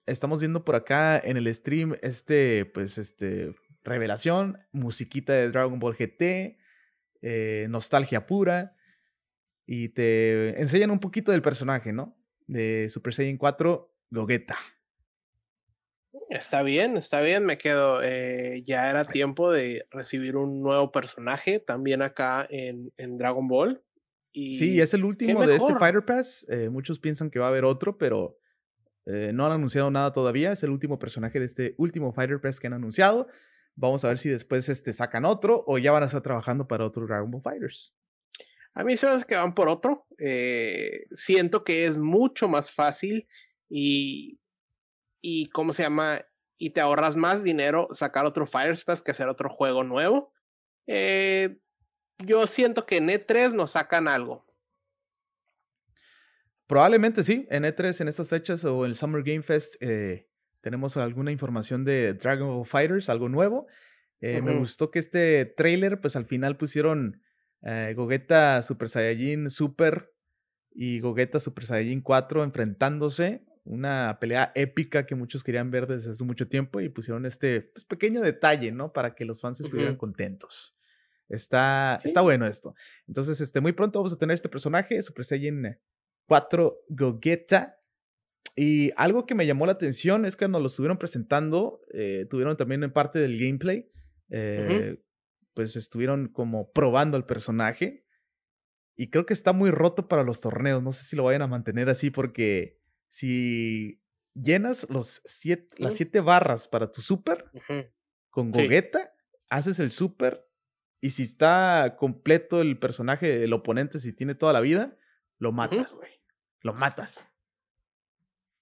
Estamos 0.06 0.40
viendo 0.40 0.66
por 0.66 0.76
acá 0.76 1.20
en 1.20 1.38
el 1.38 1.54
stream 1.54 1.96
este, 2.02 2.66
pues, 2.66 2.98
este, 2.98 3.54
revelación, 3.84 4.58
musiquita 4.72 5.34
de 5.34 5.50
Dragon 5.52 5.80
Ball 5.80 5.96
GT, 5.96 6.58
eh, 7.22 7.68
nostalgia 7.70 8.26
pura, 8.26 8.76
y 9.66 9.90
te 9.90 10.60
enseñan 10.60 10.92
un 10.92 11.00
poquito 11.00 11.32
del 11.32 11.42
personaje, 11.42 11.94
¿no? 11.94 12.18
De 12.48 12.90
Super 12.90 13.14
Saiyan 13.14 13.38
4, 13.38 13.96
Gogeta. 14.10 14.58
Está 16.30 16.64
bien, 16.64 16.98
está 16.98 17.22
bien, 17.22 17.46
me 17.46 17.58
quedo. 17.58 18.02
Eh, 18.04 18.62
ya 18.64 18.90
era 18.90 19.06
tiempo 19.06 19.52
de 19.52 19.86
recibir 19.92 20.36
un 20.36 20.62
nuevo 20.62 20.92
personaje 20.92 21.60
también 21.60 22.02
acá 22.02 22.46
en, 22.50 22.92
en 22.98 23.18
Dragon 23.18 23.48
Ball. 23.48 23.82
Y 24.34 24.56
sí, 24.56 24.80
es 24.80 24.94
el 24.94 25.06
último 25.06 25.46
de 25.46 25.56
este 25.56 25.76
Fighter 25.76 26.06
Pass. 26.06 26.46
Eh, 26.50 26.70
muchos 26.70 27.00
piensan 27.00 27.30
que 27.30 27.40
va 27.40 27.46
a 27.46 27.50
haber 27.50 27.66
otro, 27.66 27.98
pero 27.98 28.38
eh, 29.06 29.32
no 29.34 29.46
han 29.46 29.54
anunciado 29.54 29.90
nada 29.90 30.12
todavía. 30.12 30.52
Es 30.52 30.64
el 30.64 30.70
último 30.70 31.00
personaje 31.00 31.40
de 31.40 31.46
este 31.46 31.76
último 31.78 32.14
Fighter 32.14 32.42
Pass 32.42 32.60
que 32.60 32.68
han 32.68 32.74
anunciado. 32.74 33.28
Vamos 33.76 34.04
a 34.04 34.10
ver 34.10 34.18
si 34.18 34.30
después 34.30 34.68
este, 34.68 34.92
sacan 34.94 35.26
otro 35.26 35.64
o 35.66 35.78
ya 35.78 35.92
van 35.92 36.04
a 36.04 36.08
estar 36.08 36.22
trabajando 36.22 36.68
para 36.68 36.86
otro 36.86 37.06
Dragon 37.08 37.32
Ball 37.32 37.42
Fighters. 37.42 37.94
A 38.74 38.84
mí 38.84 38.96
se 38.96 39.06
me 39.06 39.14
hace 39.14 39.26
que 39.26 39.36
van 39.36 39.54
por 39.54 39.70
otro. 39.70 40.08
siento 41.12 41.64
que 41.64 41.86
es 41.86 41.98
mucho 41.98 42.48
más 42.48 42.72
fácil 42.72 43.28
y 43.70 44.41
y 45.22 45.48
cómo 45.48 45.72
se 45.72 45.84
llama, 45.84 46.26
y 46.58 46.72
te 46.72 46.82
ahorras 46.82 47.16
más 47.16 47.44
dinero 47.44 47.88
sacar 47.92 48.26
otro 48.26 48.46
Fire 48.46 48.72
Space 48.72 49.04
que 49.04 49.12
hacer 49.12 49.28
otro 49.28 49.50
juego 49.50 49.84
nuevo. 49.84 50.34
Eh, 50.88 51.60
yo 52.20 52.48
siento 52.48 52.86
que 52.86 52.98
en 52.98 53.10
E3 53.10 53.54
nos 53.54 53.72
sacan 53.72 54.08
algo. 54.08 54.46
Probablemente 56.68 57.24
sí, 57.24 57.48
en 57.50 57.64
E3 57.64 58.02
en 58.02 58.08
estas 58.08 58.30
fechas 58.30 58.64
o 58.66 58.86
en 58.86 58.92
el 58.92 58.96
Summer 58.96 59.24
Game 59.24 59.44
Fest 59.44 59.76
eh, 59.82 60.28
tenemos 60.62 60.96
alguna 60.98 61.32
información 61.32 61.84
de 61.84 62.14
Dragon 62.14 62.48
Ball 62.48 62.66
Fighters, 62.66 63.10
algo 63.10 63.30
nuevo. 63.30 63.68
Eh, 64.20 64.42
me 64.42 64.56
gustó 64.56 64.92
que 64.92 65.00
este 65.00 65.46
trailer, 65.46 66.00
pues 66.00 66.16
al 66.16 66.26
final 66.26 66.58
pusieron 66.58 67.22
Gogeta 67.96 68.62
Super 68.64 68.90
Saiyajin 68.90 69.50
Super 69.50 70.14
y 70.72 71.00
Gogeta 71.00 71.40
Super 71.40 71.66
Saiyajin 71.66 72.02
4 72.02 72.44
enfrentándose 72.44 73.44
una 73.64 74.18
pelea 74.20 74.52
épica 74.56 75.06
que 75.06 75.16
muchos 75.16 75.44
querían 75.44 75.72
ver 75.72 75.88
desde 75.88 76.12
hace 76.12 76.24
mucho 76.24 76.48
tiempo 76.48 76.82
y 76.82 76.90
pusieron 76.90 77.26
este 77.26 77.62
pues, 77.62 77.86
pequeño 77.86 78.22
detalle, 78.22 78.72
¿no? 78.72 78.92
Para 78.92 79.14
que 79.14 79.26
los 79.26 79.42
fans 79.42 79.60
estuvieran 79.60 79.98
contentos. 79.98 80.76
Está, 81.30 82.00
está 82.04 82.22
bueno 82.22 82.46
esto. 82.46 82.76
Entonces, 83.08 83.40
este, 83.40 83.62
muy 83.62 83.72
pronto 83.72 84.00
vamos 84.00 84.14
a 84.14 84.18
tener 84.18 84.34
este 84.34 84.50
personaje, 84.50 85.02
Super 85.02 85.24
Saiyan 85.24 85.80
4 86.26 86.78
Gogeta. 86.90 87.78
Y 88.56 88.92
algo 88.98 89.26
que 89.26 89.36
me 89.36 89.46
llamó 89.46 89.66
la 89.66 89.72
atención 89.74 90.26
es 90.26 90.36
que 90.36 90.44
cuando 90.44 90.60
lo 90.60 90.68
estuvieron 90.68 90.98
presentando, 90.98 91.80
eh, 91.94 92.26
tuvieron 92.30 92.58
también 92.58 92.84
en 92.84 92.92
parte 92.92 93.20
del 93.20 93.40
gameplay, 93.40 93.90
eh, 94.30 95.02
pues 95.54 95.78
estuvieron 95.78 96.28
como 96.28 96.72
probando 96.72 97.16
al 97.16 97.26
personaje. 97.26 98.06
Y 98.98 99.10
creo 99.10 99.26
que 99.26 99.34
está 99.34 99.54
muy 99.54 99.72
roto 99.72 100.10
para 100.10 100.24
los 100.24 100.42
torneos. 100.42 100.84
No 100.84 100.92
sé 100.92 101.06
si 101.06 101.16
lo 101.16 101.24
vayan 101.24 101.44
a 101.44 101.48
mantener 101.48 101.88
así 101.88 102.10
porque 102.10 102.81
si 103.12 104.02
llenas 104.34 104.90
los 104.90 105.22
siete, 105.26 105.68
las 105.78 105.96
siete 105.96 106.22
barras 106.22 106.70
para 106.70 106.92
tu 106.92 107.02
super 107.02 107.52
con 108.30 108.52
gogueta, 108.52 109.14
haces 109.50 109.80
el 109.80 109.92
super 109.92 110.50
y 111.02 111.10
si 111.10 111.24
está 111.24 111.98
completo 112.00 112.62
el 112.62 112.80
personaje, 112.80 113.44
el 113.44 113.52
oponente, 113.54 114.00
si 114.00 114.14
tiene 114.14 114.34
toda 114.34 114.54
la 114.54 114.62
vida, 114.62 114.98
lo 115.40 115.52
matas, 115.52 115.94
güey. 115.94 116.22
Lo 116.62 116.74
matas. 116.74 117.28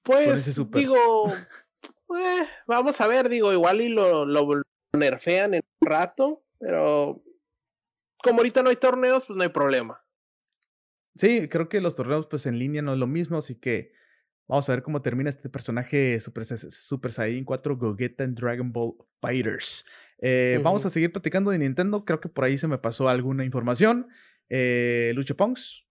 Pues 0.02 0.56
digo, 0.72 1.32
eh, 1.32 2.47
vamos 2.66 3.00
a 3.02 3.08
ver, 3.08 3.30
digo, 3.30 3.54
igual 3.54 3.82
y 3.82 3.89
lo, 3.89 4.26
lo 4.26 4.47
nerfean 4.93 5.54
en 5.54 5.62
un 5.82 5.88
rato, 5.88 6.43
pero 6.58 7.22
como 8.24 8.39
ahorita 8.39 8.64
no 8.64 8.70
hay 8.70 8.78
torneos, 8.78 9.26
pues 9.26 9.38
no 9.38 9.43
hay 9.43 9.50
problema. 9.50 10.04
Sí, 11.16 11.50
creo 11.50 11.70
que 11.70 11.82
los 11.82 11.95
torneos 11.95 12.26
pues 12.26 12.47
en 12.47 12.58
línea 12.58 12.82
no 12.82 12.93
es 12.93 13.00
lo 13.00 13.08
mismo, 13.08 13.38
así 13.38 13.60
que 13.60 13.91
vamos 14.50 14.68
a 14.68 14.74
ver 14.74 14.84
cómo 14.84 15.02
termina 15.02 15.30
este 15.30 15.47
personaje 15.47 16.20
Super, 16.20 16.43
Super 16.45 17.14
Saiyan 17.14 17.45
4 17.45 17.78
Gogeta 17.78 18.24
en 18.24 18.36
Dragon 18.36 18.74
Ball 18.74 18.95
Fighters. 19.22 19.86
Eh, 20.22 20.60
vamos 20.64 20.86
a 20.86 20.89
seguir 20.89 21.14
platicando 21.14 21.52
de 21.52 21.60
Nintendo, 21.60 22.04
creo 22.04 22.20
que 22.20 22.28
por 22.28 22.43
ahí 22.43 22.58
se 22.58 22.68
me 22.68 22.80
pasó 22.80 23.08
alguna 23.08 23.45
información. 23.45 24.08
Eh, 24.50 25.14
Lucho 25.16 25.38
Pongs. 25.38 25.86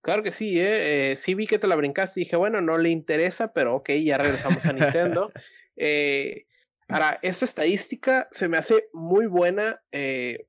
Claro 0.00 0.22
que 0.22 0.32
sí, 0.32 0.60
¿eh? 0.60 1.12
¿eh? 1.12 1.16
sí 1.16 1.34
vi 1.34 1.46
que 1.46 1.58
te 1.58 1.66
la 1.66 1.76
brincaste 1.76 2.20
dije, 2.20 2.36
bueno, 2.36 2.60
no 2.60 2.78
le 2.78 2.90
interesa, 2.90 3.52
pero 3.52 3.76
ok, 3.76 3.90
ya 3.92 4.18
regresamos 4.18 4.66
a 4.66 4.72
Nintendo. 4.72 5.32
eh, 5.76 6.46
ahora, 6.88 7.18
esta 7.22 7.44
estadística 7.44 8.28
se 8.32 8.48
me 8.48 8.56
hace 8.56 8.88
muy 8.92 9.26
buena. 9.26 9.80
Eh, 9.92 10.46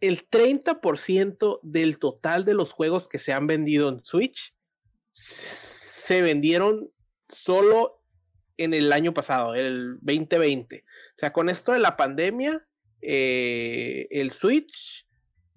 el 0.00 0.28
30% 0.28 1.60
del 1.62 1.98
total 1.98 2.44
de 2.44 2.54
los 2.54 2.72
juegos 2.72 3.08
que 3.08 3.18
se 3.18 3.32
han 3.32 3.46
vendido 3.46 3.88
en 3.88 4.04
Switch 4.04 4.54
se 5.12 6.22
vendieron 6.22 6.90
solo 7.28 8.02
en 8.58 8.74
el 8.74 8.92
año 8.92 9.12
pasado, 9.12 9.54
el 9.54 9.98
2020. 10.00 10.84
O 10.86 11.12
sea, 11.14 11.32
con 11.32 11.48
esto 11.48 11.72
de 11.72 11.78
la 11.78 11.96
pandemia, 11.96 12.66
eh, 13.00 14.06
el 14.10 14.30
Switch 14.30 15.06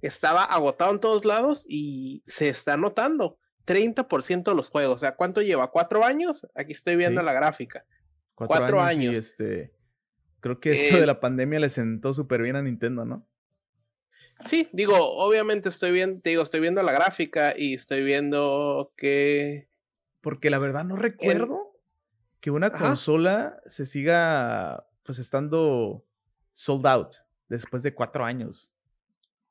estaba 0.01 0.43
agotado 0.43 0.91
en 0.93 0.99
todos 0.99 1.25
lados 1.25 1.65
y 1.67 2.21
se 2.25 2.49
está 2.49 2.77
notando 2.77 3.37
30% 3.65 4.51
de 4.51 4.55
los 4.55 4.69
juegos. 4.69 4.95
O 4.95 4.97
sea, 4.97 5.15
¿cuánto 5.15 5.41
lleva? 5.41 5.71
¿Cuatro 5.71 6.03
años? 6.03 6.47
Aquí 6.55 6.71
estoy 6.71 6.95
viendo 6.95 7.21
la 7.21 7.33
gráfica. 7.33 7.85
Cuatro, 8.33 8.81
años. 8.81 9.15
este, 9.15 9.73
creo 10.39 10.59
que 10.61 10.71
esto 10.71 10.97
de 10.97 11.05
la 11.05 11.19
pandemia 11.19 11.59
le 11.59 11.69
sentó 11.69 12.13
súper 12.13 12.41
bien 12.41 12.55
a 12.55 12.61
Nintendo, 12.61 13.03
¿no? 13.03 13.27
Sí, 14.45 14.69
digo, 14.71 14.95
obviamente 14.97 15.69
estoy 15.69 15.91
viendo, 15.91 16.21
digo, 16.23 16.43
estoy 16.43 16.61
viendo 16.61 16.81
la 16.81 16.91
gráfica 16.91 17.53
y 17.57 17.73
estoy 17.73 18.03
viendo 18.03 18.93
que. 18.97 19.67
Porque 20.21 20.49
la 20.49 20.59
verdad 20.59 20.83
no 20.83 20.95
recuerdo 20.95 21.79
que 22.39 22.51
una 22.51 22.71
consola 22.71 23.61
se 23.65 23.85
siga 23.85 24.85
pues 25.03 25.19
estando 25.19 26.05
sold 26.53 26.87
out 26.87 27.15
después 27.47 27.83
de 27.83 27.93
cuatro 27.93 28.25
años. 28.25 28.71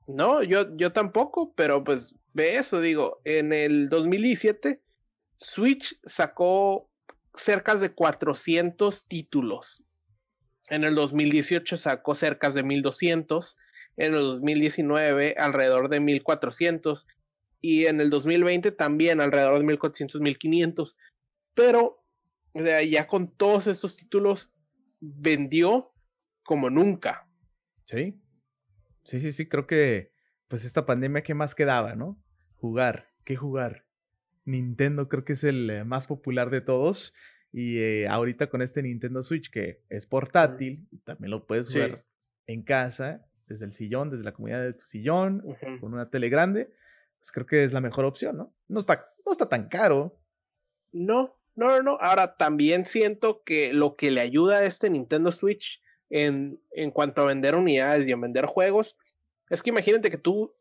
No, 0.07 0.43
yo, 0.43 0.75
yo 0.77 0.93
tampoco, 0.93 1.53
pero 1.55 1.85
pues 1.85 2.15
ve 2.33 2.57
eso, 2.57 2.81
digo, 2.81 3.21
en 3.25 3.53
el 3.53 3.89
2017 3.89 4.83
Switch 5.37 5.99
sacó 6.03 6.91
cerca 7.35 7.75
de 7.77 7.93
400 7.93 9.07
títulos. 9.07 9.83
En 10.71 10.85
el 10.85 10.95
2018 10.95 11.77
sacó 11.77 12.15
cerca 12.15 12.51
de 12.51 12.63
1200 12.63 13.57
en 13.99 14.15
el 14.15 14.21
2019 14.21 15.35
alrededor 15.37 15.89
de 15.89 16.01
1400 16.01 17.07
y 17.61 17.87
en 17.87 18.01
el 18.01 18.11
2020 18.11 18.71
también 18.73 19.21
alrededor 19.21 19.59
de 19.59 19.65
1400, 19.65 20.21
1500. 20.21 20.97
Pero 21.55 22.05
ya 22.55 23.07
con 23.07 23.37
todos 23.37 23.67
estos 23.67 23.97
títulos 23.97 24.55
vendió 25.01 25.93
como 26.45 26.71
nunca. 26.71 27.29
Sí. 27.85 28.21
Sí, 29.05 29.21
sí, 29.21 29.33
sí, 29.33 29.49
creo 29.49 29.67
que 29.67 30.13
pues 30.47 30.65
esta 30.65 30.87
pandemia 30.87 31.23
¿qué 31.23 31.35
más 31.35 31.55
quedaba, 31.55 31.95
¿no? 31.95 32.23
Jugar, 32.57 33.11
¿qué 33.25 33.37
jugar? 33.37 33.87
Nintendo 34.45 35.09
creo 35.09 35.25
que 35.25 35.33
es 35.33 35.45
el 35.45 35.69
eh, 35.69 35.85
más 35.85 36.07
popular 36.07 36.51
de 36.51 36.61
todos 36.61 37.15
y 37.53 37.79
eh, 37.79 38.09
ahorita 38.09 38.49
con 38.49 38.63
este 38.63 38.83
Nintendo 38.83 39.23
Switch 39.23 39.51
que 39.51 39.83
es 39.89 40.07
portátil 40.07 40.89
también 41.05 41.31
lo 41.31 41.47
puedes 41.47 41.73
jugar 41.73 42.05
en 42.47 42.63
casa 42.63 43.28
desde 43.49 43.65
el 43.65 43.73
sillón, 43.73 44.11
desde 44.11 44.25
la 44.25 44.33
comunidad 44.33 44.63
de 44.63 44.75
tu 44.75 44.85
sillón, 44.85 45.43
con 45.81 45.95
una 45.95 46.11
tele 46.11 46.29
grande, 46.29 46.71
pues 47.19 47.33
creo 47.33 47.47
que 47.47 47.65
es 47.65 47.73
la 47.73 47.81
mejor 47.81 48.05
opción, 48.05 48.37
¿no? 48.37 48.55
No 48.69 48.79
está, 48.79 49.11
no 49.25 49.33
está 49.33 49.49
tan 49.49 49.69
caro. 49.69 50.21
No, 50.93 51.37
no, 51.57 51.83
no. 51.83 51.99
Ahora 52.01 52.37
también 52.37 52.87
siento 52.87 53.43
que 53.43 53.73
lo 53.73 53.97
que 53.97 54.11
le 54.11 54.21
ayuda 54.21 54.59
a 54.59 54.65
este 54.65 54.91
Nintendo 54.91 55.33
Switch 55.33 55.83
en, 56.11 56.63
en 56.71 56.91
cuanto 56.91 57.23
a 57.23 57.27
vender 57.27 57.55
unidades 57.55 58.07
y 58.07 58.13
a 58.13 58.17
vender 58.17 58.47
juegos, 58.47 58.97
es 59.49 59.63
que 59.63 59.71
imagínate 59.71 60.11
que 60.11 60.19
tú 60.19 60.55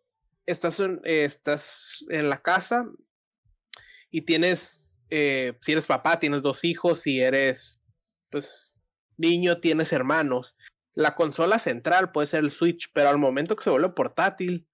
estás 0.45 0.79
en, 0.79 1.01
estás 1.03 2.05
en 2.09 2.29
la 2.29 2.41
casa 2.41 2.89
y 4.09 4.21
tienes, 4.21 4.97
eh, 5.09 5.53
si 5.61 5.73
eres 5.73 5.85
papá, 5.85 6.19
tienes 6.19 6.41
dos 6.41 6.63
hijos, 6.63 7.01
si 7.01 7.19
eres, 7.19 7.81
pues, 8.29 8.71
niño, 9.17 9.59
tienes 9.59 9.91
hermanos 9.91 10.55
la 10.97 11.13
consola 11.13 11.59
central 11.59 12.11
puede 12.11 12.25
ser 12.25 12.43
el 12.43 12.49
Switch, 12.49 12.89
pero 12.91 13.09
al 13.09 13.19
momento 13.19 13.55
que 13.55 13.63
se 13.63 13.69
vuelve 13.69 13.89
portátil, 13.89 14.67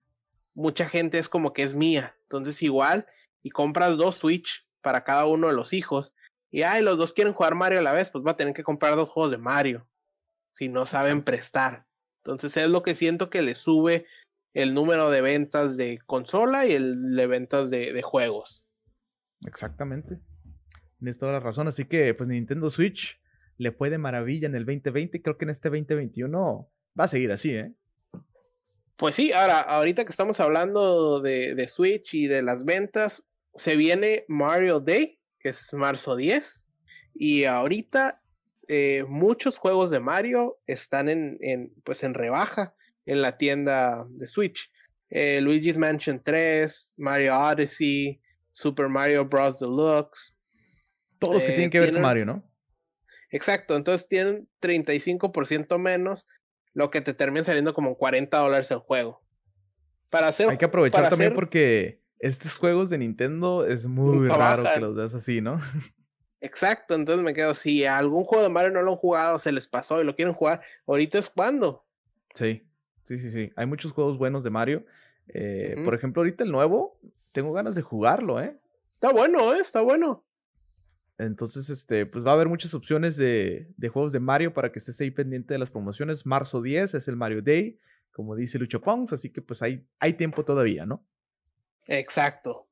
mucha 0.54 0.88
gente 0.88 1.18
es 1.18 1.28
como 1.28 1.52
que 1.52 1.64
es 1.64 1.76
mía. 1.76 2.16
Entonces 2.22 2.64
igual, 2.64 3.08
y 3.42 3.50
compras 3.50 3.98
dos 3.98 4.16
Switch 4.16 4.66
para 4.82 5.04
cada 5.04 5.26
uno 5.26 5.48
de 5.48 5.54
los 5.54 5.74
hijos, 5.74 6.14
y 6.50 6.62
ay, 6.62 6.82
los 6.82 6.98
dos 6.98 7.14
quieren 7.14 7.34
jugar 7.34 7.56
Mario 7.56 7.80
a 7.80 7.82
la 7.82 7.92
vez, 7.92 8.10
pues 8.10 8.24
va 8.26 8.32
a 8.32 8.38
tener 8.38 8.54
que 8.54 8.64
comprar 8.64 8.96
dos 8.96 9.10
juegos 9.10 9.32
de 9.32 9.38
Mario, 9.38 9.90
si 10.50 10.70
no 10.70 10.86
saben 10.86 11.24
prestar. 11.24 11.88
Entonces 12.24 12.56
es 12.56 12.70
lo 12.70 12.84
que 12.84 12.96
siento 12.96 13.30
que 13.30 13.42
le 13.42 13.54
sube 13.54 14.06
el 14.54 14.74
número 14.74 15.10
de 15.10 15.20
ventas 15.20 15.76
de 15.76 16.00
consola 16.06 16.66
y 16.66 16.72
el 16.72 17.18
de 17.18 17.28
ventas 17.28 17.70
de, 17.70 17.92
de 17.92 18.02
juegos. 18.02 18.66
Exactamente. 19.46 20.22
Tienes 21.00 21.18
toda 21.18 21.34
la 21.34 21.42
razón. 21.42 21.68
Así 21.68 21.84
que, 21.84 22.14
pues 22.14 22.30
Nintendo 22.30 22.70
Switch 22.70 23.22
le 23.58 23.72
fue 23.72 23.90
de 23.90 23.98
maravilla 23.98 24.48
en 24.48 24.56
el 24.56 24.66
2020 24.66 25.22
creo 25.22 25.38
que 25.38 25.46
en 25.46 25.52
este 25.52 25.70
2021 25.70 26.70
va 27.00 27.06
a 27.06 27.08
seguir 27.08 27.32
así, 27.32 27.56
¿eh? 27.56 27.74
Pues 28.96 29.16
sí, 29.16 29.32
ahora, 29.32 29.60
ahorita 29.60 30.06
que 30.06 30.12
estamos 30.12 30.40
hablando 30.40 31.20
de, 31.20 31.56
de 31.56 31.68
Switch 31.68 32.14
y 32.14 32.28
de 32.28 32.44
las 32.44 32.64
ventas, 32.64 33.26
se 33.56 33.76
viene 33.76 34.24
Mario 34.28 34.80
Day, 34.80 35.20
que 35.40 35.50
es 35.50 35.74
marzo 35.74 36.16
10, 36.16 36.68
y 37.16 37.44
ahorita 37.46 38.22
eh, 38.68 39.04
muchos 39.08 39.58
juegos 39.58 39.90
de 39.90 40.00
Mario 40.00 40.60
están 40.68 41.10
en, 41.10 41.38
en, 41.42 41.74
pues 41.84 42.04
en 42.04 42.14
rebaja 42.14 42.76
en 43.06 43.22
la 43.22 43.38
tienda 43.38 44.06
de 44.10 44.28
Switch. 44.28 44.72
Eh, 45.10 45.42
Luigi's 45.42 45.78
Mansion 45.78 46.22
3, 46.24 46.94
Mario 46.98 47.38
Odyssey, 47.38 48.22
Super 48.52 48.90
Mario 48.90 49.26
Bros. 49.26 49.60
Deluxe. 49.60 50.36
Todos 51.20 51.36
los 51.36 51.46
que 51.46 51.52
tienen 51.52 51.70
que 51.70 51.80
ver 51.80 51.94
con 51.94 52.02
Mario, 52.02 52.26
¿no? 52.26 52.53
Exacto, 53.34 53.76
entonces 53.76 54.08
tienen 54.08 54.48
35% 54.62 55.80
menos, 55.80 56.28
lo 56.74 56.92
que 56.92 57.02
te 57.02 57.16
termina 57.16 57.44
saliendo 57.44 57.74
como 57.74 57.98
40 57.98 58.38
dólares 58.38 58.70
el 58.70 58.78
juego. 58.78 59.24
Para 60.12 60.28
hacer, 60.28 60.50
Hay 60.50 60.60
que 60.60 60.66
aprovechar 60.66 61.10
también 61.10 61.34
porque 61.34 62.00
estos 62.20 62.56
juegos 62.58 62.92
de 62.92 63.00
Nintendo 63.00 63.66
es 63.66 63.88
muy 63.88 64.28
raro 64.28 64.64
que 64.72 64.80
los 64.80 64.96
veas 64.96 65.16
así, 65.16 65.42
¿no? 65.42 65.58
Exacto, 66.42 66.94
entonces 66.94 67.26
me 67.26 67.34
quedo, 67.34 67.56
si 67.56 67.86
algún 67.86 68.24
juego 68.24 68.44
de 68.44 68.50
Mario 68.50 68.70
no 68.70 68.84
lo 68.84 68.92
han 68.92 68.98
jugado, 68.98 69.40
se 69.40 69.52
les 69.52 69.66
pasó 69.66 70.00
y 70.00 70.04
lo 70.04 70.16
quieren 70.16 70.36
jugar, 70.36 70.62
ahorita 70.86 71.18
es 71.18 71.32
cuando. 71.32 71.84
Sí, 72.36 72.62
sí, 73.02 73.18
sí, 73.18 73.32
sí. 73.32 73.52
Hay 73.56 73.66
muchos 73.66 73.94
juegos 73.94 74.20
buenos 74.20 74.44
de 74.44 74.52
Mario. 74.52 74.86
Eh, 75.28 75.76
por 75.84 75.96
ejemplo, 75.96 76.20
ahorita 76.22 76.44
el 76.44 76.52
nuevo, 76.52 77.00
tengo 77.32 77.52
ganas 77.52 77.74
de 77.74 77.82
jugarlo, 77.82 78.40
¿eh? 78.40 78.60
Está 78.94 79.12
bueno, 79.12 79.56
¿eh? 79.56 79.60
Está 79.60 79.82
bueno. 79.82 80.24
Entonces, 81.18 81.70
este, 81.70 82.06
pues 82.06 82.26
va 82.26 82.32
a 82.32 82.34
haber 82.34 82.50
muchas 82.50 82.74
opciones 82.74 83.18
de, 83.18 83.68
juegos 83.92 84.14
de 84.14 84.20
Mario 84.20 84.54
para 84.54 84.72
que 84.72 84.80
estés 84.80 85.00
ahí 85.02 85.12
pendiente 85.12 85.54
de 85.54 85.60
las 85.60 85.70
promociones. 85.70 86.26
Marzo 86.26 86.62
10 86.62 86.96
es 86.96 87.08
el 87.08 87.16
Mario 87.16 87.42
Day, 87.42 87.80
como 88.12 88.36
dice 88.36 88.58
Lucho 88.60 88.82
Pongs, 88.82 89.14
así 89.14 89.30
que 89.30 89.42
pues 89.42 89.62
hay, 89.62 89.86
hay 90.00 90.14
tiempo 90.14 90.44
todavía, 90.44 90.86
¿no? 90.86 91.06
Exacto. 91.88 92.68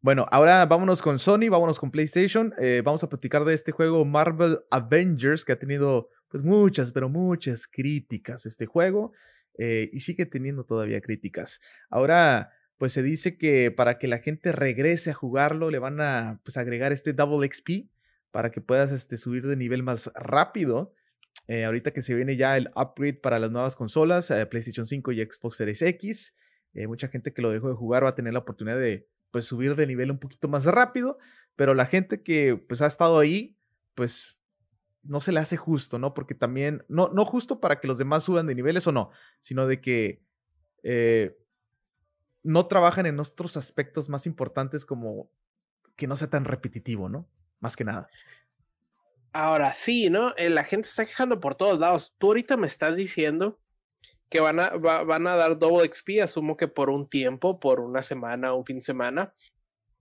Bueno, 0.00 0.26
ahora 0.30 0.66
vámonos 0.66 1.00
con 1.00 1.18
Sony, 1.18 1.48
vámonos 1.50 1.80
con 1.80 1.90
PlayStation. 1.90 2.52
Eh, 2.58 2.82
vamos 2.84 3.02
a 3.02 3.08
platicar 3.08 3.44
de 3.44 3.54
este 3.54 3.72
juego 3.72 4.04
Marvel 4.04 4.58
Avengers 4.70 5.44
que 5.44 5.52
ha 5.52 5.58
tenido 5.58 6.10
pues 6.28 6.42
muchas, 6.42 6.92
pero 6.92 7.08
muchas 7.08 7.66
críticas 7.66 8.44
este 8.44 8.66
juego 8.66 9.12
eh, 9.56 9.88
y 9.92 10.00
sigue 10.00 10.26
teniendo 10.26 10.64
todavía 10.64 11.00
críticas. 11.00 11.60
Ahora 11.88 12.52
pues 12.78 12.92
se 12.92 13.02
dice 13.02 13.38
que 13.38 13.70
para 13.70 13.98
que 13.98 14.08
la 14.08 14.18
gente 14.18 14.52
regrese 14.52 15.10
a 15.10 15.14
jugarlo 15.14 15.70
le 15.70 15.78
van 15.78 16.00
a 16.00 16.40
pues, 16.44 16.56
agregar 16.56 16.92
este 16.92 17.12
Double 17.12 17.48
XP 17.48 17.88
para 18.30 18.50
que 18.50 18.60
puedas 18.60 18.90
este, 18.90 19.16
subir 19.16 19.46
de 19.46 19.56
nivel 19.56 19.82
más 19.82 20.10
rápido. 20.14 20.92
Eh, 21.46 21.64
ahorita 21.64 21.92
que 21.92 22.02
se 22.02 22.14
viene 22.14 22.36
ya 22.36 22.56
el 22.56 22.70
upgrade 22.74 23.14
para 23.14 23.38
las 23.38 23.50
nuevas 23.50 23.76
consolas, 23.76 24.30
eh, 24.30 24.44
PlayStation 24.46 24.86
5 24.86 25.12
y 25.12 25.20
Xbox 25.20 25.56
Series 25.56 25.82
X, 25.82 26.36
eh, 26.72 26.86
mucha 26.86 27.08
gente 27.08 27.32
que 27.32 27.42
lo 27.42 27.50
dejó 27.50 27.68
de 27.68 27.74
jugar 27.74 28.04
va 28.04 28.08
a 28.08 28.14
tener 28.14 28.32
la 28.32 28.40
oportunidad 28.40 28.78
de 28.78 29.08
pues, 29.30 29.44
subir 29.44 29.76
de 29.76 29.86
nivel 29.86 30.10
un 30.10 30.18
poquito 30.18 30.48
más 30.48 30.64
rápido. 30.64 31.18
pero 31.56 31.74
la 31.74 31.86
gente 31.86 32.24
que 32.24 32.56
pues 32.56 32.82
ha 32.82 32.88
estado 32.88 33.20
ahí, 33.20 33.56
pues 33.94 34.36
no 35.04 35.20
se 35.20 35.30
le 35.30 35.38
hace 35.38 35.56
justo, 35.56 36.00
¿no? 36.00 36.14
Porque 36.14 36.34
también, 36.34 36.84
no, 36.88 37.08
no 37.10 37.24
justo 37.24 37.60
para 37.60 37.78
que 37.78 37.86
los 37.86 37.98
demás 37.98 38.24
suban 38.24 38.46
de 38.46 38.56
niveles 38.56 38.88
o 38.88 38.92
no, 38.92 39.10
sino 39.38 39.68
de 39.68 39.80
que 39.80 40.24
no 42.44 42.66
trabajan 42.66 43.06
en 43.06 43.18
otros 43.18 43.56
aspectos 43.56 44.08
más 44.08 44.26
importantes 44.26 44.84
como 44.84 45.30
que 45.96 46.06
no 46.06 46.16
sea 46.16 46.28
tan 46.28 46.44
repetitivo, 46.44 47.08
¿no? 47.08 47.26
Más 47.58 47.74
que 47.74 47.84
nada. 47.84 48.08
Ahora 49.32 49.72
sí, 49.74 50.10
¿no? 50.10 50.34
Eh, 50.36 50.50
la 50.50 50.62
gente 50.62 50.86
está 50.86 51.06
quejando 51.06 51.40
por 51.40 51.56
todos 51.56 51.80
lados. 51.80 52.14
Tú 52.18 52.28
ahorita 52.28 52.56
me 52.56 52.66
estás 52.66 52.96
diciendo 52.96 53.58
que 54.28 54.40
van 54.40 54.60
a, 54.60 55.36
dar 55.36 55.58
double 55.58 55.90
XP, 55.90 56.20
asumo 56.22 56.56
que 56.56 56.68
por 56.68 56.90
un 56.90 57.08
tiempo, 57.08 57.58
por 57.58 57.80
una 57.80 58.02
semana, 58.02 58.52
un 58.52 58.64
fin 58.64 58.76
de 58.76 58.84
semana. 58.84 59.32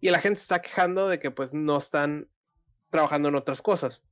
Y 0.02 0.10
la 0.10 0.20
gente 0.20 0.40
está 0.40 0.62
quejando 0.62 1.08
de 1.08 1.20
que 1.20 1.32
pues 1.32 1.54
no 1.54 1.78
están 1.78 2.30
trabajando 2.90 3.30
en 3.30 3.36
otras 3.36 3.62
cosas. 3.62 4.04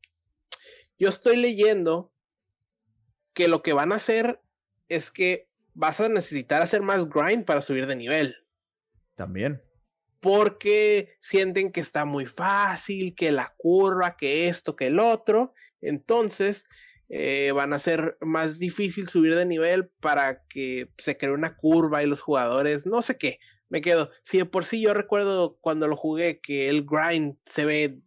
Yo 0.98 1.10
estoy 1.10 1.36
leyendo 1.36 2.14
que 3.34 3.48
lo 3.48 3.62
que 3.62 3.74
van 3.74 3.92
a 3.92 3.96
hacer 3.96 4.42
es 4.90 5.12
que 5.12 5.51
vas 5.74 6.01
a 6.01 6.09
necesitar 6.09 6.61
hacer 6.61 6.82
más 6.82 7.09
grind 7.09 7.45
para 7.45 7.61
subir 7.61 7.88
de 7.88 7.95
nivel. 7.95 8.36
También. 9.15 9.61
Porque 10.19 11.15
sienten 11.19 11.72
que 11.72 11.82
está 11.82 12.05
muy 12.05 12.26
fácil, 12.26 13.15
que 13.15 13.32
la 13.32 13.53
curva, 13.57 14.17
que 14.17 14.47
esto, 14.47 14.76
que 14.76 14.88
el 14.88 14.99
otro. 14.99 15.53
Entonces, 15.82 16.65
eh, 17.09 17.51
van 17.53 17.74
a 17.74 17.80
ser 17.80 18.17
más 18.22 18.57
difícil 18.57 19.09
subir 19.09 19.36
de 19.36 19.45
nivel 19.45 19.89
para 19.99 20.45
que 20.47 20.93
se 20.97 21.17
cree 21.17 21.34
una 21.34 21.57
curva 21.57 22.01
y 22.01 22.05
los 22.05 22.22
jugadores, 22.22 22.86
no 22.86 23.01
sé 23.01 23.17
qué, 23.17 23.39
me 23.67 23.82
quedo. 23.82 24.09
Si 24.22 24.38
de 24.38 24.45
por 24.45 24.63
sí 24.63 24.82
yo 24.82 24.93
recuerdo 24.93 25.57
cuando 25.59 25.89
lo 25.89 25.97
jugué 25.97 26.39
que 26.39 26.69
el 26.69 26.86
grind 26.86 27.36
se 27.45 27.65
ve 27.65 27.99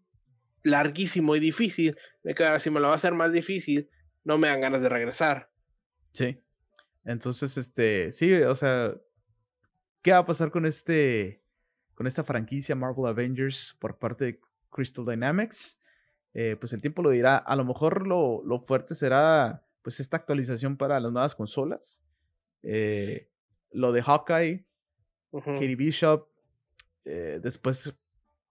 larguísimo 0.63 1.37
y 1.37 1.41
difícil, 1.41 1.99
me 2.23 2.35
quedo, 2.35 2.59
si 2.59 2.71
me 2.71 2.81
lo 2.81 2.87
va 2.87 2.93
a 2.93 2.97
hacer 2.97 3.13
más 3.13 3.33
difícil, 3.33 3.91
no 4.25 4.39
me 4.39 4.49
dan 4.49 4.63
ganas 4.63 4.81
de 4.81 4.89
regresar. 4.89 5.51
Sí. 6.13 6.44
Entonces, 7.05 7.57
este, 7.57 8.13
sí, 8.13 8.33
o 8.35 8.55
sea, 8.55 8.95
¿qué 10.03 10.13
va 10.13 10.19
a 10.19 10.27
pasar 10.27 10.51
con 10.51 10.67
este, 10.67 11.43
con 11.95 12.07
esta 12.07 12.25
franquicia 12.25 12.75
Marvel 12.75 13.07
Avengers 13.07 13.77
por 13.79 13.99
parte 13.99 14.25
de 14.25 14.41
Crystal 14.71 15.05
Dynamics? 15.05 15.79
Eh, 16.33 16.57
pues 16.59 16.73
el 16.73 16.81
tiempo 16.81 17.03
lo 17.03 17.11
dirá. 17.11 17.37
A 17.37 17.57
lo 17.57 17.65
mejor 17.65 18.07
lo, 18.07 18.43
fuerte 18.61 18.95
será 18.95 19.65
pues 19.83 20.01
esta 20.01 20.17
actualización 20.17 20.77
para 20.77 20.99
las 20.99 21.13
nuevas 21.13 21.35
consolas. 21.35 22.03
Eh, 22.63 23.29
lo 23.71 23.93
de 23.93 24.03
Hawkeye, 24.03 24.67
Katie 25.31 25.77
Bishop. 25.77 26.29
Eh, 27.05 27.39
después, 27.43 27.95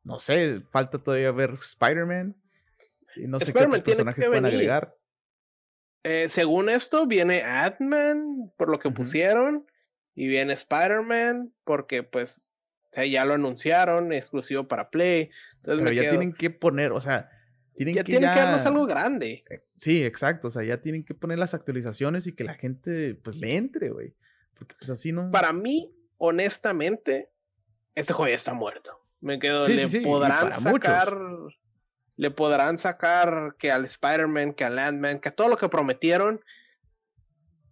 no 0.03 0.19
sé, 0.19 0.61
falta 0.61 0.99
todavía 0.99 1.31
ver 1.31 1.57
Spider-Man. 1.59 2.35
Y 3.15 3.27
no 3.27 3.39
sé 3.39 3.51
qué 3.51 3.63
otros 3.63 3.81
personajes 3.81 4.25
pueden 4.25 4.45
agregar. 4.45 4.95
Según 6.27 6.69
esto, 6.69 7.07
viene 7.07 7.41
Ant-Man, 7.41 8.51
por 8.57 8.69
lo 8.69 8.79
que 8.79 8.91
pusieron. 8.91 9.65
Y 10.15 10.27
viene 10.27 10.53
Spider-Man, 10.53 11.53
porque 11.63 12.03
pues 12.03 12.53
ya 13.09 13.25
lo 13.25 13.33
anunciaron, 13.33 14.13
exclusivo 14.13 14.67
para 14.67 14.89
Play. 14.89 15.29
Pero 15.63 15.91
ya 15.91 16.09
tienen 16.09 16.33
que 16.33 16.49
poner, 16.49 16.91
o 16.91 17.01
sea, 17.01 17.29
tienen 17.75 17.95
ya 17.95 18.03
que 18.03 18.11
tienen 18.11 18.31
que 18.31 18.39
darnos 18.39 18.65
algo 18.65 18.85
grande. 18.85 19.43
Eh, 19.49 19.63
sí, 19.77 20.03
exacto. 20.03 20.49
O 20.49 20.51
sea, 20.51 20.63
ya 20.63 20.81
tienen 20.81 21.03
que 21.03 21.15
poner 21.15 21.39
las 21.39 21.53
actualizaciones 21.53 22.27
y 22.27 22.33
que 22.33 22.43
la 22.43 22.53
gente 22.53 23.15
pues 23.15 23.37
le 23.37 23.55
entre, 23.55 23.89
güey. 23.89 24.15
Porque 24.53 24.75
pues 24.77 24.89
así 24.89 25.11
no. 25.11 25.31
Para 25.31 25.53
mí, 25.53 25.95
honestamente, 26.17 27.31
este 27.95 28.13
juego 28.13 28.29
ya 28.29 28.35
está 28.35 28.53
muerto. 28.53 28.99
Me 29.21 29.39
quedo. 29.39 29.67
le 29.67 29.87
podrán 30.01 30.53
sacar. 30.53 31.17
Le 32.15 32.31
podrán 32.31 32.77
sacar 32.77 33.55
que 33.57 33.71
al 33.71 33.85
Spider-Man, 33.85 34.53
que 34.53 34.65
al 34.65 34.75
Landman, 34.75 35.19
que 35.19 35.29
a 35.29 35.35
todo 35.35 35.47
lo 35.47 35.57
que 35.57 35.69
prometieron. 35.69 36.41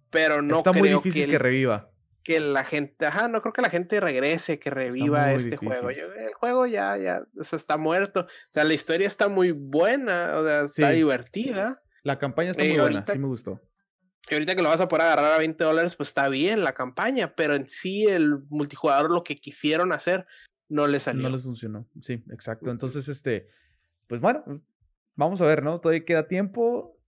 Pero 0.10 0.42
no 0.42 0.58
está 0.58 0.74
muy 0.74 0.90
difícil 0.90 1.30
que 1.30 1.40
reviva 1.40 1.92
que 2.24 2.40
la 2.40 2.64
gente, 2.64 3.06
ajá, 3.06 3.28
no 3.28 3.42
creo 3.42 3.54
que 3.54 3.62
la 3.62 3.70
gente 3.70 4.00
regrese, 4.00 4.60
que 4.60 4.70
reviva 4.70 5.32
este 5.34 5.58
juego. 5.58 5.90
el 5.90 6.34
juego 6.36 6.68
ya, 6.68 6.98
ya, 6.98 7.24
está 7.40 7.78
muerto. 7.78 8.22
O 8.22 8.28
sea, 8.50 8.64
la 8.64 8.74
historia 8.74 9.08
está 9.08 9.28
muy 9.28 9.52
buena, 9.52 10.38
o 10.38 10.46
sea, 10.46 10.62
está 10.62 10.90
divertida. 10.92 11.82
La 12.04 12.20
campaña 12.20 12.52
está 12.52 12.64
muy 12.64 12.78
buena, 12.78 13.06
sí 13.08 13.18
me 13.18 13.28
gustó. 13.28 13.62
Y 14.30 14.36
ahorita 14.36 14.56
que 14.56 14.62
lo 14.62 14.70
vas 14.70 14.82
a 14.82 14.88
poder 14.88 15.08
agarrar 15.08 15.34
a 15.34 15.38
20 15.40 15.64
dólares, 15.64 15.96
pues 15.96 16.10
está 16.10 16.30
bien 16.30 16.64
la 16.64 16.74
campaña, 16.74 17.34
pero 17.36 17.56
en 17.56 17.68
sí 17.68 18.06
el 18.06 18.38
multijugador 18.50 19.10
lo 19.10 19.24
que 19.24 19.36
quisieron 19.36 19.92
hacer 19.92 20.28
no 20.70 20.88
les 20.88 21.04
salió. 21.04 21.24
No 21.24 21.30
les 21.30 21.42
funcionó, 21.42 21.88
sí, 22.02 22.24
exacto. 22.32 22.70
Entonces, 22.70 23.08
este, 23.08 23.50
pues 24.12 24.20
bueno, 24.20 24.44
vamos 25.16 25.40
a 25.40 25.46
ver, 25.46 25.64
¿no? 25.64 25.80
Todavía 25.80 26.04
queda 26.04 26.28
tiempo. 26.28 27.00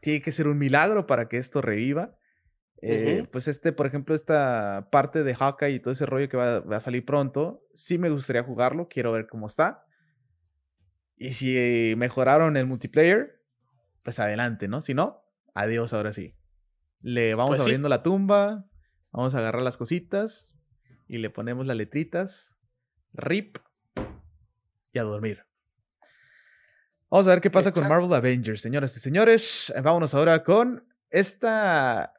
Tiene 0.00 0.22
que 0.22 0.32
ser 0.32 0.48
un 0.48 0.56
milagro 0.56 1.06
para 1.06 1.28
que 1.28 1.36
esto 1.36 1.60
reviva. 1.60 2.16
Eh, 2.80 3.28
pues 3.30 3.48
este, 3.48 3.70
por 3.70 3.86
ejemplo, 3.86 4.14
esta 4.14 4.88
parte 4.90 5.24
de 5.24 5.34
Hawkeye 5.34 5.74
y 5.74 5.80
todo 5.80 5.92
ese 5.92 6.06
rollo 6.06 6.30
que 6.30 6.38
va, 6.38 6.56
a 6.74 6.80
salir 6.80 7.04
pronto, 7.04 7.66
sí 7.74 7.98
me 7.98 8.08
gustaría 8.08 8.42
jugarlo, 8.42 8.88
quiero 8.88 9.12
ver 9.12 9.26
cómo 9.26 9.46
está. 9.46 9.84
Y 11.16 11.32
si 11.32 11.92
mejoraron 11.98 12.56
el 12.56 12.64
multiplayer, 12.64 13.42
pues 14.02 14.18
adelante, 14.18 14.68
¿no? 14.68 14.80
Si 14.80 14.94
no, 14.94 15.22
adiós 15.52 15.92
ahora 15.92 16.12
sí. 16.12 16.34
Le 17.02 17.34
vamos 17.34 17.58
pues 17.58 17.60
abriendo 17.60 17.90
la 17.90 18.02
tumba, 18.02 18.70
vamos 19.10 19.34
a 19.34 19.38
agarrar 19.40 19.60
las 19.60 19.76
cositas 19.76 20.56
y 21.08 21.18
le 21.18 21.28
ponemos 21.28 21.66
las 21.66 21.76
letritas, 21.76 22.56
RIP 23.12 23.58
y 24.94 24.98
a 24.98 25.02
dormir. 25.02 25.51
Vamos 27.12 27.26
a 27.26 27.30
ver 27.32 27.42
qué 27.42 27.50
pasa 27.50 27.70
con 27.72 27.86
Marvel 27.86 28.10
Avengers, 28.14 28.62
señoras 28.62 28.96
y 28.96 29.00
señores. 29.00 29.70
Vámonos 29.82 30.14
ahora 30.14 30.42
con 30.42 30.82
esta 31.10 32.14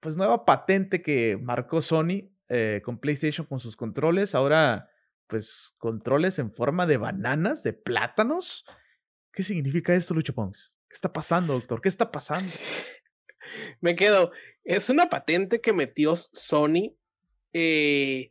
pues 0.00 0.18
nueva 0.18 0.44
patente 0.44 1.00
que 1.00 1.38
marcó 1.40 1.80
Sony 1.80 2.28
eh, 2.50 2.82
con 2.84 2.98
PlayStation 2.98 3.46
con 3.46 3.58
sus 3.58 3.74
controles. 3.74 4.34
Ahora, 4.34 4.90
pues 5.28 5.72
controles 5.78 6.38
en 6.38 6.52
forma 6.52 6.86
de 6.86 6.98
bananas, 6.98 7.62
de 7.62 7.72
plátanos. 7.72 8.66
¿Qué 9.32 9.42
significa 9.42 9.94
esto, 9.94 10.12
Lucho 10.12 10.34
Pons? 10.34 10.74
¿Qué 10.88 10.92
está 10.92 11.10
pasando, 11.10 11.54
doctor? 11.54 11.80
¿Qué 11.80 11.88
está 11.88 12.12
pasando? 12.12 12.52
Me 13.80 13.96
quedo. 13.96 14.30
Es 14.62 14.90
una 14.90 15.08
patente 15.08 15.62
que 15.62 15.72
metió 15.72 16.16
Sony 16.16 16.94
eh, 17.54 18.30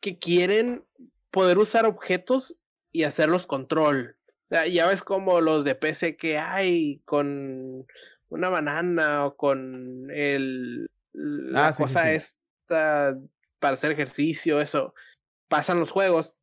que 0.00 0.18
quieren 0.18 0.84
poder 1.30 1.58
usar 1.58 1.86
objetos 1.86 2.58
y 2.90 3.04
hacerlos 3.04 3.46
control. 3.46 4.16
Sea, 4.52 4.66
ya 4.66 4.86
ves 4.86 5.02
como 5.02 5.40
los 5.40 5.64
de 5.64 5.74
PC 5.74 6.18
que 6.18 6.36
hay 6.36 7.00
con 7.06 7.86
una 8.28 8.48
banana 8.50 9.24
o 9.24 9.34
con 9.34 10.10
el 10.10 10.90
la 11.14 11.68
ah, 11.68 11.72
cosa 11.72 12.12
esta 12.12 13.18
para 13.58 13.74
hacer 13.74 13.92
ejercicio, 13.92 14.60
eso, 14.60 14.92
pasan 15.48 15.80
los 15.80 15.90
juegos. 15.90 16.34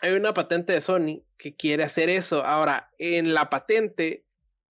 Hay 0.00 0.12
una 0.12 0.32
patente 0.32 0.72
de 0.72 0.80
Sony 0.80 1.22
que 1.36 1.54
quiere 1.54 1.84
hacer 1.84 2.08
eso. 2.08 2.44
Ahora, 2.46 2.90
en 2.98 3.34
la 3.34 3.50
patente, 3.50 4.24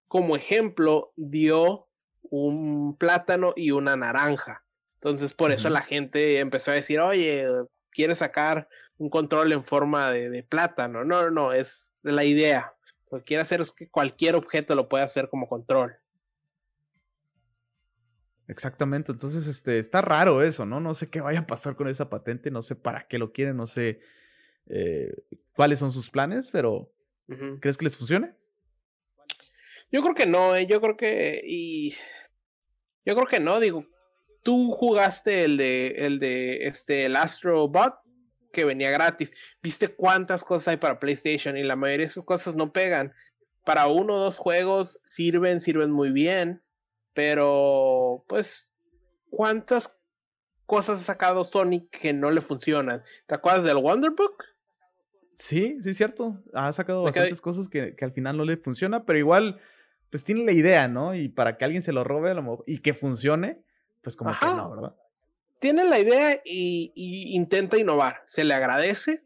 como 0.08 0.36
ejemplo, 0.36 1.14
dio 1.16 1.90
un 2.24 2.98
plátano 2.98 3.54
y 3.56 3.70
una 3.70 3.96
naranja. 3.96 4.66
Entonces, 4.96 5.34
por 5.34 5.52
eso 5.52 5.70
la 5.70 5.82
gente 5.82 6.40
empezó 6.40 6.72
a 6.72 6.76
decir, 6.76 7.00
oye, 7.02 7.46
quiere 7.92 8.16
sacar 8.16 8.68
un 8.98 9.10
control 9.10 9.52
en 9.54 9.64
forma 9.64 10.12
de, 10.12 10.30
de 10.30 10.44
plátano. 10.44 11.04
No, 11.04 11.24
no, 11.24 11.32
no, 11.32 11.54
es 11.54 11.92
la 12.04 12.24
idea. 12.24 12.74
Lo 13.12 13.20
que 13.20 13.24
quiere 13.24 13.42
hacer 13.42 13.62
es 13.62 13.72
que 13.72 13.90
cualquier 13.90 14.36
objeto 14.36 14.76
lo 14.76 14.90
pueda 14.90 15.04
hacer 15.04 15.30
como 15.30 15.48
control. 15.48 15.98
Exactamente, 18.48 19.12
entonces 19.12 19.46
este, 19.48 19.78
está 19.78 20.02
raro 20.02 20.42
eso, 20.42 20.66
¿no? 20.66 20.80
No 20.80 20.94
sé 20.94 21.10
qué 21.10 21.20
vaya 21.20 21.40
a 21.40 21.48
pasar 21.48 21.76
con 21.76 21.90
esa 21.90 22.10
patente, 22.10 22.50
no 22.50 22.62
sé 22.62 22.76
para 22.76 23.06
qué 23.08 23.18
lo 23.18 23.34
quieren, 23.34 23.58
no 23.58 23.68
sé 23.68 24.00
eh, 24.68 25.14
cuáles 25.54 25.80
son 25.80 25.92
sus 25.92 26.10
planes, 26.10 26.50
pero 26.50 26.90
¿crees 27.60 27.78
que 27.78 27.84
les 27.84 27.98
funcione? 27.98 28.34
Yo 29.92 30.02
creo 30.02 30.16
que 30.16 30.26
no, 30.26 30.56
eh, 30.56 30.66
yo 30.66 30.80
creo 30.80 30.96
que 30.96 31.42
y 31.46 31.94
yo 33.06 33.16
creo 33.16 33.28
que 33.28 33.42
no, 33.42 33.60
digo, 33.60 33.86
tú 34.44 34.72
jugaste 34.72 35.44
el 35.44 35.58
de 35.58 35.88
el 35.98 36.18
de 36.20 36.68
este 36.68 37.04
el 37.04 37.18
Astro 37.18 37.68
Bot 37.68 37.96
que 38.52 38.66
venía 38.66 38.90
gratis, 38.92 39.32
viste 39.62 39.90
cuántas 39.90 40.44
cosas 40.44 40.70
hay 40.70 40.78
para 40.78 41.00
PlayStation 41.00 41.58
y 41.58 41.64
la 41.64 41.76
mayoría 41.76 42.06
de 42.06 42.12
esas 42.12 42.24
cosas 42.24 42.56
no 42.56 42.72
pegan. 42.72 43.14
Para 43.64 43.88
uno 43.88 44.14
o 44.14 44.20
dos 44.20 44.38
juegos 44.38 45.00
sirven, 45.06 45.60
sirven 45.60 45.92
muy 45.92 46.12
bien 46.12 46.62
pero, 47.18 48.24
pues, 48.28 48.76
¿cuántas 49.32 49.98
cosas 50.68 51.02
ha 51.02 51.04
sacado 51.04 51.44
Sonic 51.44 51.90
que 51.90 52.14
no 52.14 52.30
le 52.30 52.42
funcionan? 52.42 53.02
¿Te 53.26 53.34
acuerdas 53.34 53.64
del 53.64 53.78
Wonderbook? 53.78 54.44
Sí, 55.36 55.80
sí, 55.82 55.90
es 55.90 55.98
cierto. 55.98 56.44
Ha 56.54 56.72
sacado 56.74 57.02
bastantes 57.02 57.42
cosas 57.42 57.70
que, 57.70 57.96
al 58.00 58.12
final 58.12 58.38
no 58.38 58.46
le 58.46 58.56
funciona, 58.56 59.04
pero 59.04 59.18
igual, 59.18 59.60
pues 60.12 60.24
tiene 60.24 60.46
la 60.46 60.52
idea, 60.52 60.88
¿no? 60.88 61.16
Y 61.16 61.28
para 61.28 61.58
que 61.58 61.66
alguien 61.66 61.82
se 61.82 61.92
lo 61.92 62.04
robe 62.04 62.36
y 62.68 62.82
que 62.84 62.94
funcione, 62.94 63.64
pues 64.04 64.16
como 64.16 64.30
que 64.40 64.46
no, 64.46 64.70
¿verdad? 64.70 64.96
Tiene 65.60 65.86
la 65.86 66.00
idea 66.00 66.40
y, 66.46 66.92
intenta 67.36 67.78
innovar. 67.78 68.24
Se 68.28 68.44
le 68.44 68.54
agradece. 68.54 69.24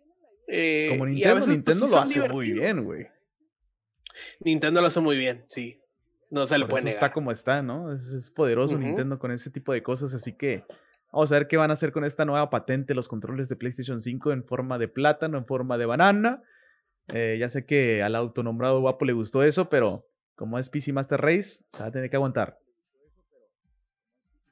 Eh, 0.47 0.87
Como 0.91 1.05
Nintendo, 1.05 1.35
pues, 1.35 1.47
Nintendo 1.49 1.87
lo 1.87 1.97
hace 1.97 2.29
muy 2.29 2.51
bien, 2.51 2.83
güey. 2.83 3.07
Nintendo 4.39 4.81
lo 4.81 4.87
hace 4.87 4.99
muy 4.99 5.17
bien, 5.17 5.45
sí. 5.47 5.79
No 6.29 6.45
se 6.45 6.57
le 6.57 6.65
puede 6.65 6.85
negar. 6.85 6.95
Está 6.95 7.13
como 7.13 7.31
está, 7.31 7.61
¿no? 7.61 7.93
Es, 7.93 8.31
poderoso 8.31 8.77
Nintendo 8.77 9.19
con 9.19 9.31
ese 9.31 9.49
tipo 9.49 9.73
de 9.73 9.83
cosas, 9.83 10.13
así 10.13 10.33
que 10.33 10.63
vamos 11.11 11.31
a 11.31 11.35
ver 11.35 11.47
qué 11.47 11.57
van 11.57 11.69
a 11.71 11.73
hacer 11.73 11.91
con 11.91 12.05
esta 12.05 12.23
nueva 12.23 12.49
patente, 12.49 12.93
los 12.93 13.09
controles 13.09 13.49
de 13.49 13.57
PlayStation 13.57 13.99
5 13.99 14.31
en 14.31 14.45
forma 14.45 14.77
de 14.77 14.87
plátano, 14.87 15.37
en 15.37 15.45
forma 15.45 15.77
de 15.77 15.85
banana. 15.85 16.41
Eh, 17.13 17.37
ya 17.39 17.49
sé 17.49 17.65
que 17.65 18.01
al 18.01 18.15
autonombrado 18.15 18.79
guapo 18.79 19.03
le 19.03 19.13
gustó 19.13 19.43
eso, 19.43 19.69
pero 19.69 20.07
como 20.35 20.57
es 20.57 20.69
PC 20.69 20.93
Master 20.93 21.19
Race, 21.19 21.65
se 21.67 21.79
va 21.83 21.87
a 21.87 21.91
tener 21.91 22.09
que 22.09 22.15
aguantar. 22.15 22.57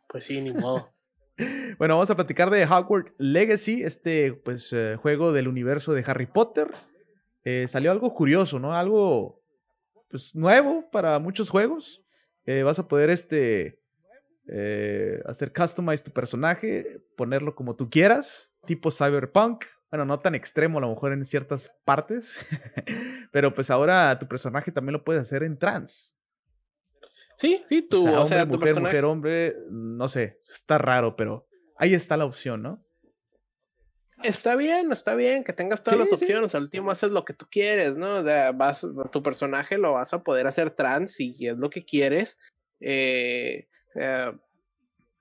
Pues 0.07 0.25
sí, 0.25 0.41
ni 0.41 0.51
modo. 0.51 0.91
bueno, 1.77 1.95
vamos 1.95 2.09
a 2.09 2.15
platicar 2.15 2.49
de 2.49 2.65
Hogwarts 2.65 3.13
Legacy, 3.17 3.83
este 3.83 4.33
pues 4.33 4.71
eh, 4.73 4.97
juego 5.01 5.33
del 5.33 5.47
universo 5.47 5.93
de 5.93 6.03
Harry 6.05 6.25
Potter. 6.25 6.69
Eh, 7.43 7.67
salió 7.67 7.91
algo 7.91 8.13
curioso, 8.13 8.59
¿no? 8.59 8.75
Algo 8.75 9.41
pues 10.09 10.35
nuevo 10.35 10.89
para 10.91 11.19
muchos 11.19 11.49
juegos. 11.49 12.03
vas 12.63 12.79
a 12.79 12.87
poder 12.87 13.09
este 13.09 13.79
hacer 15.25 15.53
customize 15.53 16.03
tu 16.03 16.11
personaje, 16.11 17.03
ponerlo 17.15 17.53
como 17.53 17.75
tú 17.75 17.89
quieras, 17.89 18.51
tipo 18.65 18.89
cyberpunk, 18.89 19.65
bueno, 19.91 20.05
no 20.05 20.19
tan 20.19 20.35
extremo 20.35 20.79
a 20.79 20.81
lo 20.81 20.89
mejor 20.89 21.13
en 21.13 21.25
ciertas 21.25 21.71
partes, 21.85 22.39
pero 23.31 23.53
pues 23.53 23.69
ahora 23.69 24.17
tu 24.19 24.27
personaje 24.27 24.71
también 24.71 24.93
lo 24.93 25.03
puedes 25.03 25.21
hacer 25.21 25.43
en 25.43 25.57
trans. 25.57 26.18
Sí, 27.39 27.63
sí, 27.65 27.81
tú, 27.81 28.05
o 28.05 28.25
sea, 28.25 28.43
hombre, 28.43 28.57
mujer, 28.57 28.81
mujer, 28.81 29.05
hombre, 29.05 29.55
no 29.69 30.09
sé, 30.09 30.41
está 30.51 30.77
raro, 30.77 31.15
pero 31.15 31.47
ahí 31.77 31.93
está 31.93 32.17
la 32.17 32.25
opción, 32.25 32.61
¿no? 32.61 32.83
Está 34.21 34.57
bien, 34.57 34.91
está 34.91 35.15
bien 35.15 35.45
que 35.45 35.53
tengas 35.53 35.81
todas 35.81 36.01
las 36.01 36.11
opciones. 36.11 36.53
Al 36.53 36.63
último 36.63 36.91
haces 36.91 37.11
lo 37.11 37.23
que 37.23 37.33
tú 37.33 37.47
quieres, 37.49 37.95
¿no? 37.95 38.15
O 38.15 38.23
sea, 38.25 38.51
vas, 38.51 38.85
tu 39.13 39.23
personaje 39.23 39.77
lo 39.77 39.93
vas 39.93 40.13
a 40.13 40.21
poder 40.21 40.47
hacer 40.47 40.71
trans 40.71 41.13
si 41.13 41.33
es 41.47 41.55
lo 41.55 41.69
que 41.69 41.85
quieres. 41.85 42.37
Eh, 42.81 43.69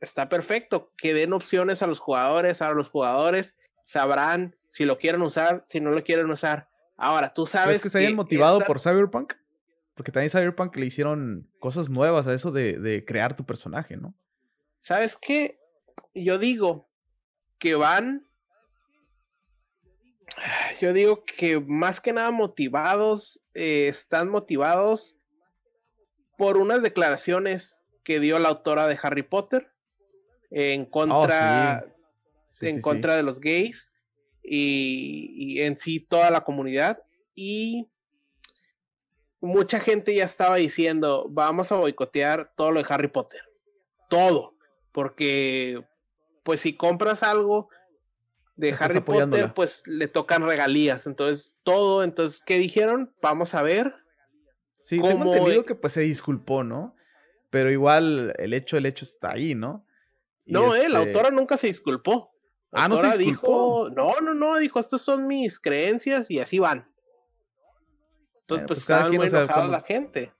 está 0.01 0.29
perfecto. 0.29 0.93
Que 0.97 1.15
den 1.15 1.33
opciones 1.33 1.85
a 1.85 1.87
los 1.87 2.01
jugadores. 2.01 2.61
A 2.61 2.73
los 2.73 2.89
jugadores 2.91 3.57
sabrán 3.85 4.57
si 4.67 4.85
lo 4.85 4.99
quieren 4.99 5.23
usar, 5.23 5.63
si 5.65 5.81
no 5.81 5.93
lo 5.93 6.03
quieren 6.03 6.29
usar. 6.29 6.69
Ahora, 6.97 7.33
tú 7.33 7.47
sabes. 7.47 7.77
¿Es 7.77 7.83
que 7.85 7.91
se 7.91 7.99
hayan 7.99 8.17
motivado 8.17 8.59
por 8.59 8.81
Cyberpunk? 8.81 9.35
Porque 9.99 10.13
también 10.13 10.31
Cyberpunk 10.31 10.77
le 10.77 10.87
hicieron 10.87 11.51
cosas 11.59 11.91
nuevas 11.91 12.29
a 12.29 12.33
eso 12.33 12.53
de, 12.53 13.05
crear 13.05 13.35
tu 13.35 13.45
personaje, 13.45 13.97
¿no? 13.97 14.15
¿Sabes 14.79 15.19
qué? 15.21 15.59
Yo 16.15 16.39
digo 16.39 16.89
que 17.59 17.75
van. 17.75 18.25
Yo 20.81 20.93
digo 20.93 21.25
que 21.25 21.59
más 21.59 22.01
que 22.01 22.13
nada 22.13 22.31
motivados, 22.31 23.43
eh, 23.55 23.89
están 23.89 24.29
motivados 24.29 25.17
por 26.37 26.59
unas 26.59 26.83
declaraciones 26.83 27.83
que 28.05 28.21
dio 28.21 28.39
la 28.39 28.51
autora 28.51 28.87
de 28.87 28.97
Harry 29.03 29.25
Potter 29.25 29.73
en 30.53 30.83
oh, 30.83 30.91
contra, 30.91 31.85
en 32.61 32.81
contra 32.81 33.17
de 33.17 33.25
los 33.25 33.41
gays 33.41 33.93
y, 34.45 35.61
en 35.61 35.77
sí 35.77 35.99
toda 35.99 36.31
la 36.31 36.45
comunidad. 36.45 37.03
Y 37.35 37.89
mucha 39.41 39.81
gente 39.81 40.15
ya 40.15 40.25
estaba 40.25 40.57
diciendo, 40.57 41.27
vamos 41.31 41.71
a 41.73 41.77
boicotear 41.77 42.53
todo 42.57 42.73
lo 42.73 42.83
de 42.83 42.87
Harry 42.89 43.09
Potter. 43.09 43.41
Todo. 44.09 44.55
Porque, 44.93 45.85
pues 46.43 46.61
si 46.61 46.77
compras 46.77 47.23
algo 47.23 47.69
de 48.57 48.75
Harry 48.79 49.01
Potter, 49.01 49.53
pues 49.55 49.87
le 49.87 50.09
tocan 50.09 50.45
regalías. 50.45 51.07
Entonces, 51.07 51.57
todo. 51.63 52.03
Entonces, 52.03 52.43
¿qué 52.45 52.59
dijeron? 52.59 53.15
Vamos 53.23 53.55
a 53.55 53.63
ver. 53.63 53.95
Sí, 54.83 55.01
tengo 55.01 55.33
entendido 55.33 55.65
que 55.65 55.75
pues 55.75 55.93
se 55.93 56.01
disculpó, 56.01 56.65
¿no? 56.65 56.97
Pero 57.51 57.71
igual 57.71 58.35
el 58.39 58.55
hecho, 58.55 58.77
el 58.77 58.87
hecho 58.87 59.05
está 59.05 59.33
ahí, 59.33 59.55
¿no? 59.55 59.85
no, 60.47 60.75
eh, 60.75 60.89
la 60.89 61.01
este 61.01 61.11
autora 61.11 61.31
nunca 61.31 61.57
se 61.57 61.67
disculpó. 61.67 62.33
Ah, 62.73 62.89
no 62.89 62.99
se 62.99 63.17
dijo, 63.17 63.89
no, 63.95 64.21
no, 64.21 64.35
no, 64.35 64.57
dijo, 64.59 64.79
estas 64.79 65.01
son 65.01 65.27
mis 65.27 65.59
creencias 65.59 66.31
y 66.31 66.39
así 66.39 66.59
van. 66.59 66.91
Entonces, 68.57 68.87
pues, 68.87 69.01
pues 69.01 69.19
muy 69.19 69.27
enojada 69.27 69.69
la 69.69 69.83
gente. 69.83 70.33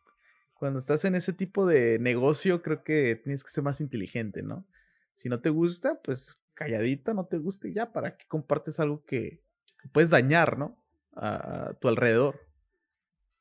Cuando 0.55 0.79
estás 0.79 1.05
en 1.05 1.15
ese 1.15 1.33
tipo 1.33 1.67
de 1.67 1.99
negocio, 1.99 2.63
creo 2.63 2.83
que 2.83 3.17
tienes 3.17 3.45
que 3.45 3.51
ser 3.51 3.63
más 3.63 3.81
inteligente, 3.81 4.43
¿no? 4.43 4.67
Si 5.15 5.29
no 5.29 5.41
te 5.41 5.51
gusta, 5.51 6.01
pues 6.03 6.41
calladita, 6.55 7.15
no 7.15 7.27
te 7.27 7.39
gusta 7.39 7.69
y 7.69 7.75
ya, 7.75 7.93
¿para 7.93 8.17
qué 8.17 8.27
compartes 8.27 8.81
algo 8.81 9.05
que, 9.05 9.43
puedes 9.93 10.11
dañar, 10.11 10.59
¿no? 10.59 10.83
A, 11.15 11.75
tu 11.81 11.89
alrededor. 11.89 12.41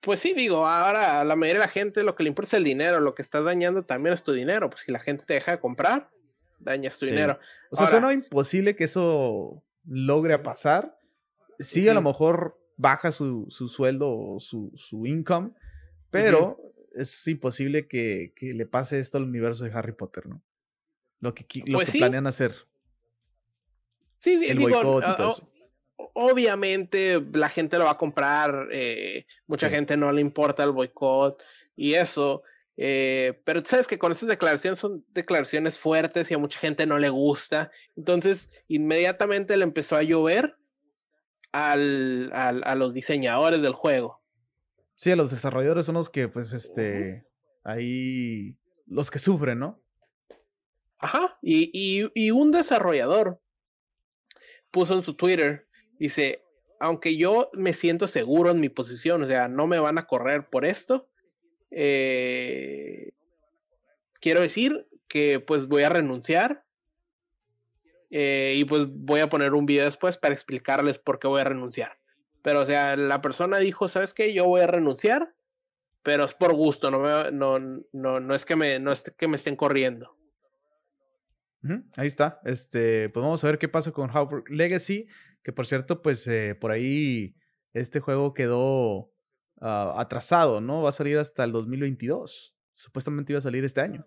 Pues 0.02 0.20
sí, 0.20 0.34
digo, 0.34 0.68
ahora 0.68 1.22
a 1.22 1.26
la 1.26 1.36
mayoría 1.36 1.62
de 1.62 1.68
la 1.68 1.72
gente 1.72 2.04
lo 2.04 2.16
que 2.16 2.24
le 2.24 2.30
importa 2.30 2.50
es 2.50 2.54
el 2.56 2.64
dinero, 2.64 3.00
lo 3.00 3.16
que 3.16 3.24
estás 3.24 3.46
dañando 3.46 3.84
también 3.84 4.14
es 4.14 4.24
tu 4.24 4.34
dinero, 4.34 4.70
pues 4.70 4.84
si 4.84 4.92
la 4.92 5.00
gente 5.00 5.26
te 5.26 5.34
deja 5.34 5.52
de 5.52 5.60
comprar, 5.60 6.12
dañas 6.60 7.00
tu 7.00 7.06
dinero. 7.06 7.40
O 7.72 7.76
sea, 7.76 7.88
suena 7.88 8.14
imposible 8.14 8.76
que 8.76 8.84
eso 8.84 9.64
logre 9.86 10.38
pasar. 10.40 11.00
Sí, 11.60 11.90
a 11.90 11.94
lo 11.94 12.02
mejor 12.02 12.60
baja 12.78 13.12
su, 13.12 13.48
sueldo 13.50 14.10
o 14.10 14.40
su, 14.40 15.06
income, 15.06 15.52
pero 16.10 16.58
es 16.94 17.28
imposible 17.28 17.88
que, 17.88 18.34
le 18.40 18.66
pase 18.66 19.00
esto 19.00 19.18
al 19.18 19.26
universo 19.26 19.66
de 19.66 19.72
Harry 19.72 19.94
Potter, 19.94 20.28
¿no? 20.28 20.42
Lo 21.20 21.34
que, 21.34 21.46
lo 21.66 21.80
pues 21.80 21.92
que 21.92 21.98
planean 21.98 22.28
hacer. 22.28 22.56
Sí, 24.16 24.40
sí, 24.40 24.54
digo, 24.56 25.02
obviamente 26.14 27.24
la 27.34 27.50
gente 27.50 27.78
lo 27.78 27.86
va 27.86 27.92
a 27.92 27.98
comprar, 27.98 28.68
eh, 28.72 29.26
mucha 29.48 29.70
gente 29.70 29.98
no 29.98 30.12
le 30.12 30.22
importa 30.22 30.64
el 30.64 30.72
boicot 30.72 31.44
y 31.76 31.94
eso, 31.94 32.44
eh, 32.76 33.40
pero 33.44 33.64
sabes 33.66 33.88
que 33.88 33.98
con 33.98 34.12
estas 34.12 34.30
declaraciones 34.30 34.80
son 34.80 35.04
declaraciones 35.12 35.80
fuertes 35.80 36.30
y 36.30 36.36
a 36.36 36.38
mucha 36.38 36.60
gente 36.60 36.86
no 36.86 37.00
le 37.00 37.10
gusta. 37.10 37.72
Entonces, 37.96 38.50
inmediatamente 38.68 39.58
le 39.58 39.64
empezó 39.64 39.96
a 39.96 40.04
llover 40.04 40.58
al, 41.66 42.30
a 42.34 42.76
los 42.76 42.94
diseñadores 42.94 43.62
del 43.62 43.74
juego. 43.74 44.22
Sí, 44.96 45.12
a 45.12 45.16
los 45.16 45.32
desarrolladores 45.32 45.86
son 45.86 45.96
los 45.96 46.10
que, 46.10 46.28
pues, 46.28 46.54
este, 46.54 47.26
ahí, 47.64 48.58
los 48.86 49.12
que 49.12 49.20
sufren, 49.20 49.60
¿no? 49.60 49.82
Ajá, 51.00 51.38
y, 51.42 51.70
y, 51.74 52.10
y 52.16 52.32
un 52.32 52.52
desarrollador 52.52 53.40
puso 54.72 54.96
en 54.96 55.02
su 55.02 55.16
Twitter, 55.16 55.68
dice, 56.00 56.44
aunque 56.80 57.18
yo 57.18 57.50
me 57.54 57.74
siento 57.74 58.08
seguro 58.08 58.52
en 58.52 58.60
mi 58.60 58.70
posición, 58.70 59.24
o 59.24 59.26
sea, 59.26 59.48
no 59.48 59.68
me 59.68 59.80
van 59.80 59.98
a 59.98 60.06
correr 60.06 60.50
por 60.50 60.66
esto, 60.66 61.10
eh, 61.72 63.14
quiero 64.20 64.42
decir 64.42 64.88
que 65.08 65.40
pues 65.40 65.68
voy 65.68 65.84
a 65.84 65.90
renunciar 65.90 66.66
eh, 68.10 68.56
y 68.58 68.66
pues 68.66 68.88
voy 68.90 69.20
a 69.20 69.30
poner 69.30 69.54
un 69.54 69.66
video 69.66 69.86
después 69.86 70.18
para 70.18 70.34
explicarles 70.34 70.98
por 70.98 71.20
qué 71.20 71.28
voy 71.28 71.42
a 71.42 71.46
renunciar. 71.46 72.00
Pero 72.42 72.62
o 72.62 72.66
sea, 72.66 72.96
la 72.96 73.22
persona 73.22 73.58
dijo, 73.60 73.88
¿sabes 73.88 74.14
qué? 74.14 74.34
Yo 74.34 74.46
voy 74.46 74.62
a 74.62 74.68
renunciar, 74.68 75.36
pero 76.04 76.24
es 76.24 76.34
por 76.34 76.54
gusto, 76.54 76.92
no, 76.92 77.32
no, 77.32 77.60
no, 77.92 78.20
no, 78.20 78.36
es, 78.36 78.46
que 78.46 78.56
me, 78.56 78.80
no 78.80 78.92
es 78.92 79.14
que 79.18 79.28
me 79.28 79.36
estén 79.36 79.56
corriendo. 79.56 80.16
Ahí 81.98 82.08
está. 82.08 82.40
Este, 82.46 83.10
pues 83.10 83.22
vamos 83.22 83.44
a 83.44 83.48
ver 83.48 83.58
qué 83.58 83.68
pasa 83.68 83.92
con 83.92 84.10
Howard 84.10 84.50
Legacy. 84.50 85.08
Que 85.44 85.52
por 85.52 85.68
cierto, 85.68 86.02
pues 86.02 86.26
eh, 86.28 86.56
por 86.56 86.72
ahí 86.72 87.36
este 87.74 88.00
juego 88.00 88.34
quedó 88.34 89.12
Ah, 89.60 89.96
atrasado, 89.98 90.62
¿no? 90.62 90.84
Va 90.84 90.90
a 90.90 90.94
salir 90.94 91.18
hasta 91.18 91.44
el 91.44 91.52
2022. 91.52 92.56
Supuestamente 92.76 93.34
iba 93.34 93.40
a 93.40 93.42
salir 93.42 93.66
este 93.66 93.82
año. 93.82 94.06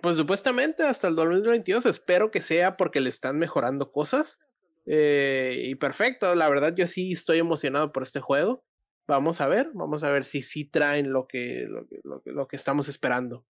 Pues 0.00 0.16
supuestamente 0.16 0.84
hasta 0.84 1.08
el 1.08 1.16
2022. 1.16 1.86
Espero 1.86 2.30
que 2.30 2.40
sea 2.40 2.76
porque 2.76 3.00
le 3.00 3.08
están 3.08 3.38
mejorando 3.38 3.92
cosas. 3.92 4.40
Eh, 4.86 5.64
y 5.66 5.74
perfecto, 5.76 6.34
la 6.34 6.48
verdad 6.48 6.74
yo 6.74 6.86
sí 6.88 7.12
estoy 7.12 7.38
emocionado 7.38 7.92
por 7.92 8.02
este 8.02 8.20
juego. 8.20 8.64
Vamos 9.06 9.40
a 9.40 9.48
ver, 9.48 9.70
vamos 9.74 10.04
a 10.04 10.10
ver 10.10 10.24
si 10.24 10.42
sí 10.42 10.64
traen 10.64 11.12
lo 11.12 11.26
que, 11.26 11.66
lo 11.68 12.22
lo 12.24 12.48
que 12.48 12.56
estamos 12.56 12.88
esperando. 12.88 13.44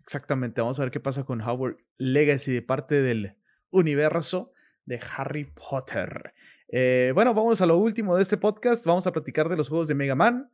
Exactamente, 0.00 0.60
vamos 0.60 0.78
a 0.78 0.82
ver 0.82 0.92
qué 0.92 1.00
pasa 1.00 1.24
con 1.24 1.40
Howard 1.40 1.78
Legacy 1.98 2.52
de 2.52 2.62
parte 2.62 3.02
del 3.02 3.34
universo 3.70 4.52
de 4.84 5.00
Harry 5.16 5.44
Potter. 5.44 6.32
Eh, 6.68 7.12
bueno, 7.14 7.34
vamos 7.34 7.60
a 7.60 7.66
lo 7.66 7.76
último 7.76 8.16
de 8.16 8.22
este 8.22 8.36
podcast. 8.36 8.86
Vamos 8.86 9.06
a 9.06 9.12
platicar 9.12 9.48
de 9.48 9.56
los 9.56 9.68
juegos 9.68 9.88
de 9.88 9.94
Mega 9.94 10.14
Man 10.14 10.50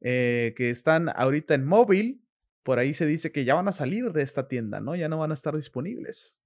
eh, 0.00 0.54
que 0.56 0.70
están 0.70 1.08
ahorita 1.08 1.54
en 1.54 1.64
móvil. 1.64 2.22
Por 2.66 2.80
ahí 2.80 2.94
se 2.94 3.06
dice 3.06 3.30
que 3.30 3.44
ya 3.44 3.54
van 3.54 3.68
a 3.68 3.72
salir 3.72 4.10
de 4.10 4.22
esta 4.22 4.48
tienda, 4.48 4.80
¿no? 4.80 4.96
Ya 4.96 5.08
no 5.08 5.18
van 5.18 5.30
a 5.30 5.34
estar 5.34 5.54
disponibles. 5.54 6.42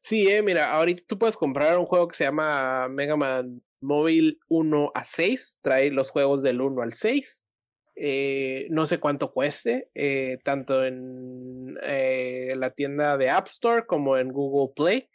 Sí, 0.00 0.28
eh, 0.28 0.40
mira, 0.40 0.70
ahorita 0.70 1.02
tú 1.04 1.18
puedes 1.18 1.36
comprar 1.36 1.76
un 1.78 1.86
juego 1.86 2.06
que 2.06 2.16
se 2.16 2.22
llama 2.22 2.86
Mega 2.88 3.16
Man 3.16 3.60
Móvil 3.80 4.38
1 4.46 4.92
a 4.94 5.02
6. 5.02 5.58
Trae 5.62 5.90
los 5.90 6.12
juegos 6.12 6.44
del 6.44 6.60
1 6.60 6.80
al 6.80 6.92
6. 6.92 7.44
no 8.70 8.86
sé 8.86 9.00
cuánto 9.00 9.32
cueste, 9.32 9.90
tanto 10.44 10.84
en 10.84 11.74
la 11.74 12.70
tienda 12.70 13.18
de 13.18 13.30
App 13.30 13.48
Store 13.48 13.86
como 13.86 14.16
en 14.16 14.28
Google 14.28 14.72
Play. 14.76 15.08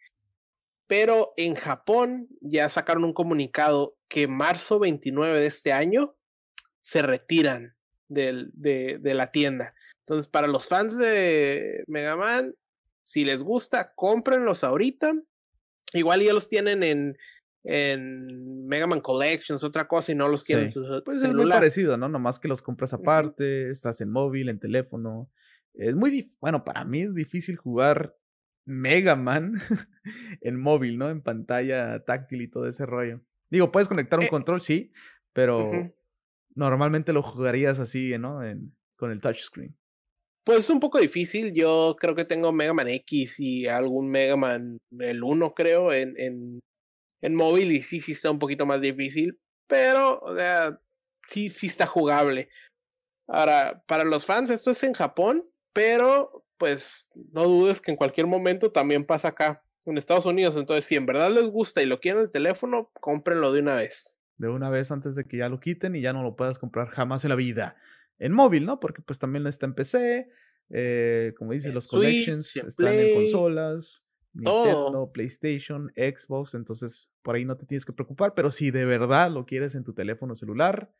pero 0.87 1.33
en 1.37 1.55
Japón 1.55 2.27
ya 2.41 2.67
sacaron 2.67 3.05
un 3.05 3.13
comunicado 3.13 3.95
que 4.09 4.27
marzo 4.27 4.77
29 4.77 5.39
de 5.39 5.45
este 5.45 5.71
año 5.71 6.17
se 6.81 7.01
retiran 7.01 7.75
del, 8.07 8.51
de, 8.53 8.99
de, 8.99 9.13
la 9.13 9.31
tienda. 9.31 9.73
Entonces, 9.99 10.27
para 10.27 10.47
los 10.47 10.67
fans 10.67 10.97
de 10.97 11.83
Mega 11.87 12.15
Man, 12.15 12.53
si 13.03 13.23
les 13.23 13.43
gusta, 13.43 13.93
cómprenlos 13.95 14.63
ahorita. 14.63 15.13
Igual 15.93 16.21
ya 16.21 16.33
los 16.33 16.49
tienen 16.49 16.83
en, 16.83 17.17
en 17.63 18.67
Mega 18.67 18.87
Man 18.87 19.01
Collections, 19.01 19.63
otra 19.63 19.87
cosa, 19.87 20.11
y 20.11 20.15
no 20.15 20.27
los 20.27 20.43
tienen 20.43 20.69
Pues 21.05 21.21
es 21.21 21.33
muy 21.33 21.49
parecido, 21.49 21.97
¿no? 21.97 22.09
Nomás 22.09 22.39
que 22.39 22.47
los 22.47 22.61
compras 22.61 22.93
aparte, 22.93 23.69
estás 23.69 24.01
en 24.01 24.11
móvil, 24.11 24.49
en 24.49 24.59
teléfono. 24.59 25.29
Es 25.73 25.95
muy, 25.95 26.35
bueno, 26.39 26.63
para 26.63 26.83
mí 26.83 27.01
es 27.01 27.13
difícil 27.13 27.57
jugar 27.57 28.15
Mega 28.65 29.15
Man 29.15 29.53
en 30.41 30.59
móvil, 30.59 30.97
¿no? 30.97 31.09
En 31.09 31.21
pantalla 31.21 32.03
táctil 32.03 32.41
y 32.41 32.47
todo 32.47 32.67
ese 32.67 32.85
rollo. 32.85 33.21
Digo, 33.49 33.71
puedes 33.71 33.87
conectar 33.87 34.19
un 34.19 34.25
eh 34.25 34.29
control, 34.29 34.61
sí, 34.61 34.91
pero 35.31 35.69
normalmente 36.55 37.13
lo 37.13 37.21
jugarías 37.21 37.79
así, 37.79 38.17
¿no? 38.17 38.43
En, 38.43 38.75
con 38.97 39.11
el 39.11 39.21
touchscreen. 39.21 39.77
Pues 40.45 40.59
es 40.59 40.69
un 40.69 40.79
poco 40.79 40.99
difícil. 40.99 41.53
Yo 41.53 41.95
creo 41.99 42.15
que 42.15 42.25
tengo 42.25 42.51
Mega 42.51 42.73
Man 42.73 42.87
X 42.89 43.39
y 43.39 43.67
algún 43.67 44.09
Mega 44.09 44.35
Man, 44.35 44.77
el 44.99 45.23
1 45.23 45.53
creo, 45.53 45.91
en, 45.91 46.13
en, 46.17 46.59
en 47.21 47.35
móvil 47.35 47.71
y 47.71 47.81
sí, 47.81 47.99
sí 47.99 48.11
está 48.13 48.31
un 48.31 48.39
poquito 48.39 48.65
más 48.65 48.81
difícil, 48.81 49.39
pero, 49.67 50.19
o 50.19 50.35
sea, 50.35 50.79
sí, 51.27 51.49
sí 51.49 51.67
está 51.67 51.87
jugable. 51.87 52.49
Ahora, 53.27 53.83
para 53.87 54.03
los 54.03 54.25
fans, 54.25 54.51
esto 54.51 54.71
es 54.71 54.83
en 54.83 54.93
Japón, 54.93 55.49
pero 55.73 56.45
pues 56.57 57.09
no 57.33 57.43
dudes 57.43 57.81
que 57.81 57.91
en 57.91 57.97
cualquier 57.97 58.27
momento 58.27 58.71
también 58.71 59.05
pasa 59.05 59.29
acá 59.29 59.63
en 59.85 59.97
Estados 59.97 60.25
Unidos. 60.25 60.55
Entonces, 60.55 60.85
si 60.85 60.95
en 60.95 61.05
verdad 61.05 61.31
les 61.31 61.49
gusta 61.49 61.81
y 61.81 61.85
lo 61.85 61.99
quieren 61.99 62.21
el 62.21 62.31
teléfono, 62.31 62.91
cómprenlo 63.01 63.51
de 63.51 63.61
una 63.61 63.75
vez. 63.75 64.14
De 64.37 64.49
una 64.49 64.69
vez 64.69 64.91
antes 64.91 65.15
de 65.15 65.25
que 65.25 65.37
ya 65.37 65.49
lo 65.49 65.59
quiten 65.59 65.95
y 65.95 66.01
ya 66.01 66.13
no 66.13 66.23
lo 66.23 66.35
puedas 66.35 66.59
comprar 66.59 66.89
jamás 66.89 67.23
en 67.23 67.29
la 67.29 67.35
vida. 67.35 67.75
En 68.19 68.33
móvil, 68.33 68.65
¿no? 68.65 68.79
Porque 68.79 69.01
pues 69.01 69.19
también 69.19 69.45
está 69.47 69.65
en 69.65 69.75
PC. 69.75 70.29
Eh, 70.69 71.33
como 71.37 71.53
dices, 71.53 71.73
los 71.73 71.87
collections 71.87 72.55
están 72.55 72.95
en 72.95 73.15
consolas. 73.15 74.05
Nintendo, 74.35 75.11
PlayStation, 75.13 75.91
Xbox, 75.95 76.55
entonces 76.55 77.09
por 77.21 77.35
ahí 77.35 77.45
no 77.45 77.55
te 77.55 77.65
tienes 77.65 77.85
que 77.85 77.93
preocupar, 77.93 78.33
pero 78.33 78.51
si 78.51 78.69
de 78.69 78.83
verdad 78.83 79.31
lo 79.31 79.45
quieres 79.45 79.75
en 79.75 79.85
tu 79.85 79.93
teléfono 79.93 80.35
celular, 80.35 80.93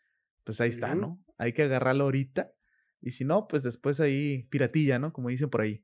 pues 0.45 0.61
ahí 0.61 0.69
está, 0.69 0.95
¿no? 0.95 1.21
Hay 1.37 1.51
que 1.51 1.63
agarrarlo 1.63 2.05
ahorita 2.05 2.53
y 3.01 3.11
si 3.11 3.25
no, 3.25 3.47
pues 3.47 3.63
después 3.63 3.99
ahí 3.99 4.43
piratilla, 4.49 4.99
¿no? 4.99 5.11
Como 5.11 5.29
dicen 5.29 5.49
por 5.49 5.61
ahí. 5.61 5.83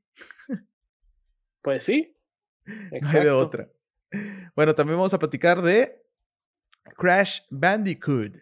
Pues 1.62 1.84
sí. 1.84 2.16
No 3.00 3.08
hay 3.08 3.24
de 3.24 3.30
otra. 3.30 3.68
Bueno, 4.54 4.74
también 4.74 4.96
vamos 4.96 5.14
a 5.14 5.18
platicar 5.18 5.62
de 5.62 6.01
Crash 6.96 7.40
Bandicoot, 7.50 8.38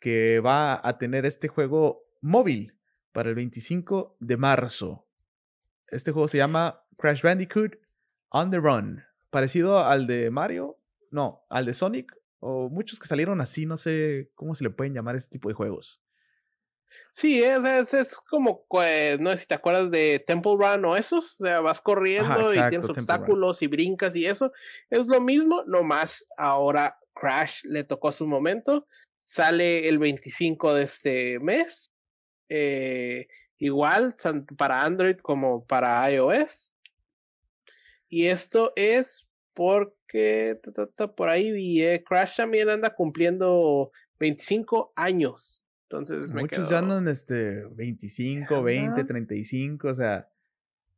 que 0.00 0.40
va 0.40 0.80
a 0.82 0.98
tener 0.98 1.26
este 1.26 1.48
juego 1.48 2.06
móvil 2.20 2.76
para 3.12 3.28
el 3.28 3.34
25 3.34 4.16
de 4.20 4.36
marzo. 4.36 5.06
Este 5.88 6.12
juego 6.12 6.28
se 6.28 6.38
llama 6.38 6.84
Crash 6.98 7.22
Bandicoot 7.22 7.76
On 8.30 8.50
the 8.50 8.58
Run. 8.58 9.02
Parecido 9.30 9.84
al 9.84 10.06
de 10.06 10.30
Mario, 10.30 10.78
no, 11.10 11.44
al 11.48 11.66
de 11.66 11.74
Sonic, 11.74 12.12
o 12.40 12.68
muchos 12.68 12.98
que 12.98 13.06
salieron 13.06 13.40
así, 13.40 13.66
no 13.66 13.76
sé 13.76 14.30
cómo 14.34 14.54
se 14.54 14.64
le 14.64 14.70
pueden 14.70 14.94
llamar 14.94 15.16
este 15.16 15.30
tipo 15.30 15.48
de 15.48 15.54
juegos. 15.54 16.00
Sí, 17.10 17.42
es, 17.42 17.94
es, 17.94 18.16
como, 18.16 18.66
no 19.18 19.30
sé 19.30 19.36
si 19.38 19.46
te 19.46 19.54
acuerdas 19.54 19.90
de 19.90 20.22
Temple 20.24 20.56
Run 20.58 20.84
o 20.84 20.96
esos, 20.96 21.40
o 21.40 21.44
sea, 21.44 21.60
vas 21.60 21.80
corriendo 21.80 22.52
y 22.54 22.68
tienes 22.68 22.88
obstáculos 22.88 23.62
y 23.62 23.66
brincas 23.66 24.14
y 24.14 24.26
eso. 24.26 24.52
Es 24.90 25.06
lo 25.06 25.20
mismo, 25.20 25.64
nomás 25.66 26.28
ahora 26.36 26.98
Crash 27.18 27.64
le 27.64 27.84
tocó 27.84 28.12
su 28.12 28.26
momento. 28.26 28.86
Sale 29.24 29.88
el 29.88 29.98
25 29.98 30.74
de 30.74 30.82
este 30.84 31.40
mes. 31.40 31.86
Eh, 32.48 33.26
igual, 33.58 34.14
para 34.56 34.82
Android 34.82 35.16
como 35.16 35.64
para 35.64 36.10
iOS. 36.10 36.72
Y 38.08 38.26
esto 38.26 38.72
es 38.76 39.26
porque 39.54 40.60
por 41.16 41.28
ahí 41.28 41.50
vi, 41.50 41.82
eh, 41.82 42.04
Crash 42.06 42.36
también 42.36 42.68
anda 42.68 42.94
cumpliendo 42.94 43.90
25 44.20 44.92
años. 44.94 45.58
Entonces 45.88 46.32
Muchos 46.32 46.68
ya 46.68 46.78
andan 46.78 47.08
este 47.08 47.64
25, 47.72 48.62
20, 48.62 49.04
35, 49.04 49.88
o 49.88 49.94
sea. 49.94 50.28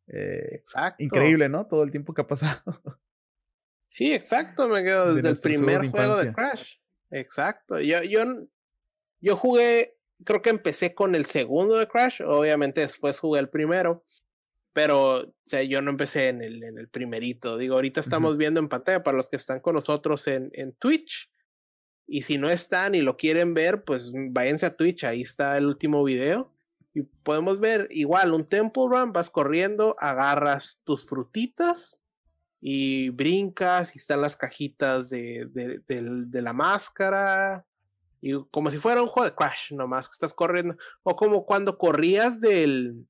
Eh, 0.07 0.55
exacto. 0.55 1.03
Increíble, 1.03 1.49
¿no? 1.49 1.67
Todo 1.67 1.83
el 1.83 1.91
tiempo 1.91 2.15
que 2.15 2.23
ha 2.23 2.27
pasado. 2.27 2.63
Sí, 3.89 4.13
exacto, 4.13 4.69
me 4.69 4.85
quedo 4.85 5.15
desde, 5.15 5.31
el 5.31 5.39
primer 5.39 5.89
juego 5.89 6.17
de 6.17 6.33
Crash. 6.33 6.75
Exacto. 7.11 7.81
Yo, 7.81 8.03
yo, 8.03 8.23
yo 9.21 9.37
jugué, 9.37 9.97
creo 10.25 10.43
que 10.43 10.51
empecé 10.51 10.95
con 10.95 11.15
el 11.15 11.25
segundo 11.25 11.77
de 11.79 11.89
Crash, 11.89 12.21
obviamente 12.23 12.83
después 12.83 13.19
jugué 13.19 13.41
el 13.41 13.49
primero, 13.49 14.05
pero 14.75 15.21
o 15.21 15.35
sea, 15.43 15.63
yo 15.63 15.81
no 15.81 15.91
empecé 15.91 16.29
en 16.29 16.43
el, 16.43 16.63
en 16.63 16.79
el 16.79 16.89
primerito. 16.89 17.57
Digo, 17.57 17.77
ahorita 17.77 18.01
estamos 18.01 18.37
viendo 18.37 18.61
en 18.61 18.69
pantalla 18.69 19.03
para 19.03 19.17
los 19.17 19.29
que 19.29 19.37
están 19.37 19.61
con 19.61 19.75
nosotros 19.75 20.27
en, 20.29 20.51
en 20.53 20.73
Twitch. 20.75 21.31
Y 22.07 22.23
si 22.23 22.39
no 22.39 22.49
están 22.49 22.95
y 22.95 23.01
lo 23.01 23.17
quieren 23.17 23.55
ver, 23.55 23.85
pues 23.85 24.13
váyanse 24.31 24.67
a 24.67 24.77
Twitch, 24.77 25.05
ahí 25.05 25.23
está 25.23 25.57
el 25.59 25.67
último 25.67 26.05
video. 26.05 26.55
Y 26.95 27.03
podemos 27.03 27.59
ver 27.61 27.89
igual 27.91 28.33
un 28.33 28.49
Temple 28.49 28.85
Run, 28.89 29.13
vas 29.13 29.31
corriendo, 29.31 29.97
agarras 29.99 30.81
tus 30.85 31.07
frutitas 31.07 32.03
y 32.61 33.11
brincas 33.11 33.95
y 33.95 33.99
están 33.99 34.21
las 34.21 34.37
cajitas 34.37 35.11
de, 35.11 35.47
de, 35.87 36.43
la 36.43 36.53
máscara. 36.53 37.65
Y 38.21 38.35
como 38.51 38.71
si 38.71 38.79
fuera 38.79 39.03
un 39.03 39.09
juego 39.09 39.29
de 39.29 39.35
Crash, 39.35 39.73
nomás 39.73 40.09
que 40.09 40.13
estás 40.13 40.35
corriendo. 40.35 40.77
O 41.03 41.15
como 41.15 41.47
cuando 41.47 41.79
corrías 41.79 42.41
del, 42.41 43.07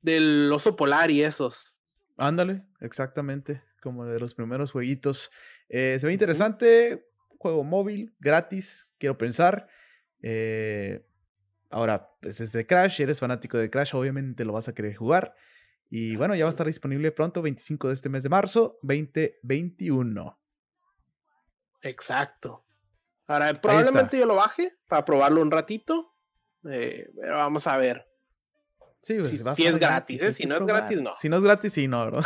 del 0.00 0.50
oso 0.52 0.76
polar 0.76 1.10
y 1.10 1.22
esos. 1.22 1.80
Ándale, 2.16 2.64
exactamente, 2.80 3.62
como 3.82 4.04
de 4.04 4.20
los 4.20 4.34
primeros 4.34 4.70
jueguitos. 4.70 5.32
Eh, 5.68 5.96
se 5.98 6.06
ve 6.06 6.12
interesante 6.12 7.08
juego 7.44 7.62
móvil, 7.62 8.14
gratis, 8.20 8.90
quiero 8.98 9.18
pensar. 9.18 9.68
Eh, 10.22 11.04
ahora, 11.68 12.10
pues 12.22 12.40
es 12.40 12.52
de 12.52 12.66
Crash, 12.66 13.02
eres 13.02 13.20
fanático 13.20 13.58
de 13.58 13.68
Crash, 13.68 13.94
obviamente 13.94 14.46
lo 14.46 14.54
vas 14.54 14.68
a 14.68 14.74
querer 14.74 14.94
jugar. 14.94 15.34
Y 15.96 16.16
bueno, 16.16 16.34
ya 16.34 16.42
va 16.42 16.48
a 16.48 16.50
estar 16.50 16.66
disponible 16.66 17.12
pronto, 17.12 17.40
25 17.40 17.86
de 17.86 17.94
este 17.94 18.08
mes 18.08 18.24
de 18.24 18.28
marzo, 18.28 18.80
2021. 18.82 20.40
Exacto. 21.82 22.66
Ahora, 23.28 23.54
probablemente 23.54 24.18
yo 24.18 24.26
lo 24.26 24.34
baje 24.34 24.76
para 24.88 25.04
probarlo 25.04 25.40
un 25.40 25.52
ratito. 25.52 26.12
Eh, 26.68 27.08
pero 27.14 27.36
vamos 27.36 27.68
a 27.68 27.76
ver. 27.76 28.08
Sí, 29.02 29.18
pues, 29.18 29.54
si, 29.54 29.66
es 29.66 29.78
gratis, 29.78 30.20
¿eh? 30.20 30.32
si 30.32 30.46
no 30.46 30.56
es 30.56 30.66
gratis, 30.66 31.00
no. 31.00 31.14
Si 31.14 31.28
no 31.28 31.36
es 31.36 31.44
gratis, 31.44 31.72
sí, 31.72 31.86
no, 31.86 32.06
¿verdad? 32.06 32.24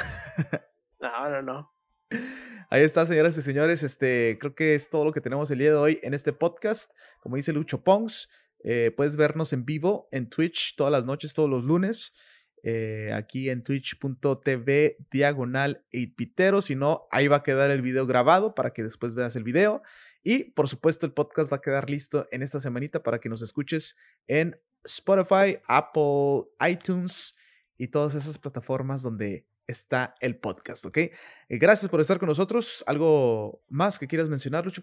no, 1.01 1.29
no, 1.29 1.43
no. 1.43 1.73
Ahí 2.71 2.83
está, 2.83 3.05
señoras 3.05 3.37
y 3.37 3.43
señores. 3.43 3.83
Este, 3.83 4.39
creo 4.41 4.55
que 4.55 4.77
es 4.77 4.89
todo 4.89 5.05
lo 5.05 5.13
que 5.13 5.21
tenemos 5.21 5.51
el 5.51 5.59
día 5.59 5.73
de 5.73 5.77
hoy 5.77 6.01
en 6.03 6.15
este 6.15 6.33
podcast. 6.33 6.93
Como 7.21 7.37
dice 7.37 7.53
Lucho 7.53 7.85
Pongs, 7.85 8.31
eh, 8.65 8.95
puedes 8.97 9.17
vernos 9.17 9.53
en 9.53 9.67
vivo 9.67 10.09
en 10.11 10.31
Twitch 10.31 10.75
todas 10.75 10.91
las 10.91 11.05
noches, 11.05 11.35
todos 11.35 11.51
los 11.51 11.65
lunes. 11.65 12.15
Eh, 12.63 13.13
aquí 13.15 13.51
en 13.51 13.63
twitch.tv 13.63 14.97
diagonal 15.11 15.85
8 15.93 16.63
Si 16.63 16.75
no, 16.75 17.07
ahí 17.11 17.29
va 17.29 17.37
a 17.37 17.43
quedar 17.43 17.71
el 17.71 17.83
video 17.83 18.07
grabado 18.07 18.55
para 18.55 18.73
que 18.73 18.83
después 18.83 19.15
veas 19.15 19.37
el 19.37 19.45
video. 19.45 19.83
Y 20.23 20.45
por 20.53 20.69
supuesto, 20.69 21.07
el 21.07 21.13
podcast 21.13 21.53
va 21.53 21.59
a 21.59 21.61
quedar 21.61 21.89
listo 21.89 22.27
en 22.31 22.43
esta 22.43 22.61
semanita 22.61 23.03
para 23.03 23.21
que 23.21 23.29
nos 23.29 23.43
escuches 23.43 23.97
en 24.27 24.61
Spotify, 24.85 25.59
Apple, 25.67 26.45
iTunes 26.69 27.37
y 27.77 27.89
todas 27.89 28.15
esas 28.15 28.39
plataformas 28.39 29.03
donde 29.03 29.47
está 29.67 30.15
el 30.21 30.37
podcast, 30.39 30.87
¿ok? 30.87 30.99
Eh, 30.99 31.13
gracias 31.51 31.91
por 31.91 32.01
estar 32.01 32.19
con 32.19 32.29
nosotros. 32.29 32.83
¿Algo 32.87 33.63
más 33.69 33.99
que 33.99 34.09
quieras 34.09 34.29
mencionar, 34.29 34.65
Lucho 34.65 34.83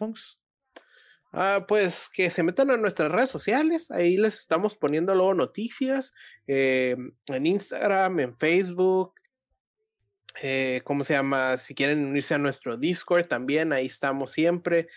Ah, 1.37 1.65
pues 1.67 2.09
que 2.09 2.29
se 2.29 2.43
metan 2.43 2.71
a 2.71 2.77
nuestras 2.77 3.11
redes 3.11 3.29
sociales, 3.29 3.91
ahí 3.91 4.15
les 4.15 4.35
estamos 4.39 4.75
poniendo 4.75 5.13
luego 5.13 5.33
noticias 5.33 6.13
eh, 6.47 6.95
en 7.27 7.45
Instagram, 7.45 8.21
en 8.21 8.35
Facebook, 8.35 9.13
eh, 10.41 10.81
¿cómo 10.85 11.03
se 11.03 11.13
llama? 11.13 11.57
Si 11.57 11.75
quieren 11.75 12.05
unirse 12.05 12.35
a 12.35 12.37
nuestro 12.37 12.77
Discord 12.77 13.25
también, 13.25 13.73
ahí 13.73 13.87
estamos 13.87 14.31
siempre. 14.31 14.87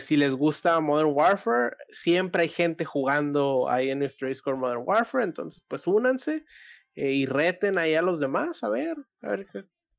si 0.00 0.16
les 0.16 0.34
gusta 0.34 0.78
Modern 0.80 1.10
Warfare, 1.12 1.76
siempre 1.88 2.42
hay 2.42 2.48
gente 2.48 2.84
jugando 2.84 3.68
ahí 3.68 3.90
en 3.90 3.98
nuestro 3.98 4.28
Discord 4.28 4.58
Modern 4.58 4.82
Warfare, 4.86 5.24
entonces 5.24 5.64
pues 5.68 5.86
únanse. 5.86 6.44
Eh, 6.96 7.12
y 7.12 7.26
reten 7.26 7.76
ahí 7.76 7.94
a 7.94 8.00
los 8.00 8.20
demás, 8.20 8.64
a 8.64 8.70
ver, 8.70 8.96
a 9.20 9.28
ver 9.28 9.46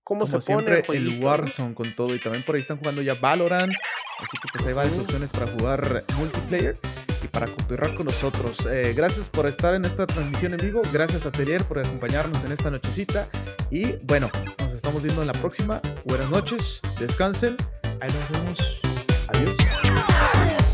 cómo 0.08 0.26
se 0.26 0.40
pone 0.40 0.84
el, 0.94 1.22
Warzone 1.22 1.76
con 1.76 1.94
todo 1.94 2.16
y 2.16 2.20
también 2.20 2.42
por 2.46 2.56
ahí 2.56 2.62
están 2.62 2.78
jugando 2.78 3.02
ya 3.02 3.16
Valorant, 3.16 3.74
así 4.20 4.38
que 4.42 4.48
pues 4.54 4.66
hay 4.66 4.74
varias 4.74 4.98
opciones 4.98 5.32
para 5.34 5.48
jugar 5.48 6.06
multiplayer 6.18 6.78
y 7.22 7.28
para 7.28 7.48
continuar 7.48 7.94
con 7.94 8.06
nosotros. 8.06 8.66
Eh, 8.72 8.94
gracias 8.96 9.28
por 9.28 9.48
estar 9.48 9.74
en 9.74 9.84
esta 9.84 10.08
transmisión 10.08 10.54
en 10.54 10.60
vivo, 10.60 10.82
gracias 10.94 11.26
a 11.26 11.30
Atelier 11.30 11.66
por 11.66 11.80
acompañarnos 11.80 12.42
en 12.46 12.54
esta 12.54 12.72
nochecita 12.72 13.28
y 13.70 13.98
bueno, 14.04 14.30
nos 14.60 14.72
estamos 14.72 15.04
viendo 15.04 15.20
en 15.22 15.28
la 15.28 15.34
próxima. 15.34 15.82
Buenas 16.06 16.30
noches, 16.30 16.80
descansen. 17.00 17.58
Ahí 18.00 18.10
nos 18.10 18.32
vemos. 18.32 18.80
Adiós. 19.28 20.67